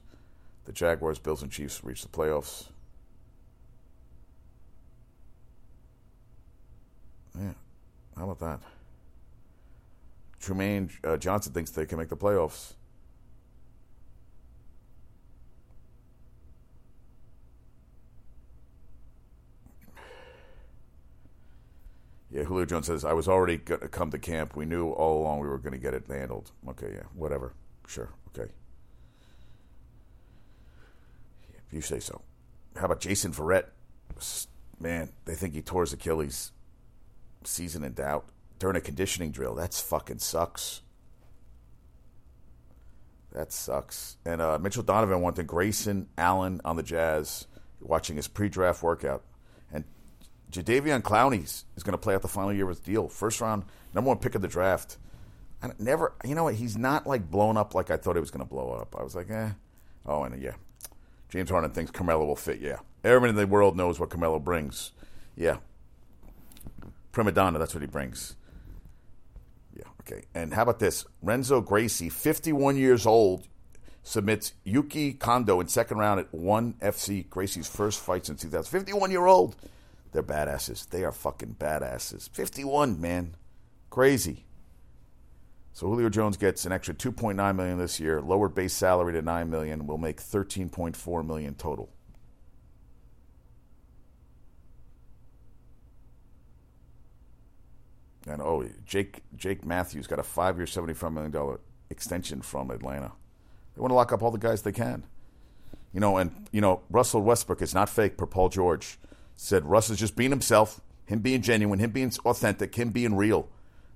The 0.69 0.73
Jaguars, 0.73 1.17
Bills, 1.17 1.41
and 1.41 1.51
Chiefs 1.51 1.84
reach 1.84 2.03
the 2.03 2.08
playoffs. 2.10 2.67
Yeah, 7.36 7.53
how 8.15 8.29
about 8.29 8.38
that? 8.38 8.60
Trumaine 10.39 10.91
uh, 11.03 11.17
Johnson 11.17 11.53
thinks 11.53 11.71
they 11.71 11.88
can 11.88 11.97
make 11.97 12.10
the 12.10 12.15
playoffs. 12.15 12.73
Yeah, 22.29 22.43
Julio 22.43 22.65
Jones 22.65 22.86
says, 22.86 23.03
I 23.03 23.13
was 23.13 23.27
already 23.27 23.58
going 23.58 23.82
to 23.82 23.88
come 23.88 24.12
to 24.12 24.19
camp. 24.19 24.55
We 24.55 24.65
knew 24.65 24.91
all 24.91 25.19
along 25.19 25.39
we 25.39 25.47
were 25.47 25.58
going 25.58 25.73
to 25.73 25.79
get 25.79 25.95
it 25.95 26.03
handled. 26.08 26.51
Okay, 26.67 26.91
yeah, 26.93 27.08
whatever. 27.15 27.53
Sure, 27.88 28.10
okay. 28.27 28.51
If 31.41 31.59
you 31.71 31.82
say 31.82 31.99
so. 31.99 32.21
How 32.75 32.86
about 32.86 33.01
Jason 33.01 33.32
Verrett? 33.32 33.65
Man, 34.79 35.10
they 35.25 35.36
think 35.36 35.53
he 35.53 35.62
tore 35.62 35.84
his 35.84 35.93
Achilles. 35.93 36.51
Season 37.43 37.84
in 37.84 37.93
doubt. 37.93 38.25
During 38.58 38.75
a 38.75 38.82
conditioning 38.82 39.32
drill. 39.32 39.55
That's 39.55 39.79
fucking 39.79 40.19
sucks. 40.19 40.82
That 43.32 43.51
sucks. 43.51 44.17
And 44.25 44.41
uh, 44.41 44.58
Mitchell 44.60 44.84
Donovan 44.84 45.21
wanted 45.21 45.47
Grayson 45.47 46.08
Allen 46.17 46.60
on 46.65 46.75
the 46.75 46.84
Jazz 46.84 47.47
watching 47.79 48.17
his 48.17 48.27
pre 48.27 48.49
draft 48.49 48.84
workout. 48.84 49.23
Jadeveon 50.51 51.01
Clowney 51.01 51.43
is 51.43 51.84
going 51.84 51.93
to 51.93 51.97
play 51.97 52.15
out 52.15 52.21
the 52.21 52.27
final 52.27 52.51
year 52.51 52.67
his 52.67 52.79
deal. 52.79 53.08
First 53.08 53.39
round, 53.39 53.65
number 53.93 54.08
one 54.08 54.17
pick 54.17 54.36
of 54.36 54.41
the 54.41 54.47
draft. 54.47 54.97
I 55.62 55.71
never, 55.77 56.13
you 56.23 56.36
know 56.36 56.45
what? 56.45 56.55
He's 56.55 56.77
not 56.77 57.05
like 57.05 57.29
blown 57.29 57.58
up 57.58 57.75
like 57.75 57.91
I 57.91 57.97
thought 57.97 58.15
he 58.15 58.19
was 58.19 58.32
going 58.32 58.45
to 58.45 58.49
blow 58.49 58.71
up. 58.71 58.95
I 58.97 59.03
was 59.03 59.15
like, 59.15 59.29
eh. 59.29 59.51
Oh, 60.05 60.23
and 60.23 60.41
yeah, 60.41 60.53
James 61.29 61.49
Harden 61.49 61.71
thinks 61.71 61.91
Carmelo 61.91 62.25
will 62.25 62.35
fit. 62.35 62.59
Yeah, 62.59 62.77
everyone 63.03 63.29
in 63.29 63.35
the 63.35 63.47
world 63.47 63.77
knows 63.77 63.99
what 63.99 64.09
Carmelo 64.09 64.39
brings. 64.39 64.91
Yeah, 65.35 65.57
prima 67.11 67.31
donna. 67.31 67.59
That's 67.59 67.73
what 67.73 67.81
he 67.81 67.87
brings. 67.87 68.35
Yeah, 69.75 69.83
okay. 70.01 70.23
And 70.33 70.53
how 70.53 70.63
about 70.63 70.79
this? 70.79 71.05
Renzo 71.21 71.61
Gracie, 71.61 72.09
51 72.09 72.77
years 72.77 73.05
old, 73.05 73.47
submits 74.03 74.53
Yuki 74.63 75.13
Kondo 75.13 75.59
in 75.59 75.67
second 75.67 75.97
round 75.97 76.19
at 76.19 76.33
one 76.33 76.73
FC. 76.81 77.29
Gracie's 77.29 77.67
first 77.67 77.99
fight 77.99 78.25
since 78.25 78.41
2000. 78.41 78.69
51 78.69 79.11
year 79.11 79.25
old. 79.25 79.55
They're 80.11 80.23
badasses. 80.23 80.89
They 80.89 81.03
are 81.03 81.11
fucking 81.11 81.57
badasses. 81.59 82.29
51, 82.31 82.99
man. 82.99 83.35
Crazy. 83.91 84.45
So 85.73 85.88
Julio 85.88 86.10
Jones 86.10 86.36
gets 86.36 86.65
an 86.65 86.71
extra 86.71 86.93
2.9 86.93 87.55
million 87.55 87.77
this 87.77 87.99
year, 87.99 88.21
lowered 88.21 88.53
base 88.53 88.73
salary 88.73 89.13
to 89.13 89.21
9 89.21 89.49
million, 89.49 89.88
will 89.88 89.97
make 89.97 90.17
13.4 90.17 91.25
million 91.25 91.55
total. 91.55 91.89
And 98.27 98.41
oh, 98.41 98.67
Jake 98.86 99.21
Jake 99.36 99.65
Matthews 99.65 100.05
got 100.05 100.19
a 100.19 100.23
5-year, 100.23 100.67
75 100.67 101.12
million 101.12 101.32
dollar 101.32 101.60
extension 101.89 102.41
from 102.41 102.69
Atlanta. 102.69 103.12
They 103.75 103.82
want 103.82 103.91
to 103.91 103.95
lock 103.95 104.12
up 104.12 104.21
all 104.21 104.32
the 104.32 104.38
guys 104.38 104.62
they 104.62 104.71
can. 104.71 105.03
You 105.93 105.99
know, 105.99 106.17
and 106.17 106.47
you 106.51 106.62
know, 106.62 106.82
Russell 106.89 107.21
Westbrook 107.21 107.62
is 107.62 107.73
not 107.73 107.89
fake 107.89 108.17
per 108.17 108.25
Paul 108.25 108.49
George 108.49 108.99
said 109.36 109.65
Russ 109.65 109.89
is 109.89 109.97
just 109.97 110.17
being 110.17 110.32
himself, 110.32 110.82
him 111.05 111.19
being 111.19 111.41
genuine, 111.41 111.79
him 111.79 111.91
being 111.91 112.12
authentic, 112.25 112.75
him 112.75 112.89
being 112.89 113.15
real. 113.15 113.47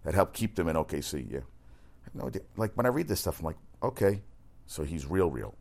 That 0.03 0.13
helped 0.13 0.33
keep 0.33 0.55
them 0.55 0.67
in 0.67 0.75
OKC. 0.75 1.31
Yeah, 1.31 1.39
no 2.13 2.28
idea. 2.28 2.41
Like 2.58 2.73
when 2.76 2.86
I 2.86 2.89
read 2.89 3.08
this 3.08 3.19
stuff, 3.19 3.39
I'm 3.39 3.45
like, 3.45 3.58
okay, 3.82 4.21
so 4.65 4.84
he's 4.84 5.06
real, 5.06 5.30
real. 5.30 5.56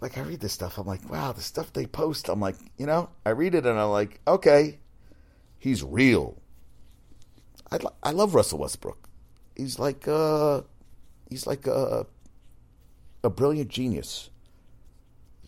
Like 0.00 0.16
I 0.16 0.22
read 0.22 0.40
this 0.40 0.52
stuff, 0.52 0.78
I'm 0.78 0.86
like, 0.86 1.08
wow, 1.10 1.32
the 1.32 1.42
stuff 1.42 1.72
they 1.72 1.86
post. 1.86 2.28
I'm 2.28 2.40
like, 2.40 2.56
you 2.78 2.86
know, 2.86 3.10
I 3.26 3.30
read 3.30 3.54
it 3.54 3.66
and 3.66 3.78
I'm 3.78 3.90
like, 3.90 4.20
okay, 4.26 4.78
he's 5.58 5.82
real. 5.82 6.40
I 7.70 7.78
I 8.02 8.10
love 8.12 8.34
Russell 8.34 8.58
Westbrook. 8.58 9.08
He's 9.56 9.78
like 9.78 10.08
uh, 10.08 10.62
he's 11.28 11.46
like 11.46 11.66
a 11.66 12.06
a 13.22 13.30
brilliant 13.30 13.68
genius. 13.68 14.30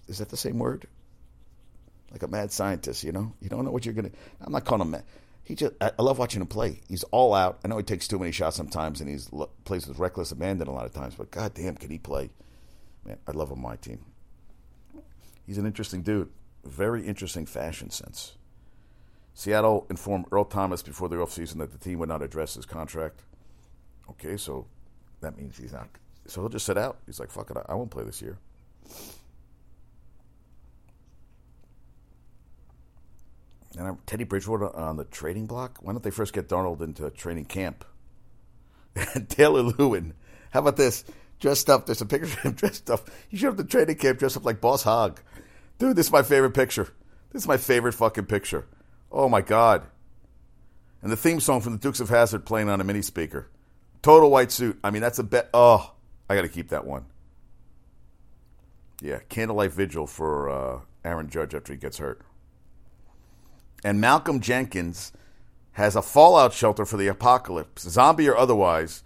Is 0.07 0.19
that 0.19 0.29
the 0.29 0.37
same 0.37 0.59
word? 0.59 0.87
like 2.13 2.23
a 2.23 2.29
mad 2.29 2.53
scientist. 2.53 3.03
You 3.03 3.13
know, 3.13 3.33
you 3.41 3.49
don't 3.49 3.65
know 3.65 3.71
what 3.71 3.85
you're 3.85 3.95
gonna. 3.95 4.11
I'm 4.41 4.53
not 4.53 4.65
calling 4.65 4.83
him. 4.83 4.91
Mad. 4.93 5.05
He 5.53 5.57
just. 5.57 5.75
I, 5.83 5.91
love 6.01 6.19
watching 6.19 6.41
him 6.41 6.47
play. 6.47 6.81
He's 6.89 7.03
all 7.11 7.35
out. 7.35 7.61
I 7.63 7.69
know 7.69 7.77
he 7.77 7.83
takes 7.83 8.09
too 8.09 8.19
many 8.19 8.33
shots 8.33 8.57
sometimes, 8.57 9.03
and 9.03 9.11
he's 9.11 9.29
plays 9.67 9.87
with 9.87 9.99
reckless 9.99 10.33
abandon 10.33 10.67
a 10.67 10.73
lot 10.73 10.87
of 10.87 10.95
times. 10.95 11.15
But 11.15 11.31
goddamn, 11.31 11.75
can 11.75 11.91
he 11.91 11.99
play? 11.99 12.31
Man, 13.05 13.19
I 13.29 13.33
love 13.33 13.51
him 13.51 13.61
my 13.61 13.77
team. 13.77 14.03
He's 15.47 15.59
an 15.59 15.67
interesting 15.67 16.01
dude. 16.01 16.31
Very 16.65 17.07
interesting 17.07 17.45
fashion 17.45 17.91
sense. 17.91 18.39
Seattle 19.35 19.87
informed 19.91 20.25
Earl 20.33 20.47
Thomas 20.47 20.83
before 20.83 21.11
the 21.11 21.17
offseason 21.17 21.59
that 21.59 21.71
the 21.71 21.79
team 21.79 21.99
would 21.99 22.09
not 22.09 22.23
address 22.23 22.55
his 22.55 22.65
contract. 22.65 23.21
Okay, 24.09 24.39
so 24.39 24.67
that 25.21 25.37
means 25.37 25.59
he's 25.59 25.75
not. 25.75 25.91
So 26.29 26.41
he'll 26.41 26.49
just 26.49 26.65
sit 26.65 26.79
out. 26.79 26.97
He's 27.05 27.21
like, 27.21 27.31
fuck 27.31 27.51
it, 27.51 27.59
I 27.69 27.75
won't 27.75 27.91
play 27.91 28.05
this 28.05 28.23
year. 28.23 28.39
And 33.79 34.07
Teddy 34.07 34.25
Bridgewater 34.25 34.75
on 34.75 34.97
the 34.97 35.05
trading 35.05 35.47
block. 35.47 35.79
Why 35.81 35.93
don't 35.93 36.03
they 36.03 36.11
first 36.11 36.33
get 36.33 36.49
Darnold 36.49 36.83
into 36.83 37.09
training 37.11 37.47
camp? 37.47 37.85
Taylor 39.29 39.63
Lewan. 39.63 40.13
How 40.51 40.61
about 40.61 40.77
this? 40.77 41.05
Dressed 41.41 41.71
up. 41.71 41.87
There's 41.87 42.01
a 42.01 42.07
picture 42.07 42.27
of 42.27 42.39
him 42.41 42.53
dressed 42.57 42.91
up. 42.91 43.09
He 43.29 43.37
showed 43.37 43.51
up 43.51 43.57
to 43.57 43.65
training 43.65 43.97
camp 43.97 44.19
dressed 44.19 44.37
up 44.37 44.45
like 44.45 44.61
Boss 44.61 44.83
Hogg. 44.83 45.21
Dude, 45.79 45.97
this 45.97 46.07
is 46.07 46.13
my 46.13 46.23
favorite 46.23 46.53
picture. 46.53 46.89
This 47.33 47.43
is 47.43 47.49
my 47.49 47.57
favorite 47.57 47.95
fucking 47.95 48.27
picture. 48.27 48.67
Oh 49.11 49.29
my 49.29 49.41
god. 49.41 49.87
And 51.01 51.11
the 51.11 51.17
theme 51.17 51.41
song 51.41 51.61
from 51.61 51.73
the 51.73 51.79
Dukes 51.79 52.01
of 52.01 52.11
Hazzard 52.11 52.45
playing 52.45 52.69
on 52.69 52.81
a 52.81 52.85
mini 52.85 53.03
speaker. 53.03 53.49
Total 54.03 54.31
white 54.31 54.53
suit. 54.53 54.79
I 54.85 54.91
mean, 54.91 55.03
that's 55.03 55.19
a 55.19 55.25
bet. 55.25 55.49
Oh, 55.55 55.95
I 56.29 56.37
got 56.37 56.43
to 56.43 56.49
keep 56.49 56.69
that 56.69 56.87
one. 56.87 57.07
Yeah, 59.01 59.19
candlelight 59.29 59.73
vigil 59.73 60.07
for 60.07 60.49
uh, 60.49 60.81
Aaron 61.05 61.29
Judge 61.29 61.55
after 61.55 61.73
he 61.73 61.79
gets 61.79 61.99
hurt 61.99 62.23
and 63.85 64.01
Malcolm 64.01 64.41
Jenkins 64.41 65.13
has 65.73 65.97
a 65.97 66.03
fallout 66.03 66.53
shelter 66.53 66.85
for 66.85 66.97
the 66.97 67.09
apocalypse, 67.09 67.83
zombie 67.83 68.29
or 68.29 68.37
otherwise. 68.37 69.03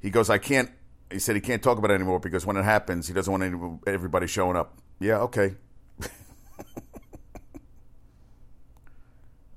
He 0.00 0.10
goes, 0.10 0.28
I 0.28 0.38
can't. 0.38 0.70
He 1.10 1.18
said 1.18 1.34
he 1.36 1.40
can't 1.40 1.62
talk 1.62 1.78
about 1.78 1.90
it 1.90 1.94
anymore 1.94 2.20
because 2.20 2.44
when 2.46 2.56
it 2.56 2.64
happens, 2.64 3.06
he 3.06 3.14
doesn't 3.14 3.30
want 3.30 3.44
any, 3.44 3.56
everybody 3.86 4.26
showing 4.26 4.56
up. 4.56 4.78
Yeah, 4.98 5.18
okay. 5.18 5.54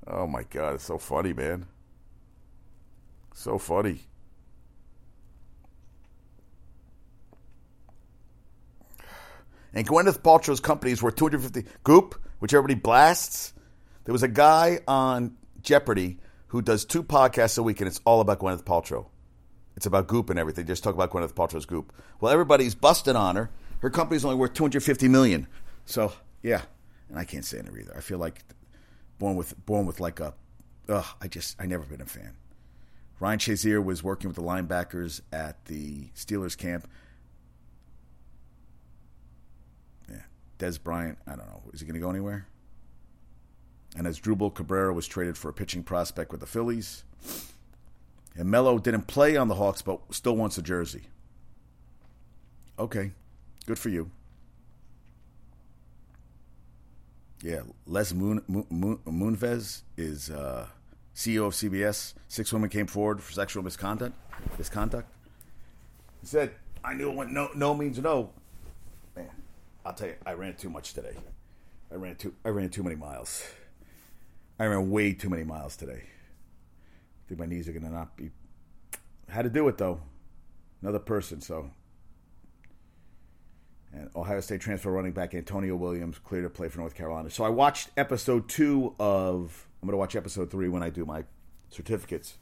oh 0.06 0.26
my 0.26 0.44
god, 0.44 0.74
it's 0.74 0.84
so 0.84 0.98
funny, 0.98 1.32
man. 1.32 1.66
So 3.34 3.58
funny. 3.58 4.00
And 9.74 9.86
Gwyneth 9.86 10.20
Paltrow's 10.20 10.60
company 10.60 10.92
is 10.92 11.02
worth 11.02 11.16
250. 11.16 11.68
Goop, 11.84 12.14
which 12.38 12.54
everybody 12.54 12.80
blasts 12.80 13.52
there 14.06 14.12
was 14.12 14.22
a 14.22 14.28
guy 14.28 14.80
on 14.88 15.36
Jeopardy 15.60 16.18
who 16.48 16.62
does 16.62 16.84
two 16.84 17.02
podcasts 17.02 17.58
a 17.58 17.62
week, 17.62 17.80
and 17.80 17.88
it's 17.88 18.00
all 18.04 18.20
about 18.20 18.38
Gwyneth 18.38 18.64
Paltrow. 18.64 19.08
It's 19.76 19.84
about 19.84 20.06
Goop 20.06 20.30
and 20.30 20.38
everything. 20.38 20.64
Just 20.64 20.82
talk 20.82 20.94
about 20.94 21.10
Gwyneth 21.10 21.34
Paltrow's 21.34 21.66
Goop. 21.66 21.92
Well, 22.20 22.32
everybody's 22.32 22.74
busting 22.74 23.16
on 23.16 23.36
her. 23.36 23.50
Her 23.80 23.90
company's 23.90 24.24
only 24.24 24.36
worth 24.36 24.54
two 24.54 24.64
hundred 24.64 24.82
fifty 24.82 25.08
million. 25.08 25.48
So 25.84 26.12
yeah, 26.42 26.62
and 27.10 27.18
I 27.18 27.24
can't 27.24 27.44
say 27.44 27.58
it 27.58 27.66
either. 27.66 27.94
I 27.94 28.00
feel 28.00 28.18
like 28.18 28.42
born 29.18 29.36
with 29.36 29.54
born 29.66 29.84
with 29.84 30.00
like 30.00 30.20
a. 30.20 30.34
Ugh, 30.88 31.04
I 31.20 31.28
just 31.28 31.60
I 31.60 31.66
never 31.66 31.84
been 31.84 32.00
a 32.00 32.06
fan. 32.06 32.36
Ryan 33.18 33.38
Shazier 33.38 33.84
was 33.84 34.04
working 34.04 34.28
with 34.28 34.36
the 34.36 34.42
linebackers 34.42 35.20
at 35.32 35.64
the 35.66 36.08
Steelers 36.14 36.56
camp. 36.56 36.88
Yeah, 40.08 40.22
Dez 40.58 40.80
Bryant. 40.82 41.18
I 41.26 41.30
don't 41.30 41.46
know. 41.46 41.62
Is 41.72 41.80
he 41.80 41.86
going 41.86 41.94
to 41.94 42.00
go 42.00 42.10
anywhere? 42.10 42.46
And 43.96 44.06
Asdrubal 44.06 44.54
Cabrera 44.54 44.92
was 44.92 45.06
traded 45.06 45.38
for 45.38 45.48
a 45.48 45.54
pitching 45.54 45.82
prospect 45.82 46.30
with 46.30 46.40
the 46.40 46.46
Phillies. 46.46 47.02
And 48.36 48.50
Melo 48.50 48.78
didn't 48.78 49.06
play 49.06 49.36
on 49.36 49.48
the 49.48 49.54
Hawks, 49.54 49.80
but 49.80 50.00
still 50.10 50.36
wants 50.36 50.58
a 50.58 50.62
jersey. 50.62 51.04
Okay, 52.78 53.12
good 53.64 53.78
for 53.78 53.88
you. 53.88 54.10
Yeah, 57.42 57.62
Les 57.86 58.12
Moon, 58.12 58.42
Moon, 58.48 58.98
Moonves 59.06 59.82
is 59.96 60.30
uh, 60.30 60.66
CEO 61.14 61.46
of 61.46 61.54
CBS. 61.54 62.12
Six 62.28 62.52
women 62.52 62.68
came 62.68 62.86
forward 62.86 63.22
for 63.22 63.32
sexual 63.32 63.62
misconduct. 63.62 64.14
Misconduct. 64.58 65.08
He 66.20 66.26
said, 66.26 66.52
"I 66.84 66.92
knew 66.92 67.10
when 67.10 67.32
no 67.32 67.48
no 67.54 67.72
means 67.72 67.98
no." 67.98 68.30
Man, 69.14 69.30
I'll 69.84 69.94
tell 69.94 70.08
you, 70.08 70.16
I 70.26 70.32
ran 70.32 70.54
too 70.56 70.68
much 70.68 70.92
today. 70.92 71.14
I 71.90 71.94
ran 71.94 72.16
too. 72.16 72.34
I 72.44 72.50
ran 72.50 72.68
too 72.68 72.82
many 72.82 72.96
miles. 72.96 73.42
I 74.58 74.66
ran 74.66 74.90
way 74.90 75.12
too 75.12 75.28
many 75.28 75.44
miles 75.44 75.76
today. 75.76 76.02
I 76.02 77.28
think 77.28 77.40
my 77.40 77.46
knees 77.46 77.68
are 77.68 77.72
gonna 77.72 77.90
not 77.90 78.16
be. 78.16 78.30
Had 79.28 79.42
to 79.42 79.50
do 79.50 79.68
it 79.68 79.78
though. 79.78 80.00
Another 80.82 80.98
person, 80.98 81.40
so 81.40 81.70
and 83.96 84.10
Ohio 84.14 84.40
State 84.40 84.60
transfer 84.60 84.90
running 84.90 85.12
back 85.12 85.34
Antonio 85.34 85.74
Williams 85.74 86.18
cleared 86.18 86.44
to 86.44 86.50
play 86.50 86.68
for 86.68 86.78
North 86.78 86.94
Carolina. 86.94 87.30
So 87.30 87.44
I 87.44 87.48
watched 87.48 87.90
episode 87.96 88.48
two 88.48 88.94
of. 88.98 89.66
I'm 89.82 89.86
going 89.86 89.92
to 89.92 89.98
watch 89.98 90.16
episode 90.16 90.50
three 90.50 90.68
when 90.68 90.82
I 90.82 90.90
do 90.90 91.04
my 91.04 91.24
certificates 91.70 92.38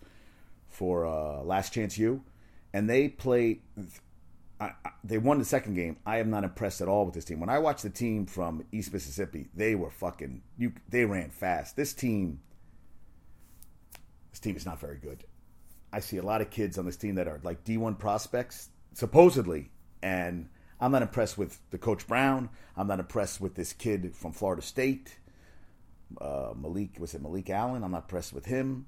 for 0.69 1.05
uh, 1.05 1.43
Last 1.43 1.73
Chance 1.73 1.99
U, 1.99 2.23
and 2.73 2.89
they 2.89 3.09
play. 3.09 3.61
I, 4.61 4.67
I, 4.85 4.91
they 5.03 5.19
won 5.19 5.39
the 5.39 5.45
second 5.45 5.75
game. 5.75 5.97
I 6.07 6.19
am 6.19 6.31
not 6.31 6.45
impressed 6.45 6.81
at 6.81 6.89
all 6.89 7.05
with 7.05 7.15
this 7.15 7.25
team. 7.25 7.41
When 7.41 7.49
I 7.49 7.59
watched 7.59 7.83
the 7.83 7.91
team 7.91 8.27
from 8.27 8.65
East 8.73 8.93
Mississippi, 8.93 9.49
they 9.55 9.75
were 9.75 9.91
fucking. 9.91 10.43
You, 10.57 10.73
they 10.89 11.05
ran 11.05 11.31
fast. 11.31 11.77
This 11.77 11.93
team. 11.93 12.41
This 14.31 14.41
team 14.41 14.57
is 14.57 14.67
not 14.67 14.81
very 14.81 14.99
good. 14.99 15.25
I 15.93 16.01
see 16.01 16.17
a 16.17 16.23
lot 16.23 16.41
of 16.41 16.51
kids 16.51 16.77
on 16.77 16.87
this 16.87 16.97
team 16.97 17.15
that 17.17 17.29
are 17.29 17.41
like 17.45 17.65
D1 17.65 17.99
prospects, 17.99 18.69
supposedly, 18.95 19.71
and 20.03 20.49
I'm 20.81 20.91
not 20.91 21.03
impressed 21.03 21.39
with 21.39 21.59
the 21.71 21.79
coach 21.79 22.07
Brown. 22.07 22.51
I'm 22.77 22.89
not 22.89 22.99
impressed 22.99 23.41
with 23.41 23.55
this 23.55 23.73
kid 23.73 24.15
from 24.17 24.33
Florida 24.33 24.63
State, 24.63 25.17
uh, 26.21 26.53
Malik. 26.57 26.97
Was 26.99 27.15
it 27.15 27.23
Malik 27.23 27.49
Allen? 27.51 27.85
I'm 27.85 27.93
not 27.93 28.03
impressed 28.03 28.33
with 28.33 28.47
him. 28.47 28.87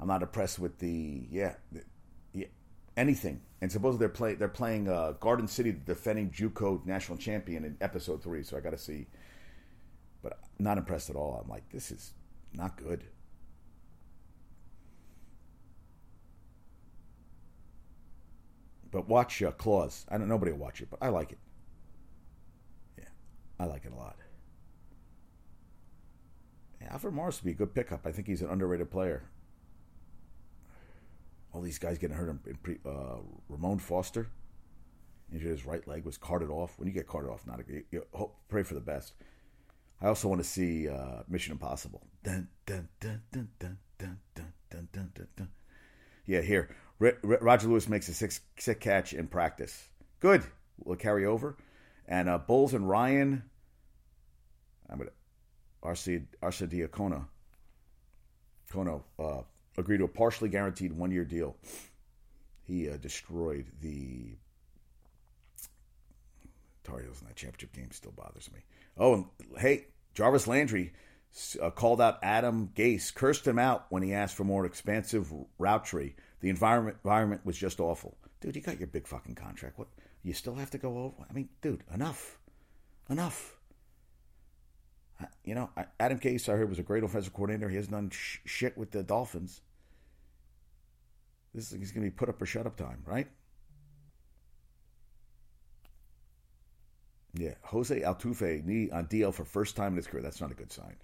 I'm 0.00 0.08
not 0.08 0.22
impressed 0.22 0.58
with 0.58 0.78
the 0.78 1.26
yeah, 1.30 1.54
the, 1.70 1.82
anything. 2.98 3.40
And 3.60 3.72
supposedly 3.72 4.00
they're 4.00 4.08
play 4.14 4.34
they're 4.34 4.48
playing 4.48 4.88
uh, 4.88 5.12
Garden 5.20 5.48
City, 5.48 5.70
the 5.70 5.78
defending 5.78 6.30
JUCO 6.30 6.84
national 6.84 7.18
champion 7.18 7.64
in 7.64 7.76
episode 7.80 8.22
three. 8.22 8.42
So 8.42 8.56
I 8.56 8.60
got 8.60 8.70
to 8.70 8.78
see, 8.78 9.06
but 10.22 10.38
not 10.58 10.78
impressed 10.78 11.08
at 11.10 11.16
all. 11.16 11.40
I'm 11.42 11.48
like, 11.48 11.68
this 11.70 11.90
is 11.90 12.12
not 12.52 12.76
good. 12.76 13.04
But 18.90 19.08
watch 19.08 19.42
uh, 19.42 19.50
Claws. 19.52 20.06
I 20.08 20.18
don't. 20.18 20.28
Nobody 20.28 20.52
will 20.52 20.58
watch 20.58 20.80
it, 20.80 20.88
but 20.90 20.98
I 21.02 21.08
like 21.08 21.32
it. 21.32 21.38
Yeah, 22.96 23.04
I 23.58 23.64
like 23.66 23.84
it 23.84 23.92
a 23.92 23.96
lot. 23.96 24.16
Yeah, 26.80 26.92
Alfred 26.92 27.12
Morris 27.12 27.40
would 27.40 27.46
be 27.46 27.52
a 27.52 27.54
good 27.54 27.74
pickup. 27.74 28.06
I 28.06 28.12
think 28.12 28.28
he's 28.28 28.40
an 28.40 28.50
underrated 28.50 28.90
player. 28.90 29.24
All 31.52 31.60
these 31.60 31.78
guys 31.78 31.98
getting 31.98 32.16
hurt. 32.16 32.28
In 32.28 32.56
pre, 32.62 32.78
uh, 32.86 33.18
Ramon 33.48 33.78
Foster 33.78 34.28
injured 35.32 35.50
his 35.50 35.66
right 35.66 35.86
leg, 35.86 36.04
was 36.04 36.18
carted 36.18 36.50
off. 36.50 36.78
When 36.78 36.88
you 36.88 36.94
get 36.94 37.06
carted 37.06 37.30
off, 37.30 37.46
not 37.46 37.60
a 37.60 37.82
you, 37.90 38.04
hope, 38.12 38.36
pray 38.48 38.62
for 38.62 38.74
the 38.74 38.80
best. 38.80 39.14
I 40.00 40.06
also 40.06 40.28
want 40.28 40.40
to 40.40 40.48
see 40.48 40.88
uh, 40.88 41.22
Mission 41.28 41.52
Impossible. 41.52 42.02
Dun, 42.22 42.48
dun, 42.66 42.88
dun, 43.00 43.22
dun, 43.32 43.48
dun, 43.58 43.78
dun, 43.98 44.18
dun, 44.70 44.88
dun, 44.92 45.10
dun. 45.36 45.48
Yeah, 46.26 46.42
here 46.42 46.68
Roger 46.98 47.68
Lewis 47.68 47.88
makes 47.88 48.08
a 48.08 48.14
six, 48.14 48.40
six 48.58 48.78
catch 48.80 49.12
in 49.12 49.28
practice. 49.28 49.88
Good. 50.20 50.42
Will 50.82 50.96
carry 50.96 51.24
over. 51.24 51.56
And 52.06 52.28
uh, 52.28 52.38
Bulls 52.38 52.74
and 52.74 52.88
Ryan, 52.88 53.44
I'm 54.88 54.98
gonna 54.98 55.10
Arce 55.82 56.08
Arcidiacono, 56.42 57.26
Kono 58.72 59.02
uh, 59.18 59.42
agreed 59.78 59.98
to 59.98 60.04
a 60.04 60.08
partially 60.08 60.48
guaranteed 60.48 60.92
one 60.92 61.10
year 61.10 61.24
deal. 61.24 61.56
He 62.64 62.90
uh, 62.90 62.96
destroyed 62.98 63.66
the 63.80 64.36
Tar 66.84 67.00
Heels 67.00 67.20
in 67.22 67.28
that 67.28 67.36
championship 67.36 67.72
game. 67.72 67.90
Still 67.92 68.12
bothers 68.12 68.50
me. 68.52 68.60
Oh, 68.98 69.14
and 69.14 69.24
hey, 69.56 69.86
Jarvis 70.14 70.46
Landry 70.46 70.92
uh, 71.62 71.70
called 71.70 72.00
out 72.00 72.18
Adam 72.22 72.70
Gase, 72.74 73.14
cursed 73.14 73.46
him 73.46 73.58
out 73.58 73.86
when 73.88 74.02
he 74.02 74.12
asked 74.12 74.34
for 74.34 74.44
more 74.44 74.66
expansive 74.66 75.32
route 75.58 75.84
tree 75.84 76.14
the 76.40 76.50
environment 76.50 76.96
environment 77.04 77.44
was 77.44 77.56
just 77.56 77.80
awful. 77.80 78.16
Dude, 78.40 78.56
you 78.56 78.62
got 78.62 78.78
your 78.78 78.86
big 78.86 79.06
fucking 79.06 79.34
contract. 79.34 79.78
What 79.78 79.88
you 80.22 80.32
still 80.32 80.54
have 80.54 80.70
to 80.70 80.78
go 80.78 80.98
over? 80.98 81.26
I 81.28 81.32
mean, 81.32 81.48
dude, 81.60 81.82
enough, 81.92 82.38
enough. 83.10 83.56
You 85.44 85.56
know, 85.56 85.70
Adam 85.98 86.20
Gase, 86.20 86.48
I 86.48 86.56
heard, 86.56 86.68
was 86.68 86.78
a 86.78 86.84
great 86.84 87.02
offensive 87.02 87.32
coordinator. 87.32 87.68
He 87.68 87.74
has 87.76 87.88
done 87.88 88.10
sh- 88.10 88.38
shit 88.44 88.78
with 88.78 88.92
the 88.92 89.02
Dolphins. 89.02 89.62
This 91.54 91.72
is, 91.72 91.92
going 91.92 92.04
to 92.04 92.10
be 92.10 92.10
put 92.10 92.28
up 92.28 92.40
or 92.40 92.46
shut 92.46 92.66
up 92.66 92.76
time, 92.76 93.02
right? 93.06 93.26
Yeah, 97.34 97.54
Jose 97.62 98.00
Altuve 98.00 98.64
knee 98.64 98.90
on 98.90 99.06
DL 99.06 99.32
for 99.32 99.44
first 99.44 99.76
time 99.76 99.92
in 99.92 99.96
his 99.96 100.06
career. 100.06 100.22
That's 100.22 100.40
not 100.40 100.50
a 100.50 100.54
good 100.54 100.72
sign. 100.72 100.96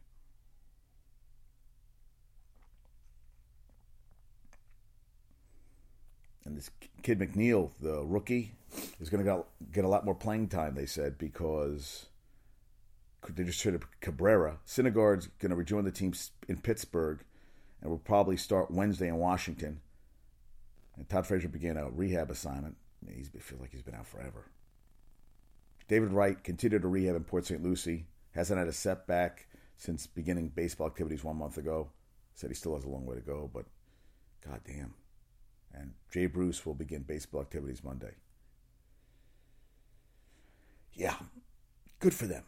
and 6.45 6.57
this 6.57 6.71
kid 7.03 7.19
McNeil, 7.19 7.71
the 7.81 8.05
rookie, 8.05 8.53
is 9.01 9.09
going 9.09 9.25
to 9.25 9.45
get 9.73 9.85
a 9.85 9.89
lot 9.89 10.05
more 10.05 10.15
playing 10.15 10.49
time. 10.49 10.75
They 10.75 10.87
said 10.87 11.19
because 11.19 12.07
they 13.29 13.45
just 13.45 13.61
traded 13.61 13.83
Cabrera. 14.01 14.59
Syndergaard's 14.67 15.29
going 15.39 15.51
to 15.51 15.57
rejoin 15.57 15.85
the 15.85 15.91
team 15.91 16.13
in 16.49 16.59
Pittsburgh, 16.59 17.21
and 17.81 17.91
will 17.91 17.99
probably 17.99 18.37
start 18.37 18.71
Wednesday 18.71 19.09
in 19.09 19.17
Washington. 19.17 19.81
And 20.97 21.09
Todd 21.09 21.27
Frazier 21.27 21.49
began 21.49 21.77
a 21.77 21.91
rehab 21.91 22.31
assignment. 22.31 22.77
He 23.07 23.25
feels 23.25 23.61
like 23.61 23.73
he's 23.73 23.83
been 23.83 23.95
out 23.95 24.07
forever. 24.07 24.51
David 25.89 26.13
Wright 26.13 26.43
continued 26.43 26.83
to 26.83 26.89
rehab 26.89 27.17
in 27.17 27.25
Port 27.25 27.47
St. 27.47 27.63
Lucie. 27.63 28.07
Hasn't 28.31 28.59
had 28.59 28.69
a 28.69 28.73
setback 28.73 29.47
since 29.77 30.07
beginning 30.07 30.49
baseball 30.49 30.87
activities 30.87 31.23
one 31.23 31.37
month 31.37 31.59
ago. 31.59 31.91
Said 32.35 32.51
he 32.51 32.55
still 32.55 32.75
has 32.75 32.85
a 32.85 32.89
long 32.89 33.07
way 33.07 33.17
to 33.17 33.21
go, 33.21 33.51
but 33.53 33.67
goddamn. 34.45 34.95
And 35.73 35.93
Jay 36.11 36.27
Bruce 36.27 36.65
will 36.65 36.75
begin 36.75 37.03
baseball 37.03 37.41
activities 37.41 37.85
Monday. 37.85 38.15
Yeah, 40.93 41.17
good 41.99 42.15
for 42.15 42.27
them. 42.27 42.45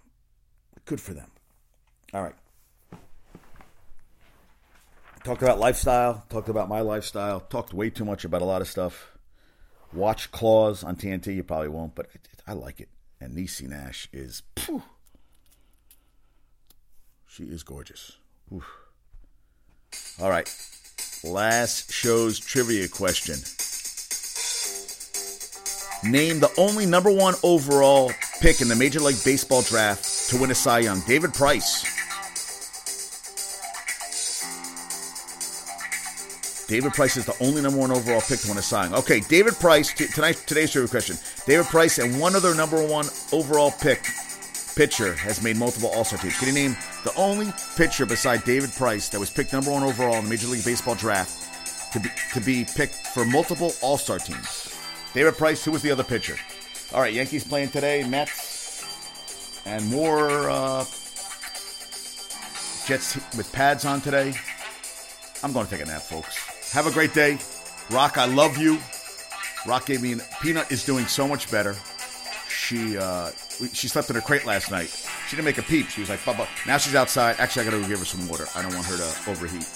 Good 0.85 1.01
for 1.01 1.13
them. 1.13 1.31
All 2.15 2.23
right. 2.23 2.35
Talked 5.27 5.43
about 5.43 5.59
lifestyle, 5.59 6.25
talked 6.31 6.49
about 6.49 6.69
my 6.69 6.81
lifestyle, 6.81 7.41
talked 7.41 7.75
way 7.75 7.91
too 7.91 8.05
much 8.05 8.25
about 8.25 8.43
a 8.43 8.45
lot 8.45 8.63
of 8.63 8.69
stuff. 8.69 9.19
Watch 9.93 10.31
Claws 10.31 10.85
on 10.85 10.97
TNT, 10.97 11.35
you 11.35 11.43
probably 11.43 11.69
won't, 11.69 11.95
but 11.95 12.07
it, 12.15 12.29
I 12.47 12.53
like 12.53 12.81
it. 12.81 12.89
And 13.21 13.37
Niecy 13.37 13.69
Nash 13.69 14.09
is, 14.13 14.43
phew, 14.57 14.83
she 17.27 17.45
is 17.45 17.63
gorgeous. 17.63 18.19
Oof. 18.53 18.65
All 20.21 20.31
right 20.31 20.49
last 21.27 21.93
show's 21.93 22.39
trivia 22.39 22.89
question. 22.89 23.37
Name 26.05 26.41
the 26.41 26.53
only 26.59 26.87
number 26.87 27.11
one 27.11 27.35
overall 27.43 28.13
pick 28.41 28.61
in 28.61 28.69
the 28.69 28.77
Major 28.77 29.01
League 29.01 29.23
Baseball 29.25 29.63
draft 29.63 30.31
to 30.31 30.41
win 30.41 30.51
a 30.51 30.55
Cy 30.55 30.81
Young. 30.81 31.03
David 31.07 31.35
Price. 31.35 31.96
David 36.69 36.95
Price 36.95 37.17
is 37.17 37.25
the 37.25 37.37
only 37.41 37.63
number 37.63 37.79
one 37.79 37.93
overall 37.93 38.21
pick 38.21 38.41
to 38.41 38.49
win 38.49 38.59
a 38.59 38.63
Cy 38.63 38.85
Young. 38.85 38.95
Okay, 38.95 39.21
David 39.21 39.55
Price. 39.55 39.93
T- 39.93 40.09
tonight, 40.09 40.43
today's 40.47 40.73
trivia 40.73 40.89
question: 40.89 41.17
David 41.47 41.67
Price 41.67 41.99
and 41.99 42.21
one 42.21 42.35
other 42.35 42.55
number 42.55 42.85
one 42.85 43.07
overall 43.33 43.71
pick 43.71 44.05
pitcher 44.75 45.15
has 45.15 45.43
made 45.43 45.57
multiple 45.57 45.91
All 45.95 46.05
Star 46.05 46.19
teams. 46.19 46.37
Can 46.39 46.49
you 46.49 46.55
name 46.55 46.77
the 47.05 47.15
only 47.15 47.53
pitcher 47.77 48.05
beside 48.05 48.43
David 48.45 48.73
Price 48.73 49.09
that 49.11 49.21
was 49.21 49.31
picked 49.31 49.53
number 49.53 49.71
one 49.71 49.85
overall 49.85 50.17
in 50.17 50.25
the 50.25 50.31
Major 50.31 50.49
League 50.49 50.65
Baseball 50.65 50.97
draft 50.97 51.93
to 51.93 52.01
be, 52.01 52.09
to 52.35 52.41
be 52.41 52.65
picked 52.65 52.95
for 52.95 53.25
multiple 53.25 53.73
All 53.81 53.97
Star 53.97 54.19
teams? 54.19 54.77
David 55.15 55.37
Price, 55.37 55.65
who 55.65 55.71
was 55.71 55.83
the 55.83 55.91
other 55.93 56.05
pitcher? 56.05 56.37
All 56.93 57.01
right, 57.01 57.15
Yankees 57.15 57.45
playing 57.45 57.69
today, 57.69 58.05
Mets, 58.09 59.63
and 59.67 59.89
more 59.89 60.51
uh, 60.51 60.85
Jets 62.87 63.15
with 63.37 63.51
pads 63.53 63.85
on 63.85 64.01
today. 64.01 64.35
I'm 65.45 65.53
going 65.53 65.67
to 65.67 65.71
take 65.71 65.83
a 65.83 65.87
nap, 65.87 66.03
folks. 66.03 66.56
Have 66.77 66.87
a 66.87 66.91
great 66.91 67.15
day. 67.15 67.39
Rock, 67.91 68.19
I 68.19 68.27
love 68.27 68.59
you. 68.59 68.79
Rock 69.67 69.87
gave 69.87 70.03
me 70.03 70.13
an, 70.13 70.21
Peanut 70.43 70.71
is 70.71 70.85
doing 70.85 71.07
so 71.07 71.27
much 71.27 71.51
better. 71.51 71.75
She 72.51 72.99
uh, 72.99 73.31
she 73.73 73.89
slept 73.89 74.11
in 74.11 74.15
her 74.15 74.21
crate 74.21 74.45
last 74.45 74.71
night. 74.71 74.89
She 75.27 75.37
didn't 75.37 75.47
make 75.47 75.57
a 75.57 75.63
peep. 75.63 75.89
She 75.89 76.03
was 76.03 76.11
like, 76.11 76.19
Bubba. 76.21 76.47
Now 76.67 76.77
she's 76.77 76.95
outside. 76.95 77.37
Actually, 77.39 77.63
I 77.63 77.71
got 77.71 77.77
to 77.77 77.83
go 77.83 77.89
give 77.89 78.01
her 78.01 78.05
some 78.05 78.29
water. 78.29 78.45
I 78.55 78.61
don't 78.61 78.75
want 78.75 78.85
her 78.89 78.97
to 78.99 79.31
overheat. 79.31 79.67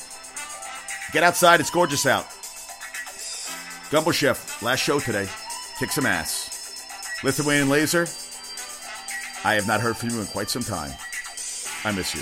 Get 1.10 1.22
outside. 1.22 1.58
It's 1.60 1.70
gorgeous 1.70 2.04
out. 2.04 2.26
Gumbo 3.90 4.10
Chef, 4.10 4.62
last 4.62 4.80
show 4.80 5.00
today. 5.00 5.26
Kick 5.78 5.92
some 5.92 6.04
ass. 6.04 6.84
Lithuanian 7.24 7.70
Laser, 7.70 8.06
I 9.42 9.54
have 9.54 9.66
not 9.66 9.80
heard 9.80 9.96
from 9.96 10.10
you 10.10 10.20
in 10.20 10.26
quite 10.26 10.50
some 10.50 10.62
time. 10.62 10.92
I 11.82 11.92
miss 11.92 12.14
you. 12.14 12.20